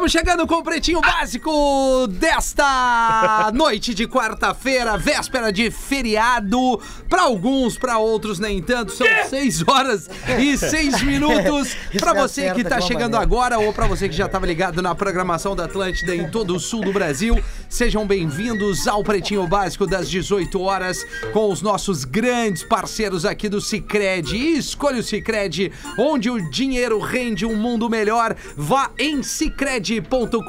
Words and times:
Estamos 0.00 0.12
chegando 0.12 0.46
com 0.46 0.54
o 0.54 0.62
Pretinho 0.62 0.98
Básico 1.02 2.06
desta 2.08 3.50
noite 3.52 3.92
de 3.92 4.08
quarta-feira, 4.08 4.96
véspera 4.96 5.52
de 5.52 5.70
feriado. 5.70 6.80
Para 7.06 7.24
alguns, 7.24 7.76
para 7.76 7.98
outros 7.98 8.38
nem 8.38 8.62
tanto. 8.62 8.92
São 8.92 9.06
seis 9.28 9.62
horas 9.68 10.08
e 10.38 10.56
seis 10.56 11.02
minutos. 11.04 11.76
Para 11.98 12.14
me 12.14 12.20
você 12.20 12.50
que 12.54 12.64
tá 12.64 12.76
uma 12.76 12.80
chegando 12.80 13.14
agora 13.14 13.58
ou 13.58 13.74
para 13.74 13.86
você 13.86 14.08
que 14.08 14.16
já 14.16 14.24
estava 14.24 14.46
ligado 14.46 14.80
na 14.80 14.94
programação 14.94 15.54
da 15.54 15.66
Atlântida 15.66 16.16
em 16.16 16.30
todo 16.30 16.56
o 16.56 16.58
sul 16.58 16.80
do 16.80 16.94
Brasil, 16.94 17.38
sejam 17.70 18.04
bem-vindos 18.04 18.88
ao 18.88 19.02
Pretinho 19.04 19.46
Básico 19.46 19.86
das 19.86 20.10
18 20.10 20.60
horas 20.60 21.06
com 21.32 21.50
os 21.50 21.62
nossos 21.62 22.04
grandes 22.04 22.64
parceiros 22.64 23.24
aqui 23.24 23.48
do 23.48 23.60
Cicred. 23.60 24.36
E 24.36 24.58
escolha 24.58 24.98
o 24.98 25.02
Cicred, 25.02 25.72
onde 25.96 26.28
o 26.28 26.50
dinheiro 26.50 26.98
rende 26.98 27.46
um 27.46 27.54
mundo 27.54 27.88
melhor. 27.88 28.34
Vá 28.56 28.90
em 28.98 29.22
cicred.com.br. 29.22 30.40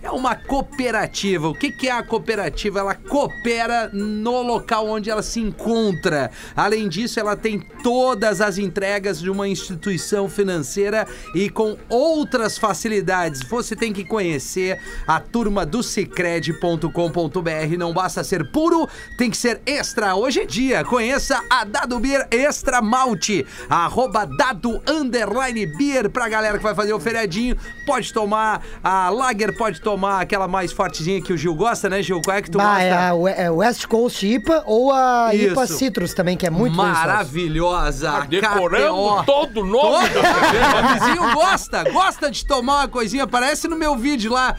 É 0.00 0.10
uma 0.10 0.36
cooperativa. 0.36 1.48
O 1.48 1.54
que 1.54 1.88
é 1.88 1.90
a 1.90 2.02
cooperativa? 2.02 2.78
Ela 2.78 2.94
coopera 2.94 3.90
no 3.92 4.42
local 4.42 4.86
onde 4.86 5.10
ela 5.10 5.22
se 5.22 5.40
encontra. 5.40 6.30
Além 6.54 6.88
disso, 6.88 7.18
ela 7.18 7.36
tem 7.36 7.58
todas 7.82 8.40
as 8.40 8.56
entregas 8.56 9.20
de 9.20 9.28
uma 9.28 9.48
instituição 9.48 10.28
financeira 10.28 11.06
e 11.34 11.50
com 11.50 11.76
outras 11.88 12.56
facilidades. 12.56 13.42
Você 13.42 13.74
tem 13.74 13.92
que 13.92 14.04
conhecer 14.04 14.78
a 15.06 15.18
turma 15.40 15.64
do 15.64 15.82
cicred.com.br. 15.82 17.78
Não 17.78 17.94
basta 17.94 18.22
ser 18.22 18.50
puro, 18.52 18.86
tem 19.16 19.30
que 19.30 19.38
ser 19.38 19.62
extra. 19.64 20.14
Hoje 20.14 20.40
é 20.40 20.44
dia. 20.44 20.84
Conheça 20.84 21.42
a 21.48 21.64
Dado 21.64 21.98
Beer 21.98 22.28
Extra 22.30 22.82
Malte. 22.82 23.46
Arroba 23.70 24.26
Dado 24.26 24.82
Underline 24.86 25.64
Beer 25.78 26.10
pra 26.10 26.28
galera 26.28 26.58
que 26.58 26.62
vai 26.62 26.74
fazer 26.74 26.92
o 26.92 27.00
feriadinho. 27.00 27.56
Pode 27.86 28.12
tomar 28.12 28.62
a 28.84 29.08
Lager, 29.08 29.56
pode 29.56 29.80
tomar 29.80 30.20
aquela 30.20 30.46
mais 30.46 30.72
fortezinha 30.72 31.22
que 31.22 31.32
o 31.32 31.38
Gil 31.38 31.54
gosta, 31.54 31.88
né, 31.88 32.02
Gil? 32.02 32.20
Qual 32.22 32.36
é 32.36 32.42
que 32.42 32.50
tu 32.50 32.58
Bah, 32.58 32.74
gosta? 32.74 32.82
é 32.84 32.92
a 32.92 33.44
é 33.46 33.50
West 33.50 33.86
Coast 33.86 34.26
IPA 34.26 34.62
ou 34.66 34.92
a 34.92 35.30
IPA 35.34 35.64
Isso. 35.64 35.78
Citrus 35.78 36.12
também, 36.12 36.36
que 36.36 36.46
é 36.46 36.50
muito. 36.50 36.76
Maravilhosa. 36.76 38.10
Ah, 38.10 38.26
Decoramos 38.28 39.22
KTO. 39.22 39.24
todo 39.24 39.62
o 39.62 39.66
nome 39.66 40.08
da 40.10 40.20
O 40.20 40.98
vizinho 40.98 41.32
gosta, 41.32 41.90
gosta 41.90 42.30
de 42.30 42.44
tomar 42.44 42.80
uma 42.80 42.88
coisinha. 42.88 43.26
Parece 43.26 43.66
no 43.68 43.76
meu 43.76 43.96
vídeo 43.96 44.30
lá. 44.30 44.54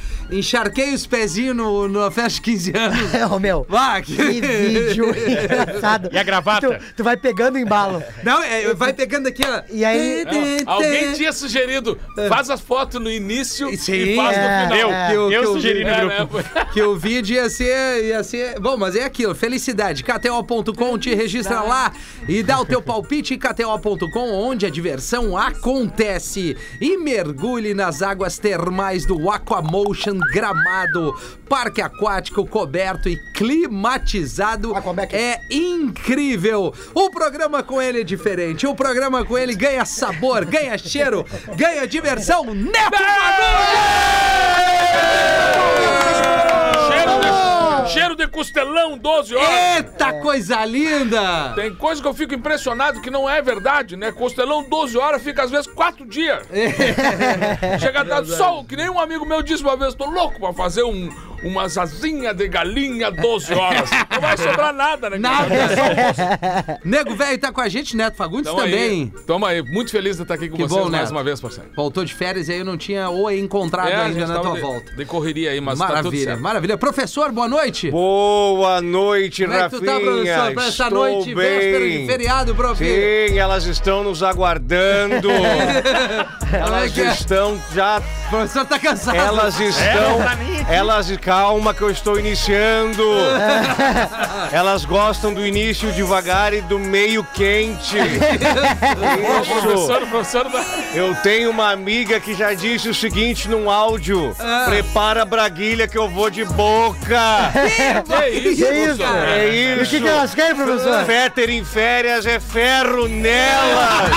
Encharquei 0.72 0.94
os 0.94 1.05
pezinhos 1.05 1.55
no, 1.55 1.88
na 1.88 2.09
festa 2.09 2.36
de 2.36 2.41
15 2.41 2.73
anos. 2.77 3.02
É, 3.14 3.25
ô 3.27 3.39
meu. 3.39 3.66
Vá, 3.67 4.02
que... 4.02 4.16
Que 4.16 4.41
vídeo 4.41 5.05
engraçado. 5.11 6.09
E 6.11 6.17
a 6.17 6.23
gravata? 6.23 6.80
Tu, 6.80 6.94
tu 6.97 7.03
vai 7.03 7.17
pegando 7.17 7.55
o 7.55 7.59
embalo. 7.59 8.02
Não, 8.23 8.41
é, 8.41 8.73
vai 8.73 8.94
pegando 8.94 9.27
aqui, 9.27 9.44
ó. 9.45 9.61
E 9.69 9.83
aí- 9.83 10.23
Não, 10.25 10.73
alguém 10.73 11.11
tinha 11.14 11.33
sugerido, 11.33 11.99
faz 12.30 12.49
as 12.49 12.61
fotos 12.61 13.02
no 13.02 13.11
início 13.11 13.67
Sim, 13.77 13.94
e 13.94 14.16
faz 14.16 14.38
é, 14.38 14.42
no 14.66 14.73
final. 14.73 14.92
é. 14.94 15.08
Que 15.09 15.16
eu, 15.16 15.22
Eu 15.22 15.30
que 15.42 15.47
eu 15.47 15.53
sugeri 15.53 15.83
no 15.83 15.89
é, 15.89 16.17
grupo. 16.17 16.38
né, 16.38 16.44
Que 16.73 16.81
o 16.81 16.95
vídeo 16.97 17.36
ia 17.36 17.49
ser, 17.49 18.03
ia 18.05 18.23
ser. 18.23 18.59
Bom, 18.59 18.77
mas 18.77 18.95
é 18.95 19.03
aquilo. 19.03 19.36
Felicidade. 19.36 20.03
KTO.com, 20.03 20.97
te 20.97 21.14
registra 21.14 21.61
lá 21.61 21.92
e 22.27 22.42
dá 22.42 22.59
o 22.59 22.66
teu 22.66 22.81
palpite. 22.81 23.38
KTO.com, 23.38 24.31
onde 24.31 24.66
a 24.66 24.69
diversão 24.69 25.38
acontece. 25.38 26.55
E 26.80 26.97
mergulhe 26.97 27.73
nas 27.73 28.02
águas 28.02 28.38
termais 28.38 29.05
do 29.05 29.30
Aquamotion 29.30 30.17
Gramado. 30.33 30.61
Parque 31.48 31.81
aquático 31.81 32.45
coberto 32.45 33.10
e 33.10 33.17
climatizado. 33.33 34.76
Aquabec. 34.76 35.16
É 35.16 35.42
incrível. 35.49 36.73
O 36.94 37.10
programa 37.10 37.64
com 37.64 37.82
ele 37.82 38.02
é 38.02 38.04
diferente. 38.04 38.67
O 38.67 38.76
programa 38.76 39.26
com 39.26 39.38
ele 39.38 39.55
ganha 39.55 39.86
sabor, 39.86 40.45
ganha 40.45 40.77
cheiro, 40.77 41.26
ganha 41.55 41.88
diversão. 41.88 42.54
Neto 42.54 42.98
Cheiro 42.98 43.11
Fagundes! 43.11 44.21
de, 46.88 47.70
cheiro 47.93 48.15
de 48.15 48.27
costelão, 48.27 48.97
12 48.97 49.35
horas. 49.35 49.49
Eita, 49.77 50.13
coisa 50.21 50.63
linda! 50.65 51.53
Tem 51.55 51.73
coisa 51.75 52.02
que 52.02 52.07
eu 52.07 52.13
fico 52.13 52.33
impressionado 52.33 53.02
que 53.02 53.09
não 53.09 53.29
é 53.29 53.41
verdade, 53.41 53.95
né? 53.95 54.11
Costelão 54.11 54.63
12 54.67 54.97
horas 54.97 55.21
fica 55.21 55.43
às 55.43 55.52
vezes 55.52 55.67
4 55.67 56.05
dias. 56.05 56.45
Chega 57.79 58.02
a 58.02 58.03
dar 58.03 58.25
sol, 58.25 58.63
que 58.65 58.75
nem 58.75 58.89
um 58.89 58.99
amigo 58.99 59.25
meu 59.25 59.41
disse 59.41 59.63
uma 59.63 59.75
vez, 59.77 59.93
tô 59.93 60.05
louco 60.09 60.39
pra 60.39 60.53
fazer 60.53 60.83
um, 60.83 61.09
uma 61.43 61.63
asinha 61.63 62.33
de 62.33 62.47
galinha 62.47 63.11
12 63.11 63.53
horas. 63.53 63.89
Não 64.11 64.21
vai 64.21 64.37
sobrar 64.37 64.73
nada, 64.73 65.09
né? 65.09 65.17
Nada. 65.17 65.49
Só 65.75 65.81
almoço. 65.83 66.79
Nego 66.83 67.15
velho 67.15 67.37
tá 67.39 67.52
com 67.52 67.61
a 67.61 67.69
gente, 67.69 67.95
Neto 67.95 68.15
Fagundes 68.15 68.45
Tamo 68.45 68.58
também. 68.59 69.11
aí. 69.15 69.23
Tamo 69.25 69.45
aí. 69.45 69.61
Muito 69.61 69.91
feliz 69.91 70.17
de 70.17 70.23
estar 70.23 70.35
aqui 70.35 70.49
com 70.49 70.58
Que 70.58 70.63
vocês 70.63 70.83
bom, 70.83 70.89
mais 70.89 71.03
Neto. 71.03 71.11
uma 71.11 71.23
vez, 71.23 71.39
parceiro. 71.41 71.69
Voltou 71.75 72.03
de 72.05 72.13
férias 72.13 72.47
e 72.47 72.53
aí 72.53 72.59
eu 72.59 72.65
não 72.65 72.77
tinha 72.77 73.09
ou 73.09 73.31
encontrado 73.31 73.89
É, 73.89 73.95
ainda 73.95 74.27
na 74.27 74.33
tava 74.35 74.41
tua 74.47 74.55
de, 74.55 74.61
volta. 74.61 74.91
de 74.95 75.05
correria 75.05 75.52
aí, 75.52 75.61
mas 75.61 75.77
tá 75.79 75.85
tudo 75.87 75.95
Maravilha, 75.95 76.25
certo. 76.25 76.41
maravilha. 76.41 76.77
Professor, 76.77 77.31
boa 77.31 77.47
noite. 77.47 77.80
Boa 77.89 78.81
noite, 78.81 79.45
Como 79.45 79.58
é 79.58 79.64
que 79.64 79.69
tu 79.69 79.86
Rafinha. 79.86 79.93
tá, 79.93 79.99
professor, 80.02 80.53
pra 80.53 80.64
essa 80.67 80.83
Estou 80.83 80.89
noite, 80.92 81.33
véspera 81.33 81.80
de 81.86 81.97
bem. 81.97 82.08
feriado, 82.08 82.55
prof? 82.55 82.77
Sim, 82.77 83.37
elas 83.39 83.65
estão 83.65 84.03
nos 84.03 84.21
aguardando. 84.21 85.30
Como 85.31 86.55
é 86.55 86.59
elas 86.59 86.97
é? 86.97 87.11
estão 87.14 87.61
já. 87.73 87.99
O 87.99 88.30
professor 88.30 88.65
tá 88.65 88.77
cansado. 88.80 89.15
Elas 89.17 89.59
estão. 89.59 90.21
Elas. 90.70 91.11
Calma 91.21 91.73
que 91.73 91.81
eu 91.81 91.89
estou 91.89 92.20
iniciando. 92.20 93.03
elas 94.52 94.86
gostam 94.86 95.33
do 95.33 95.45
início 95.45 95.91
devagar 95.91 96.53
e 96.53 96.61
do 96.61 96.80
meio 96.80 97.23
quente. 97.33 97.97
Isso. 99.41 99.61
professor, 99.61 100.08
professor. 100.08 100.47
Eu 100.93 101.14
tenho 101.15 101.49
uma 101.49 101.71
amiga 101.71 102.20
que 102.20 102.33
já 102.33 102.53
disse 102.53 102.89
o 102.89 102.93
seguinte 102.93 103.47
num 103.49 103.70
áudio: 103.70 104.36
Ah. 104.39 104.64
prepara 104.65 105.21
a 105.21 105.25
braguilha 105.25 105.87
que 105.87 105.97
eu 105.97 106.09
vou 106.09 106.30
de 106.30 106.43
boca. 106.45 107.20
Que 107.70 108.49
isso, 108.49 108.66
Que 108.66 108.72
isso? 108.73 108.98
professor? 108.98 109.27
É 109.27 109.54
E 109.54 109.80
o 109.80 109.82
isso. 109.82 109.92
que, 109.92 110.02
que 110.02 110.08
elas 110.08 110.33
querem, 110.36 110.55
professor? 110.55 111.05
Féter 111.05 111.49
em 111.49 111.64
férias 111.64 112.26
é 112.26 112.39
ferro 112.39 113.08
nelas. 113.08 114.11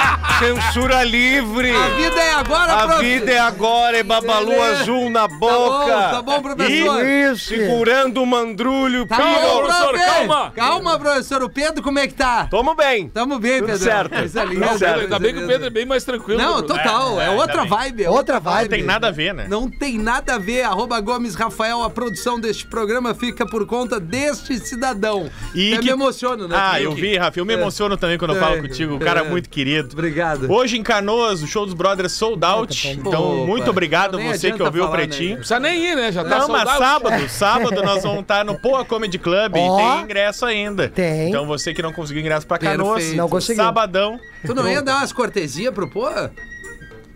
Censura 0.40 1.04
livre. 1.04 1.70
A 1.70 1.88
vida 1.96 2.18
é 2.18 2.32
agora, 2.32 2.72
A 2.72 2.86
prof. 2.86 3.04
vida 3.04 3.30
é 3.30 3.38
agora, 3.38 3.98
é 3.98 4.02
babalu 4.02 4.60
azul 4.62 5.10
na 5.10 5.20
Tá 5.20 5.28
bom, 5.28 5.38
boca. 5.68 5.92
tá 6.10 6.22
bom, 6.22 6.40
professor. 6.40 7.06
Isso. 7.06 7.48
Segurando 7.48 8.22
o 8.22 8.26
mandrulho. 8.26 9.06
Tá 9.06 9.18
Calma, 9.18 9.38
bom, 9.40 9.58
professor, 9.62 9.88
prof. 9.92 10.04
calma. 10.06 10.52
Calma, 10.56 10.98
professor. 10.98 11.42
O 11.42 11.50
Pedro, 11.50 11.82
como 11.82 11.98
é 11.98 12.06
que 12.08 12.14
tá? 12.14 12.46
Tamo 12.50 12.74
bem. 12.74 13.08
Tamo 13.10 13.38
bem, 13.38 13.58
Tudo 13.58 13.66
Pedro. 13.66 13.84
certo. 13.84 14.16
Coisa 14.16 14.44
linda, 14.44 14.66
Tudo 14.68 14.78
certo. 14.78 15.00
Ainda 15.00 15.18
bem 15.18 15.34
que 15.34 15.44
o 15.44 15.46
Pedro 15.46 15.66
é 15.66 15.70
bem 15.70 15.84
mais 15.84 16.04
tranquilo. 16.04 16.40
Não, 16.40 16.62
total. 16.62 17.20
É, 17.20 17.26
é, 17.26 17.30
outra 17.30 17.62
ainda 17.62 17.76
bem. 17.76 17.78
vibe. 17.90 18.04
É 18.04 18.10
Outra 18.10 18.40
vibe. 18.40 18.68
Tem 18.70 18.82
nada 18.82 19.08
a 19.08 19.10
ver, 19.10 19.34
né? 19.34 19.46
Não 19.48 19.68
tem 19.68 19.98
nada 19.98 20.36
a 20.36 20.38
ver. 20.38 20.62
Arroba 20.62 20.98
Gomes 21.00 21.34
Rafael, 21.34 21.82
a 21.82 21.90
produção 21.90 22.40
deste 22.40 22.66
programa 22.70 23.14
fica 23.14 23.44
por 23.44 23.66
conta 23.66 23.98
deste 24.00 24.56
cidadão. 24.58 25.28
E 25.54 25.72
Eu 25.72 25.80
que- 25.80 25.86
me 25.86 25.90
emociono, 25.90 26.46
né? 26.48 26.56
Ah, 26.58 26.80
eu 26.80 26.92
vi, 26.92 27.16
Rafa. 27.18 27.38
Eu 27.38 27.44
me 27.44 27.52
É. 27.54 27.56
emociono 27.56 27.96
também 27.96 28.16
quando 28.16 28.30
eu 28.32 28.36
É. 28.36 28.40
falo 28.40 28.62
contigo. 28.62 28.94
Um 28.94 28.98
cara 28.98 29.20
É. 29.20 29.28
muito 29.28 29.50
querido. 29.50 29.90
Obrigado. 29.92 30.50
Hoje 30.50 30.78
em 30.78 30.82
Canoas, 30.82 31.42
o 31.42 31.46
show 31.46 31.64
dos 31.66 31.74
Brothers 31.74 32.12
sold 32.12 32.44
out. 32.44 32.88
Então, 32.88 33.38
Opa. 33.42 33.46
muito 33.46 33.68
obrigado 33.70 34.18
a 34.18 34.22
você 34.22 34.52
que 34.52 34.62
ouviu 34.62 34.84
o 34.84 34.86
falar, 34.86 34.98
Pretinho. 34.98 35.30
né? 35.30 35.36
Precisa 35.36 35.60
nem 35.60 35.84
ir, 35.90 35.96
né? 35.96 36.12
Já 36.12 36.22
tá 36.24 36.38
Não, 36.38 36.48
mas 36.48 36.68
sábado, 36.70 37.28
sábado 37.28 37.82
nós 37.82 38.02
vamos 38.02 38.20
estar 38.20 38.44
no 38.44 38.58
Poa 38.58 38.84
Comedy 38.84 39.18
Club 39.18 39.52
Ó. 39.56 39.58
e 39.78 39.82
tem 39.94 40.02
ingresso 40.04 40.46
ainda. 40.46 40.88
Tem. 40.88 41.28
Então 41.28 41.46
você 41.46 41.74
que 41.74 41.82
não 41.82 41.92
conseguiu 41.92 42.20
ingresso 42.22 42.46
pra 42.46 42.56
Canoas, 42.58 42.94
Perfeito. 42.98 43.16
Não 43.16 43.28
conseguiu. 43.28 43.64
sabadão, 43.64 44.18
Tu 44.46 44.54
não 44.54 44.68
ia 44.68 44.80
dar 44.80 44.98
umas 44.98 45.12
cortesias 45.12 45.74
pro 45.74 45.90
pô? 45.90 46.08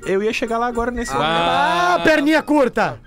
eu 0.06 0.22
ia 0.22 0.32
chegar 0.32 0.58
lá 0.58 0.66
agora 0.66 0.90
nesse 0.90 1.12
momento. 1.12 1.28
Ah, 1.30 2.00
perninha 2.04 2.42
curta. 2.42 2.98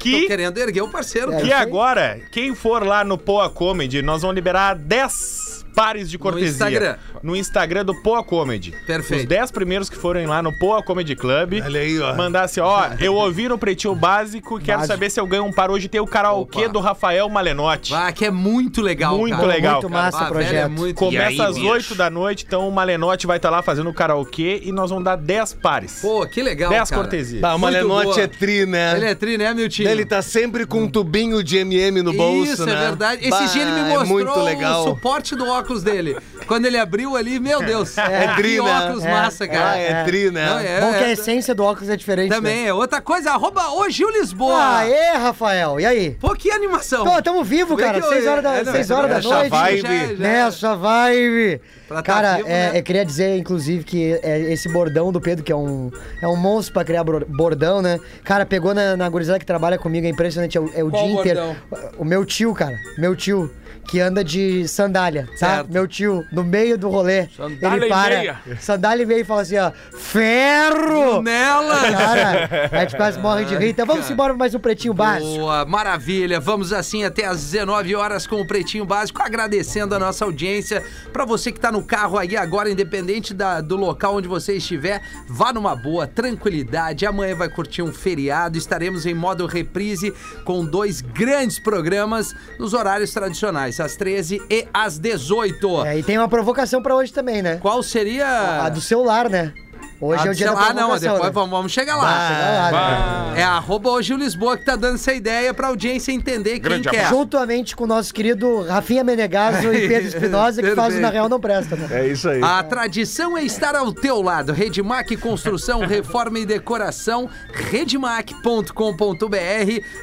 Tô 0.00 0.04
Que, 0.04 0.26
querendo 0.26 0.56
erguer 0.58 0.82
o 0.82 0.88
parceiro. 0.88 1.32
É. 1.32 1.42
que 1.42 1.52
agora, 1.52 2.20
quem 2.30 2.54
for 2.54 2.84
lá 2.86 3.04
no 3.04 3.18
Poa 3.18 3.50
Comedy, 3.50 4.00
nós 4.00 4.22
vamos 4.22 4.34
liberar 4.34 4.74
10 4.74 5.59
pares 5.74 6.10
de 6.10 6.18
cortesia. 6.18 6.48
Instagram. 6.50 6.96
No 7.22 7.36
Instagram 7.36 7.84
do 7.84 7.94
Poa 8.02 8.22
Comedy. 8.24 8.74
Perfeito. 8.86 9.22
Os 9.22 9.28
10 9.28 9.50
primeiros 9.50 9.88
que 9.90 9.96
forem 9.96 10.26
lá 10.26 10.42
no 10.42 10.52
Poa 10.58 10.82
Comedy 10.82 11.14
Club. 11.16 11.60
Olha 11.64 11.80
aí, 11.80 11.98
ó. 12.00 12.14
Mandar 12.14 12.42
assim, 12.44 12.60
ó, 12.60 12.88
eu 13.00 13.14
ouvi 13.14 13.48
no 13.48 13.58
Pretinho 13.58 13.94
Básico 13.94 14.58
e 14.58 14.62
quero 14.62 14.78
Básico. 14.78 14.94
saber 14.94 15.10
se 15.10 15.20
eu 15.20 15.26
ganho 15.26 15.44
um 15.44 15.52
par 15.52 15.70
hoje. 15.70 15.88
Tem 15.88 16.00
o 16.00 16.06
karaokê 16.06 16.64
Opa. 16.64 16.68
do 16.72 16.80
Rafael 16.80 17.28
Malenotti. 17.28 17.94
Ah, 17.94 18.12
que 18.12 18.24
é 18.24 18.30
muito 18.30 18.80
legal, 18.82 19.16
Muito 19.18 19.36
cara. 19.36 19.46
legal, 19.48 19.72
Muito 19.80 19.88
cara. 19.92 20.02
massa 20.04 20.18
o 20.18 20.20
Ah, 20.20 20.28
velho, 20.30 20.40
é 20.40 20.44
projeto. 20.46 20.70
muito... 20.70 20.96
Começa 20.96 21.44
às 21.48 21.56
8 21.56 21.94
da 21.94 22.10
noite, 22.10 22.44
então 22.46 22.68
o 22.68 22.72
Malenotti 22.72 23.26
vai 23.26 23.36
estar 23.36 23.50
lá 23.50 23.62
fazendo 23.62 23.90
o 23.90 23.94
karaokê 23.94 24.62
e 24.64 24.72
nós 24.72 24.90
vamos 24.90 25.04
dar 25.04 25.16
10 25.16 25.54
pares. 25.54 26.00
Pô, 26.00 26.26
que 26.26 26.42
legal, 26.42 26.70
10 26.70 26.90
cara. 26.90 27.02
cortesias. 27.02 27.40
Bah, 27.40 27.54
o 27.54 27.58
boa. 27.58 28.20
é 28.20 28.26
tri, 28.26 28.66
né? 28.66 28.96
Ele 28.96 29.06
é 29.06 29.14
tri, 29.14 29.38
né, 29.38 29.52
Miltinho? 29.54 29.88
Ele 29.88 30.04
tá 30.04 30.22
sempre 30.22 30.66
com 30.66 30.82
um 30.82 30.88
tubinho 30.88 31.42
de 31.42 31.58
MM 31.58 32.02
no 32.02 32.12
bolso, 32.12 32.52
Isso, 32.52 32.66
né? 32.66 32.72
é 32.72 32.76
verdade. 32.76 33.20
Esse 33.22 33.30
Bah, 33.30 33.44
dia 33.46 33.62
ele 33.62 33.72
me 33.72 33.80
é 33.80 33.82
mostrou 33.98 34.06
muito 34.08 34.40
legal. 34.40 34.80
o 34.82 34.88
suporte 34.88 35.34
do 35.36 35.44
óculos 35.60 35.82
dele. 35.82 36.16
Quando 36.46 36.66
ele 36.66 36.76
abriu 36.78 37.16
ali, 37.16 37.38
meu 37.38 37.60
Deus. 37.64 37.96
É 37.98 38.28
que 38.28 38.36
tri, 38.36 38.60
né? 38.60 38.60
óculos 38.60 39.04
É, 39.04 39.10
massa, 39.10 39.46
cara. 39.46 39.70
Ah, 39.70 39.76
é 39.78 40.04
tri, 40.04 40.30
né? 40.30 40.46
Não, 40.46 40.58
é- 40.58 40.80
Bom 40.80 40.90
que 40.92 41.04
a 41.04 41.08
é- 41.08 41.12
essência 41.12 41.54
do 41.54 41.62
óculos 41.64 41.88
é 41.88 41.96
diferente. 41.96 42.30
Também 42.30 42.62
Né? 42.62 42.68
é 42.68 42.74
outra 42.74 43.00
coisa. 43.00 43.30
Arroba 43.32 43.70
o 43.72 43.88
Gil 43.88 44.10
Lisboa. 44.10 44.78
Aê, 44.78 45.12
Rafael. 45.16 45.78
E 45.80 45.86
aí? 45.86 46.10
Pô, 46.20 46.34
que 46.34 46.50
animação. 46.50 47.04
Pô, 47.04 47.22
tamo 47.22 47.44
vivo, 47.44 47.74
é 47.80 47.82
cara. 47.84 48.00
que 48.00 48.06
eu- 48.06 48.10
Seis 48.10 48.26
horas 48.26 48.42
da, 48.42 48.54
é, 48.56 48.64
não, 48.64 48.72
seis 48.72 48.90
é, 48.90 48.94
horas 48.94 49.10
da 49.24 49.30
noite. 49.30 49.48
vibe. 49.50 49.80
Já- 49.82 50.14
Nessa 50.18 50.74
vibe. 50.76 51.60
Pra 51.86 51.96
tá 51.98 52.02
Cara, 52.02 52.36
vivo, 52.36 52.48
é, 52.48 52.72
né? 52.72 52.78
eu 52.78 52.82
queria 52.82 53.04
dizer, 53.04 53.36
inclusive, 53.36 53.82
que 53.84 54.18
é, 54.22 54.52
esse 54.52 54.68
bordão 54.72 55.10
do 55.12 55.20
Pedro, 55.20 55.44
que 55.44 55.50
é 55.52 55.56
um, 55.56 55.90
é 56.22 56.26
um 56.28 56.36
monstro 56.36 56.72
pra 56.74 56.84
criar 56.84 57.02
bordão, 57.04 57.82
né? 57.82 57.98
Cara, 58.24 58.46
pegou 58.46 58.72
na, 58.74 58.96
na 58.96 59.08
gurizada 59.08 59.38
que 59.38 59.46
trabalha 59.46 59.76
comigo, 59.78 60.06
é 60.06 60.10
impressionante. 60.10 60.56
É 60.56 60.60
o, 60.60 60.70
é 60.74 60.84
o 60.84 60.90
Qual 60.90 61.02
dia 61.04 61.12
inteiro. 61.20 61.40
bordão? 61.70 61.90
O 61.98 62.04
meu 62.04 62.24
tio, 62.24 62.54
cara. 62.54 62.76
Meu 62.98 63.14
tio. 63.16 63.50
Que 63.90 63.98
anda 64.00 64.22
de 64.22 64.68
sandália, 64.68 65.26
tá? 65.38 65.56
Certo. 65.56 65.72
Meu 65.72 65.86
tio, 65.88 66.24
no 66.30 66.44
meio 66.44 66.78
do 66.78 66.88
rolê. 66.88 67.26
Sandália 67.36 67.76
ele 67.76 67.86
e 67.86 67.88
para. 67.88 68.18
meia. 68.18 68.38
Sandália 68.60 69.02
e 69.02 69.06
meia 69.06 69.20
e 69.20 69.24
fala 69.24 69.40
assim, 69.42 69.58
ó. 69.58 69.72
Ferro! 69.98 71.22
Nela. 71.22 71.74
Cara, 71.90 72.68
a 72.70 72.80
gente 72.82 72.96
quase 72.96 73.18
morre 73.18 73.44
de 73.44 73.56
rir. 73.56 73.70
Então 73.70 73.84
vamos 73.86 74.08
embora 74.08 74.32
pra 74.32 74.38
mais 74.38 74.54
um 74.54 74.60
pretinho 74.60 74.94
básico. 74.94 75.26
Boa, 75.38 75.64
maravilha. 75.64 76.38
Vamos 76.38 76.72
assim 76.72 77.02
até 77.04 77.24
às 77.26 77.42
19 77.50 77.94
horas 77.96 78.26
com 78.28 78.40
o 78.40 78.46
Pretinho 78.46 78.84
Básico, 78.84 79.20
agradecendo 79.22 79.94
a 79.94 79.98
nossa 79.98 80.24
audiência. 80.24 80.82
Pra 81.12 81.24
você 81.24 81.50
que 81.50 81.58
tá 81.58 81.72
no 81.72 81.82
carro 81.82 82.16
aí 82.16 82.36
agora, 82.36 82.70
independente 82.70 83.34
da- 83.34 83.60
do 83.60 83.76
local 83.76 84.16
onde 84.16 84.28
você 84.28 84.54
estiver, 84.54 85.02
vá 85.28 85.52
numa 85.52 85.74
boa, 85.74 86.06
tranquilidade. 86.06 87.04
Amanhã 87.06 87.34
vai 87.34 87.48
curtir 87.48 87.82
um 87.82 87.92
feriado. 87.92 88.56
Estaremos 88.56 89.04
em 89.04 89.14
modo 89.14 89.46
reprise 89.46 90.12
com 90.44 90.64
dois 90.64 91.00
grandes 91.00 91.58
programas 91.58 92.34
nos 92.58 92.72
horários 92.72 93.12
tradicionais, 93.12 93.79
às 93.80 93.96
13 93.96 94.42
e 94.50 94.66
às 94.72 94.98
18. 94.98 95.86
É, 95.86 95.98
e 95.98 96.02
tem 96.02 96.18
uma 96.18 96.28
provocação 96.28 96.82
pra 96.82 96.94
hoje 96.94 97.12
também, 97.12 97.42
né? 97.42 97.56
Qual 97.56 97.82
seria. 97.82 98.64
A 98.64 98.68
do 98.68 98.80
celular, 98.80 99.28
né? 99.28 99.52
Hoje 100.00 100.26
é 100.26 100.30
o 100.30 100.34
dia 100.34 100.52
da 100.52 100.60
Ah, 100.60 100.72
não, 100.72 100.98
depois 100.98 101.22
né? 101.22 101.30
vamos, 101.30 101.50
vamos 101.50 101.72
chegar 101.72 101.96
lá. 101.96 102.70
Lá, 102.70 103.32
né? 103.34 103.40
É 103.40 103.44
arroba 103.44 103.90
o 103.90 104.00
Gil 104.00 104.16
Lisboa 104.16 104.56
que 104.56 104.64
tá 104.64 104.74
dando 104.74 104.94
essa 104.94 105.12
ideia 105.12 105.52
pra 105.52 105.68
audiência 105.68 106.10
entender 106.10 106.52
quem 106.52 106.60
Grande 106.60 106.88
quer. 106.88 107.08
Juntamente 107.08 107.76
com 107.76 107.84
o 107.84 107.86
nosso 107.86 108.12
querido 108.14 108.62
Rafinha 108.62 109.04
Menegaso 109.04 109.72
e 109.72 109.84
Pedro 109.88 110.08
Espinosa, 110.08 110.62
que 110.62 110.74
faz 110.74 110.96
o. 110.96 111.00
Na 111.00 111.10
Real 111.10 111.28
Não 111.28 111.38
Presta, 111.38 111.76
né? 111.76 111.86
É 111.90 112.08
isso 112.08 112.28
aí. 112.28 112.42
A 112.42 112.62
tradição 112.62 113.36
é 113.36 113.42
estar 113.42 113.76
ao 113.76 113.92
teu 113.92 114.22
lado. 114.22 114.52
Redmac 114.52 115.14
Construção, 115.18 115.80
Reforma 115.80 116.38
e 116.38 116.46
Decoração, 116.46 117.28
redmac.com.br, 117.52 118.72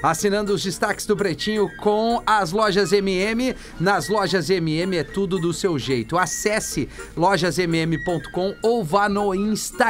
assinando 0.04 0.54
os 0.54 0.64
destaques 0.64 1.06
do 1.06 1.16
Pretinho 1.18 1.70
com 1.78 2.22
as 2.26 2.52
lojas 2.52 2.92
MM. 2.92 3.56
Nas 3.80 4.10
lojas 4.10 4.50
MM 4.50 4.98
é 4.98 5.04
tudo 5.04 5.40
do 5.40 5.54
seu 5.54 5.80
jeito. 5.80 6.18
Acesse 6.18 6.88
lojasmm.com 7.16 8.56
ou 8.62 8.84
vá 8.84 9.08
no 9.10 9.34
Instagram, 9.34 9.87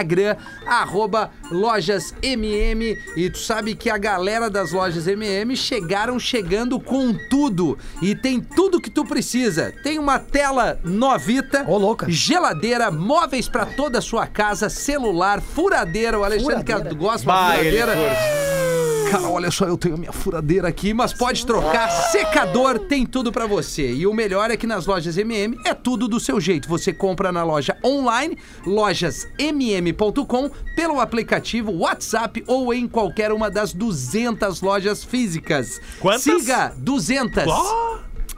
arroba 0.65 1.31
lojasmm. 1.51 2.97
E 3.15 3.29
tu 3.29 3.37
sabe 3.37 3.75
que 3.75 3.89
a 3.89 3.97
galera 3.97 4.49
das 4.49 4.71
lojas 4.71 5.07
MM 5.07 5.55
chegaram 5.55 6.19
chegando 6.19 6.79
com 6.79 7.13
tudo. 7.29 7.77
E 8.01 8.15
tem 8.15 8.39
tudo 8.39 8.81
que 8.81 8.89
tu 8.89 9.05
precisa. 9.05 9.73
Tem 9.83 9.99
uma 9.99 10.19
tela 10.19 10.79
novita, 10.83 11.65
Ô, 11.67 11.77
louca. 11.77 12.05
geladeira, 12.09 12.91
móveis 12.91 13.47
pra 13.47 13.65
toda 13.65 13.99
a 13.99 14.01
sua 14.01 14.27
casa, 14.27 14.69
celular, 14.69 15.41
furadeira. 15.41 16.19
O 16.19 16.23
Alexandre 16.23 16.63
que 16.63 16.71
Furadeira. 16.71 16.97
gosta 16.97 17.19
de 17.21 17.27
uma 17.27 17.33
Bah, 17.35 17.57
ele 17.59 17.77
furadeira. 17.79 18.66
Cara, 19.09 19.29
olha 19.29 19.49
só, 19.51 19.65
eu 19.65 19.77
tenho 19.77 19.95
a 19.95 19.97
minha 19.97 20.11
furadeira 20.11 20.67
aqui, 20.67 20.93
mas 20.93 21.13
pode 21.13 21.45
trocar. 21.45 21.89
Secador 22.11 22.79
tem 22.79 23.05
tudo 23.05 23.31
pra 23.31 23.45
você. 23.45 23.93
E 23.93 24.05
o 24.05 24.13
melhor 24.13 24.51
é 24.51 24.57
que 24.57 24.67
nas 24.67 24.85
lojas 24.85 25.17
MM 25.17 25.57
é 25.65 25.73
tudo 25.73 26.07
do 26.07 26.19
seu 26.19 26.39
jeito. 26.39 26.67
Você 26.67 26.91
compra 26.91 27.31
na 27.31 27.43
loja 27.43 27.77
online, 27.83 28.37
lojasmm.com, 28.65 30.49
pelo 30.75 30.99
aplicativo 30.99 31.71
WhatsApp 31.71 32.43
ou 32.47 32.73
em 32.73 32.87
qualquer 32.87 33.31
uma 33.31 33.49
das 33.49 33.73
200 33.73 34.61
lojas 34.61 35.03
físicas. 35.03 35.79
Quantas? 35.99 36.23
Siga 36.23 36.73
200. 36.77 37.43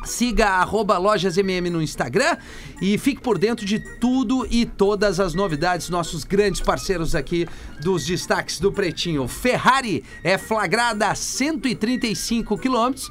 Siga 0.06 0.48
arroba 0.48 0.98
lojas 0.98 1.38
MM 1.38 1.69
no 1.69 1.81
Instagram 1.81 2.38
e 2.81 2.98
fique 2.98 3.22
por 3.22 3.38
dentro 3.38 3.66
de 3.66 3.80
tudo 3.80 4.48
e 4.50 4.66
todas 4.66 5.19
as 5.19 5.34
novidades, 5.34 5.90
nossos 5.90 6.24
grandes 6.24 6.62
parceiros 6.62 7.13
aqui 7.16 7.48
dos 7.81 8.06
destaques 8.06 8.60
do 8.60 8.72
Pretinho. 8.72 9.28
Ferrari 9.28 10.04
é 10.24 10.38
flagrada 10.38 11.07
a 11.07 11.16
135 11.16 12.57
quilômetros 12.57 13.10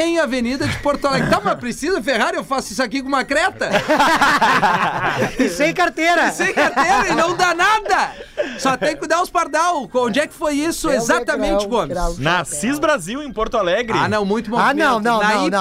em 0.00 0.18
Avenida 0.18 0.66
de 0.68 0.78
Porto 0.78 1.06
Alegre. 1.06 1.30
Tá, 1.30 1.40
mas 1.42 1.58
precisa 1.58 2.02
Ferrari? 2.02 2.36
Eu 2.36 2.44
faço 2.44 2.72
isso 2.72 2.82
aqui 2.82 3.00
com 3.02 3.08
uma 3.08 3.24
creta? 3.24 3.68
E 5.38 5.48
sem 5.48 5.72
carteira. 5.74 6.30
Sem 6.32 6.52
carteira 6.52 7.08
e 7.10 7.14
não 7.14 7.34
dá 7.36 7.54
nada! 7.54 8.12
Só 8.58 8.76
tem 8.76 8.96
que 8.96 9.06
dar 9.06 9.22
os 9.22 9.30
pardal. 9.30 9.88
Onde 9.94 10.20
é 10.20 10.26
que 10.26 10.34
foi 10.34 10.54
isso 10.54 10.88
É 10.88 10.92
o 10.94 10.96
exatamente, 10.96 11.60
degrau, 11.64 11.68
Gomes? 11.68 11.88
grau. 11.88 12.14
Na 12.18 12.44
CIS 12.44 12.78
Brasil, 12.78 13.22
em 13.22 13.32
Porto 13.32 13.56
Alegre. 13.56 13.96
Ah, 13.98 14.08
não, 14.08 14.24
muito 14.24 14.54
Ah, 14.56 14.62
movimento. 14.74 14.78
não, 14.78 15.00
não, 15.00 15.18
Na 15.20 15.34
não, 15.34 15.48
não. 15.48 15.60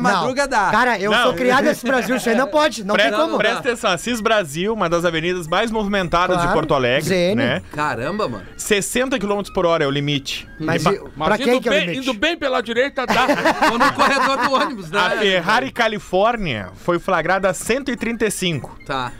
Na 0.00 0.10
Não. 0.10 0.16
madruga 0.20 0.46
dá. 0.48 0.70
Cara, 0.70 0.98
eu 0.98 1.10
Não. 1.10 1.22
sou 1.24 1.34
criado 1.34 1.64
nesse 1.64 1.84
Brasil, 1.86 2.16
isso 2.16 2.28
aí 2.28 2.34
não 2.36 2.46
pode, 2.48 2.84
não 2.84 2.94
Pre- 2.94 3.04
tem 3.04 3.12
como. 3.12 3.32
não 3.32 3.38
Presta 3.38 3.58
atenção, 3.60 3.90
a 3.90 3.98
CIS 3.98 4.20
Brasil, 4.20 4.72
uma 4.72 4.88
das 4.88 5.04
avenidas 5.04 5.46
mais 5.48 5.70
movimentadas 5.70 6.36
Claro, 6.36 6.48
de 6.48 6.54
Porto 6.54 6.74
Alegre, 6.74 7.08
ZN. 7.08 7.34
né? 7.36 7.62
Caramba, 7.72 8.28
mano. 8.28 8.44
60 8.56 9.18
km 9.18 9.42
por 9.54 9.64
hora 9.66 9.84
é 9.84 9.86
o 9.86 9.90
limite. 9.90 10.48
Mas 10.58 10.84
E 10.84 11.00
Mas 11.16 11.28
pra 11.28 11.36
indo, 11.36 11.44
quem 11.44 11.60
que 11.60 11.68
é 11.68 11.70
o 11.70 11.74
bem, 11.74 11.86
limite? 11.86 12.08
indo 12.08 12.18
bem 12.18 12.36
pela 12.36 12.60
direita, 12.62 13.06
dá. 13.06 13.26
Tô 13.70 13.78
no 13.78 13.92
corredor 13.92 14.36
do 14.38 14.52
ônibus, 14.52 14.90
né? 14.90 14.98
a 15.00 15.10
Ferrari 15.10 15.70
Califórnia 15.70 16.70
foi 16.84 16.98
flagrada 16.98 17.48
a 17.50 17.54
135. 17.54 18.78
Tá. 18.86 19.12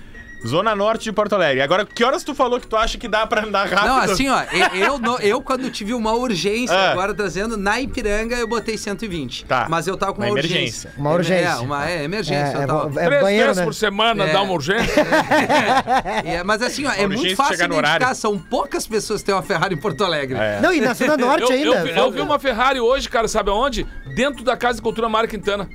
Zona 0.46 0.74
Norte 0.74 1.04
de 1.04 1.12
Porto 1.12 1.34
Alegre. 1.34 1.62
Agora, 1.62 1.84
que 1.86 2.02
horas 2.04 2.24
tu 2.24 2.34
falou 2.34 2.58
que 2.60 2.66
tu 2.66 2.76
acha 2.76 2.98
que 2.98 3.06
dá 3.08 3.26
pra 3.26 3.44
andar 3.44 3.66
rápido? 3.68 3.86
Não, 3.88 3.98
assim, 3.98 4.28
ó, 4.28 4.42
eu, 4.52 4.80
eu, 4.80 4.98
no- 4.98 5.18
eu, 5.18 5.40
quando 5.42 5.70
tive 5.70 5.94
uma 5.94 6.12
urgência, 6.12 6.74
Ah. 6.76 6.90
agora 6.92 7.12
trazendo, 7.14 7.56
na 7.56 7.80
Ipiranga 7.80 8.36
eu 8.36 8.46
botei 8.46 8.76
120. 8.76 9.44
Tá. 9.44 9.66
Mas 9.68 9.86
eu 9.86 9.96
tava 9.96 10.12
com 10.12 10.20
uma, 10.20 10.26
Uma 10.28 10.34
urgência. 10.34 10.56
emergência. 10.56 10.92
Uma 10.96 11.10
urgência. 11.12 11.44
É, 11.48 11.56
uma 11.56 11.88
é, 11.90 12.04
emergência. 12.04 12.44
É, 12.44 12.56
eu 12.56 12.62
é, 12.62 12.66
tava... 12.66 13.00
é 13.00 13.06
Três 13.06 13.22
banheiro, 13.22 13.46
vezes 13.46 13.58
né? 13.60 13.64
por 13.64 13.74
semana 13.74 14.24
É. 14.24 14.32
dá 14.32 14.42
uma 14.42 14.52
urgência. 14.52 15.06
É, 16.24 16.42
mas 16.44 16.62
assim, 16.62 16.86
ó, 16.86 16.92
é 16.92 17.06
muito 17.06 17.34
fácil 17.36 17.64
identificar. 17.64 18.14
São 18.14 18.38
poucas 18.38 18.86
pessoas 18.86 19.20
que 19.20 19.26
têm 19.26 19.34
uma 19.34 19.42
Ferrari 19.42 19.74
em 19.74 19.78
Porto 19.78 20.04
Alegre. 20.04 20.36
É. 20.38 20.60
Não, 20.60 20.72
e 20.72 20.80
na 20.80 20.94
Zona 20.94 21.16
Norte 21.18 21.42
Eu, 21.42 21.50
eu 21.50 21.72
ainda. 21.72 21.84
vi, 21.92 21.98
eu 21.98 22.10
vi 22.10 22.20
uma 22.20 22.38
Ferrari 22.38 22.80
hoje, 22.80 23.08
cara, 23.08 23.28
sabe 23.28 23.50
aonde? 23.50 23.86
Dentro 24.14 24.44
da 24.44 24.56
Casa 24.56 24.76
de 24.76 24.82
Cultura 24.82 25.08
Mário 25.08 25.28
Quintana. 25.28 25.68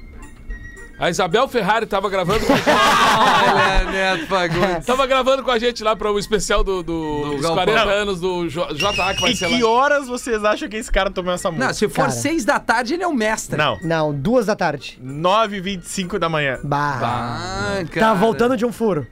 A 1.02 1.10
Isabel 1.10 1.48
Ferrari 1.48 1.88
tava 1.88 2.08
gravando 2.12 2.46
com 2.46 2.54
a 2.54 2.56
gente. 2.58 2.70
Olha, 2.70 3.92
Neto 3.92 4.28
Fagundes. 4.28 4.86
Tava 4.86 5.08
gravando 5.08 5.42
com 5.44 5.50
a 5.50 5.58
gente 5.58 5.84
lá 5.84 5.96
para 5.96 6.12
o 6.12 6.20
especial 6.20 6.64
do, 6.64 6.84
do- 6.84 7.22
Do 7.24 7.30
dos 7.32 7.42
Galpão. 7.42 7.66
40 7.66 7.90
anos 7.90 8.20
do 8.20 8.48
J- 8.48 8.74
JA 8.76 9.14
que 9.16 9.22
vai 9.22 9.32
E 9.32 9.36
ser 9.36 9.48
que 9.48 9.64
lá. 9.64 9.70
horas 9.70 10.08
vocês 10.08 10.44
acham 10.46 10.70
que 10.70 10.78
esse 10.78 10.92
cara 10.92 11.10
tomou 11.10 11.34
essa? 11.34 11.50
Não, 11.52 11.74
se 11.74 11.90
for 11.90 11.96
Cara. 11.96 12.12
seis 12.12 12.46
da 12.46 12.60
tarde, 12.60 12.94
ele 12.94 13.02
é 13.04 13.08
o 13.08 13.14
mestre. 13.16 13.58
Não. 13.58 13.80
Não, 13.82 14.14
duas 14.14 14.46
da 14.46 14.56
tarde. 14.56 15.00
9h25 15.04 16.20
da 16.20 16.30
manhã. 16.30 16.60
Bah. 16.64 17.00
Ah, 17.02 17.78
Tá 17.84 18.00
cara. 18.00 18.14
voltando 18.14 18.56
de 18.56 18.64
um 18.66 18.72
furo. 18.72 19.08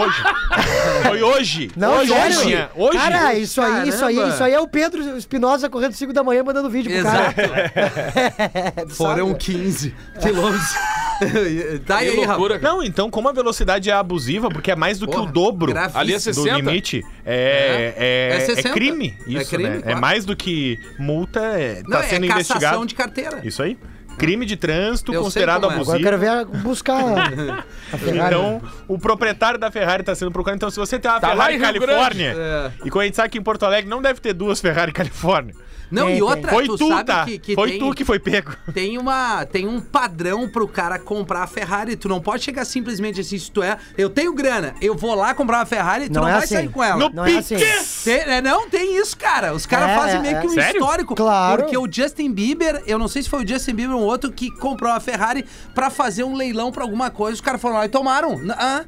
Hoje. 0.00 0.22
Foi 1.08 1.22
hoje. 1.22 1.70
Não, 1.76 1.98
hoje, 1.98 2.12
sério? 2.12 2.36
manhã. 2.36 2.68
Hoje. 2.74 2.98
Cara, 2.98 3.34
isso 3.34 3.60
aí, 3.60 3.88
isso 3.88 4.04
aí, 4.04 4.28
isso 4.28 4.44
aí 4.44 4.52
é 4.52 4.60
o 4.60 4.68
Pedro 4.68 5.16
Espinosa 5.16 5.68
correndo 5.68 5.92
5 5.92 6.12
da 6.12 6.22
manhã 6.22 6.42
mandando 6.44 6.68
vídeo 6.70 6.90
pro 6.90 7.00
Exato. 7.00 7.34
cara. 7.40 8.88
Foram 8.90 9.28
sabe? 9.28 9.38
15 9.40 9.94
quilômetros. 10.20 10.72
tá 11.86 11.98
Que 11.98 12.08
aí, 12.08 12.16
loucura. 12.16 12.58
cara. 12.58 12.72
Não, 12.74 12.82
então, 12.82 13.10
como 13.10 13.28
a 13.28 13.32
velocidade 13.32 13.90
é 13.90 13.92
abusiva, 13.92 14.48
porque 14.48 14.70
é 14.70 14.76
mais 14.76 14.98
do 14.98 15.06
que 15.06 15.14
Porra, 15.16 15.28
o 15.28 15.32
dobro. 15.32 15.72
Ali 15.94 16.12
é 16.12 16.16
do 16.16 16.20
60. 16.22 16.56
limite, 16.56 17.04
é, 17.24 17.94
é, 17.96 18.36
É 18.36 18.36
é 18.36 18.40
60. 18.40 18.70
crime 18.70 19.16
É 19.26 19.30
isso, 19.32 19.50
crime, 19.50 19.68
né? 19.70 19.76
É 19.78 19.82
claro. 19.82 20.00
mais 20.00 20.24
do 20.24 20.36
que 20.36 20.78
multa, 20.98 21.40
é, 21.40 21.82
Não, 21.84 21.98
tá 21.98 22.02
sendo 22.04 22.24
é 22.24 22.28
cassação 22.28 22.56
investigado. 22.56 22.86
de 22.86 22.94
carteira. 22.94 23.40
Isso 23.42 23.62
aí. 23.62 23.76
Crime 24.18 24.44
de 24.44 24.56
trânsito 24.56 25.12
Eu 25.12 25.20
sei 25.20 25.24
considerado 25.24 25.60
como 25.62 25.72
é. 25.72 25.74
abusivo. 25.76 25.96
Agora 25.96 26.16
eu 26.16 26.20
quero 26.20 26.44
ver 26.44 26.56
a- 26.58 26.62
buscar 26.62 26.96
a- 27.00 27.64
Ferrari. 27.98 28.34
Então, 28.34 28.60
o 28.86 28.98
proprietário 28.98 29.58
da 29.58 29.70
Ferrari 29.70 30.02
está 30.02 30.14
sendo 30.14 30.30
procurado. 30.32 30.56
Então, 30.56 30.70
se 30.70 30.76
você 30.78 30.98
tem 30.98 31.10
uma 31.10 31.20
Tá 31.20 31.28
Ferrari 31.30 31.58
Califórnia, 31.58 32.34
É. 32.36 32.70
e 32.84 32.90
quando 32.90 33.02
a 33.02 33.04
gente 33.06 33.16
sabe 33.16 33.28
que 33.30 33.38
em 33.38 33.42
Porto 33.42 33.64
Alegre 33.64 33.88
não 33.88 34.02
deve 34.02 34.20
ter 34.20 34.32
duas 34.32 34.60
Ferrari 34.60 34.92
Califórnia. 34.92 35.54
Não, 35.90 36.04
Tem, 36.08 36.18
e 36.18 36.22
outra, 36.22 36.50
Foi 36.52 36.66
tu, 36.66 36.76
tu, 36.76 36.86
sabe 36.88 37.04
tá? 37.04 37.24
que, 37.24 37.38
que 37.38 37.54
Foi 37.54 37.70
tem, 37.70 37.78
tu 37.78 37.94
que 37.94 38.04
foi 38.04 38.18
pego. 38.18 38.52
tem, 38.74 38.98
uma, 38.98 39.46
tem 39.46 39.66
um 39.66 39.80
padrão 39.80 40.46
pro 40.46 40.68
cara 40.68 40.98
comprar 40.98 41.42
a 41.44 41.46
Ferrari. 41.46 41.96
Tu 41.96 42.06
não 42.10 42.20
pode 42.20 42.44
chegar 42.44 42.66
simplesmente 42.66 43.22
assim, 43.22 43.38
se 43.38 43.50
tu 43.50 43.62
é... 43.62 43.78
Eu 43.96 44.10
tenho 44.10 44.34
grana, 44.34 44.74
eu 44.82 44.94
vou 44.94 45.14
lá 45.14 45.32
comprar 45.32 45.60
uma 45.60 45.64
Ferrari, 45.64 46.10
tu 46.10 46.12
Não 46.16 46.20
não, 46.20 46.28
é 46.28 46.32
vai 46.32 46.44
assim. 46.44 46.54
sair 46.56 46.68
com 46.68 46.84
ela. 46.84 47.08
No 47.08 47.14
Não 47.14 47.24
é 47.24 47.38
assim. 47.38 47.56
Tem- 48.04 48.16
é, 48.20 48.42
não, 48.42 48.68
tem 48.68 48.98
isso, 49.00 49.16
cara. 49.16 49.54
Os 49.54 49.64
caras 49.64 49.88
É, 49.88 49.94
fazem 49.96 50.16
é, 50.18 50.20
meio 50.20 50.40
que 50.42 50.46
um 50.48 50.50
é. 50.50 50.62
Sério? 50.62 50.78
histórico. 50.82 51.14
Claro. 51.14 51.62
Porque 51.62 51.78
o 51.78 51.88
Justin 51.90 52.32
Bieber, 52.32 52.82
eu 52.86 52.98
não 52.98 53.08
sei 53.08 53.22
se 53.22 53.30
foi 53.30 53.42
o 53.42 53.48
Justin 53.48 53.72
Bieber 53.74 53.96
ou 53.96 54.02
um 54.02 54.06
outro 54.08 54.32
que 54.32 54.50
comprou 54.50 54.90
uma 54.90 55.00
Ferrari 55.00 55.44
pra 55.74 55.90
fazer 55.90 56.24
um 56.24 56.34
leilão 56.34 56.72
pra 56.72 56.82
alguma 56.82 57.10
coisa. 57.10 57.34
Os 57.34 57.40
caras 57.40 57.60
foram 57.60 57.76
lá 57.76 57.84
e 57.84 57.88
tomaram. 57.88 58.40
Ah, 58.50 58.84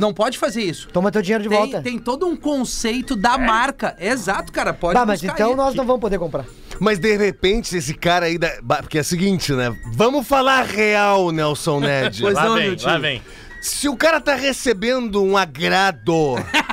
não 0.00 0.12
pode 0.12 0.38
fazer 0.38 0.62
isso. 0.62 0.88
Toma 0.92 1.10
teu 1.10 1.22
dinheiro 1.22 1.42
de 1.42 1.48
Tem, 1.48 1.58
volta. 1.58 1.82
tem 1.82 1.98
todo 1.98 2.26
um 2.26 2.36
conceito 2.36 3.16
da 3.16 3.36
marca. 3.38 3.96
Exato, 3.98 4.52
cara. 4.52 4.72
Pode 4.72 4.94
Tá, 4.94 5.06
mas 5.06 5.22
então 5.22 5.50
aí. 5.50 5.56
nós 5.56 5.74
não 5.74 5.84
vamos 5.84 6.00
poder 6.00 6.18
comprar. 6.18 6.44
Mas 6.80 6.98
de 6.98 7.16
repente, 7.16 7.76
esse 7.76 7.94
cara 7.94 8.26
aí. 8.26 8.38
Da... 8.38 8.50
Porque 8.82 8.98
é 8.98 9.00
o 9.00 9.04
seguinte, 9.04 9.52
né? 9.52 9.74
Vamos 9.94 10.26
falar 10.26 10.62
real, 10.64 11.30
Nelson 11.32 11.80
Ned. 11.80 12.20
Pois 12.20 12.34
Lá 12.34 12.44
não, 12.44 12.54
vem, 12.54 12.66
meu 12.68 12.76
tio. 12.76 12.86
lá 12.86 12.98
vem. 12.98 13.22
Se 13.60 13.88
o 13.88 13.96
cara 13.96 14.20
tá 14.20 14.34
recebendo 14.36 15.22
um 15.22 15.36
agrado. 15.36 16.36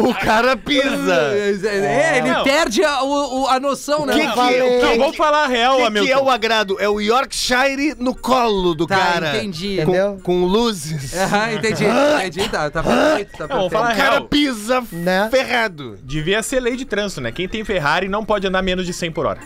o 0.00 0.14
cara 0.14 0.56
pisa. 0.56 1.32
É, 1.68 2.18
ele 2.18 2.30
Não. 2.30 2.44
perde 2.44 2.82
a, 2.84 3.02
o- 3.02 3.42
o- 3.42 3.46
a 3.48 3.60
noção, 3.60 4.04
né? 4.06 4.14
Que 4.14 4.26
que- 4.26 4.34
falei. 4.34 4.60
o 4.62 4.80
que- 4.80 4.86
Não, 4.86 4.98
vamos 4.98 5.16
falar 5.16 5.46
real, 5.46 5.74
O 5.74 5.78
que, 5.78 5.84
Hamilton. 5.84 6.06
que 6.06 6.12
é 6.12 6.18
o 6.18 6.30
agrado? 6.30 6.76
É 6.80 6.88
o 6.88 7.00
Yorkshire 7.00 7.94
no 7.98 8.14
colo 8.14 8.74
do 8.74 8.86
Tá, 8.86 8.96
cara. 8.96 9.36
entendi. 9.36 9.80
Entendeu? 9.80 10.14
Com, 10.22 10.40
com 10.40 10.44
luzes. 10.44 11.14
Aham, 11.14 11.52
entendi, 11.52 11.84
entendi, 11.84 12.48
tá, 12.48 12.70
tá 12.70 12.82
perfeito, 12.82 13.32
tá 13.38 13.46
Não, 13.46 13.48
perfeito. 13.48 13.70
falar 13.72 13.92
O 13.92 13.96
cara 13.96 14.10
real. 14.16 14.24
pisa 14.24 14.82
Né? 14.92 15.28
ferrado. 15.30 15.98
Devia 16.02 16.42
ser 16.42 16.60
lei 16.60 16.76
de 16.76 16.84
trânsito, 16.84 17.20
né? 17.20 17.30
Quem 17.32 17.48
tem 17.48 17.64
Ferrari 17.64 18.08
não 18.08 18.24
pode 18.24 18.46
andar 18.46 18.62
menos 18.62 18.84
de 18.86 18.92
100 18.92 19.10
por 19.12 19.26
hora. 19.26 19.40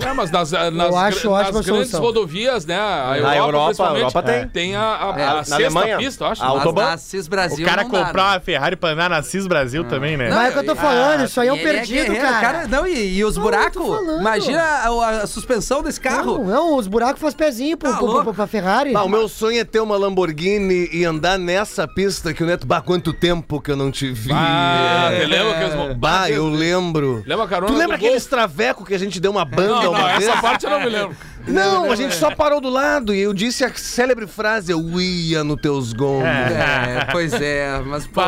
É, 0.00 0.12
mas 0.12 0.30
nas, 0.30 0.50
nas, 0.52 0.72
nas 0.74 0.94
acho 0.94 1.30
ótima 1.30 1.50
grandes 1.52 1.66
solução. 1.66 2.00
rodovias, 2.00 2.66
né? 2.66 2.74
A 2.78 3.16
Na 3.20 3.36
Europa, 3.36 3.36
Europa, 3.36 3.64
principalmente, 3.66 3.96
a 3.96 4.00
Europa 4.00 4.22
tem. 4.22 4.34
é, 4.34 4.46
tem 4.46 4.76
a, 4.76 4.80
a, 4.80 5.14
É, 5.20 5.24
a 5.24 5.34
na 5.34 5.44
sexta 5.44 5.54
Alemanha, 5.54 5.96
pista, 5.98 6.24
eu 6.24 6.28
acho. 6.28 6.42
a 6.42 6.46
né? 6.46 6.52
Mas 6.54 6.60
Autobahn. 6.66 6.84
na 6.90 6.96
CIS 6.98 7.28
Brasil 7.28 7.64
o 7.64 7.68
cara 7.68 7.82
não 7.84 7.90
dá, 7.90 7.98
comprar 8.04 8.22
né? 8.24 8.30
uma 8.34 8.40
Ferrari 8.40 8.76
pra 8.76 8.90
andar 8.90 9.10
na 9.10 9.22
CIS 9.22 9.46
Brasil 9.46 9.84
também, 9.84 10.16
né? 10.16 10.30
Mas 10.30 10.46
é 10.46 10.50
o 10.50 10.52
que 10.52 10.58
eu 10.58 10.74
tô 10.74 10.80
falando, 10.80 11.24
isso 11.24 11.40
aí 11.40 11.48
é 11.48 11.52
um 11.52 11.56
ele 11.56 11.64
perdido, 11.64 12.12
guerreiro, 12.12 12.28
cara. 12.40 12.66
Não, 12.68 12.86
e, 12.86 13.16
e 13.16 13.24
os 13.24 13.36
Não, 13.36 13.42
buracos? 13.42 13.82
eu. 13.86 14.20
Imagina 14.20 14.60
a, 14.62 15.08
a 15.22 15.26
suspensão 15.26 15.82
desse 15.82 16.00
carro. 16.00 16.38
Não, 16.38 16.44
não, 16.44 16.76
os 16.76 16.86
buracos 16.86 17.20
faz 17.20 17.34
pezinho 17.34 17.76
pro, 17.76 17.90
Tá 17.90 17.96
pro, 17.98 18.22
pro- 18.22 18.34
pra 18.34 18.46
Ferrari. 18.46 18.94
Ah, 18.94 19.04
o 19.04 19.08
meu 19.08 19.28
sonho 19.28 19.60
é 19.60 19.64
ter 19.64 19.80
uma 19.80 19.96
Lamborghini 19.96 20.88
e 20.92 21.04
andar 21.04 21.38
nessa 21.38 21.86
pista 21.86 22.34
que 22.34 22.42
o 22.42 22.46
Neto... 22.46 22.66
Bah, 22.66 22.80
quanto 22.80 23.12
tempo 23.12 23.60
que 23.60 23.70
eu 23.70 23.76
não 23.76 23.90
te 23.90 24.10
vi. 24.10 24.32
Ah, 24.32 25.10
te 25.18 25.24
lembra 25.26 25.54
que 25.54 25.62
eles... 25.62 25.96
Bah, 25.96 26.30
eu 26.30 26.48
lembro. 26.48 27.22
Lembra 27.26 27.44
a 27.44 27.48
carona 27.48 27.72
Tu 27.72 27.78
lembra 27.78 27.96
do 27.96 28.00
Golf? 28.00 28.24
traveco 28.26 28.84
que 28.84 28.94
a 28.94 28.98
gente 28.98 29.20
deu 29.20 29.30
uma 29.30 29.44
banda 29.44 29.68
Não, 29.74 29.83
não, 29.92 30.04
vez? 30.04 30.28
essa 30.28 30.40
parte 30.40 30.64
eu 30.64 30.70
não 30.70 30.80
me 30.80 30.88
lembro. 30.88 31.16
Não, 31.46 31.90
a 31.90 31.96
gente 31.96 32.14
só 32.14 32.34
parou 32.34 32.60
do 32.60 32.68
lado 32.70 33.14
e 33.14 33.20
eu 33.20 33.34
disse 33.34 33.64
a 33.64 33.74
célebre 33.74 34.26
frase, 34.26 34.72
eu 34.72 34.80
ia 35.00 35.44
nos 35.44 35.60
teus 35.60 35.92
gomes. 35.92 36.24
É, 36.26 37.06
pois 37.12 37.32
é, 37.34 37.78
mas 37.84 38.06
pô, 38.06 38.20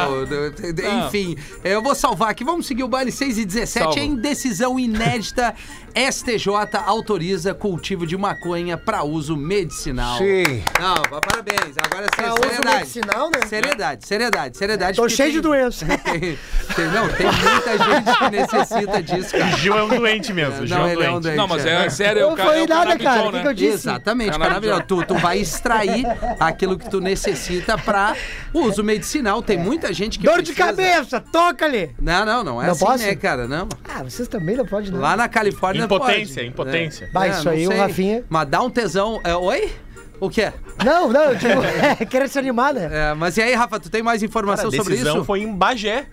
enfim, 1.06 1.36
eu 1.64 1.82
vou 1.82 1.94
salvar 1.94 2.30
aqui. 2.30 2.44
Vamos 2.44 2.66
seguir 2.66 2.84
o 2.84 2.88
baile 2.88 3.10
6 3.10 3.38
e 3.38 3.44
17. 3.44 3.84
Salva. 3.84 3.98
Em 4.00 4.16
decisão 4.16 4.78
inédita, 4.78 5.54
STJ 5.94 6.48
autoriza 6.84 7.54
cultivo 7.54 8.06
de 8.06 8.16
maconha 8.16 8.76
para 8.76 9.02
uso 9.02 9.36
medicinal. 9.36 10.18
Sim. 10.18 10.62
Não, 10.80 10.94
parabéns. 11.20 11.74
Agora 11.82 12.06
é 12.06 12.08
Pra 12.08 12.32
uso 12.34 12.42
seriedade. 12.42 12.76
medicinal, 12.78 13.30
né? 13.30 13.46
Seriedade, 13.46 14.06
seriedade, 14.06 14.56
seriedade. 14.58 14.96
Tô 14.96 15.08
cheio 15.08 15.28
tem- 15.30 15.36
de 15.36 15.40
doença. 15.40 15.86
Tem, 16.06 16.20
tem- 16.20 16.86
não, 16.92 17.08
tem 17.08 17.26
muita 17.26 17.78
gente 17.78 18.18
que 18.18 18.30
necessita 18.30 19.02
disso, 19.02 19.30
cara. 19.32 19.56
Gil 19.56 19.76
é 19.78 19.82
um 19.82 19.88
doente 19.88 20.32
mesmo. 20.32 20.66
Gil 20.66 20.76
Não, 20.76 20.84
é 20.84 20.88
um 20.88 20.92
ele 20.92 21.02
é 21.04 21.08
um 21.08 21.12
doente. 21.12 21.22
doente. 21.22 21.36
Não, 21.36 21.48
mas 21.48 21.64
é 21.66 21.88
sério, 21.90 22.18
é 22.20 22.22
Eu 22.22 22.26
o 22.26 22.30
não 22.30 22.36
cara. 22.36 22.48
falei 22.48 22.62
é 22.62 22.64
o 22.64 22.68
nada, 22.68 22.84
canabidiol, 22.84 23.05
cara. 23.14 23.22
O 23.22 23.30
que, 23.30 23.36
né? 23.36 23.42
que 23.42 23.48
eu 23.48 23.54
disse? 23.54 23.74
Exatamente, 23.88 24.30
Cannabis. 24.32 24.48
maravilhoso. 24.48 24.82
Tu, 24.86 25.04
tu 25.06 25.14
vai 25.16 25.38
extrair 25.38 26.04
aquilo 26.40 26.78
que 26.78 26.88
tu 26.90 27.00
necessita 27.00 27.76
para 27.78 28.14
uso 28.52 28.82
medicinal. 28.84 29.42
Tem 29.42 29.58
muita 29.58 29.92
gente 29.92 30.18
que 30.18 30.24
Dor 30.24 30.42
de 30.42 30.52
precisa. 30.52 30.66
cabeça, 30.66 31.20
toca 31.20 31.64
ali. 31.64 31.90
Não, 32.00 32.24
não, 32.24 32.44
não 32.44 32.62
é 32.62 32.66
Não 32.66 32.72
assim, 32.72 32.84
posso? 32.84 33.04
né, 33.04 33.14
cara? 33.14 33.46
Não. 33.48 33.68
Ah, 33.88 34.02
vocês 34.02 34.28
também 34.28 34.56
não 34.56 34.64
podem, 34.66 34.90
não. 34.90 35.00
Lá 35.00 35.16
na 35.16 35.28
Califórnia 35.28 35.84
Impotência, 35.84 36.36
pode. 36.36 36.48
impotência. 36.48 37.10
Bah, 37.12 37.28
isso 37.28 37.44
não 37.44 37.52
aí, 37.52 37.66
o. 37.66 37.76
Rafinha- 37.76 38.24
Mas 38.28 38.48
dá 38.48 38.60
um 38.62 38.70
tesão. 38.70 39.20
É, 39.24 39.34
oi? 39.34 39.70
O 40.18 40.30
quê? 40.30 40.50
Não, 40.82 41.12
não, 41.12 41.24
eu 41.24 41.34
digo, 41.36 41.60
é, 42.00 42.04
querer 42.06 42.26
se 42.28 42.38
animar, 42.38 42.72
né? 42.72 42.88
É, 42.90 43.14
mas 43.14 43.36
e 43.36 43.42
aí, 43.42 43.54
Rafa, 43.54 43.78
tu 43.78 43.90
tem 43.90 44.02
mais 44.02 44.20
Cara, 44.20 44.28
informação 44.30 44.68
a 44.68 44.72
sobre 44.72 44.92
decisão 44.94 45.16
isso? 45.16 45.24
foi 45.26 45.40
em 45.40 45.52
Bagé, 45.54 46.06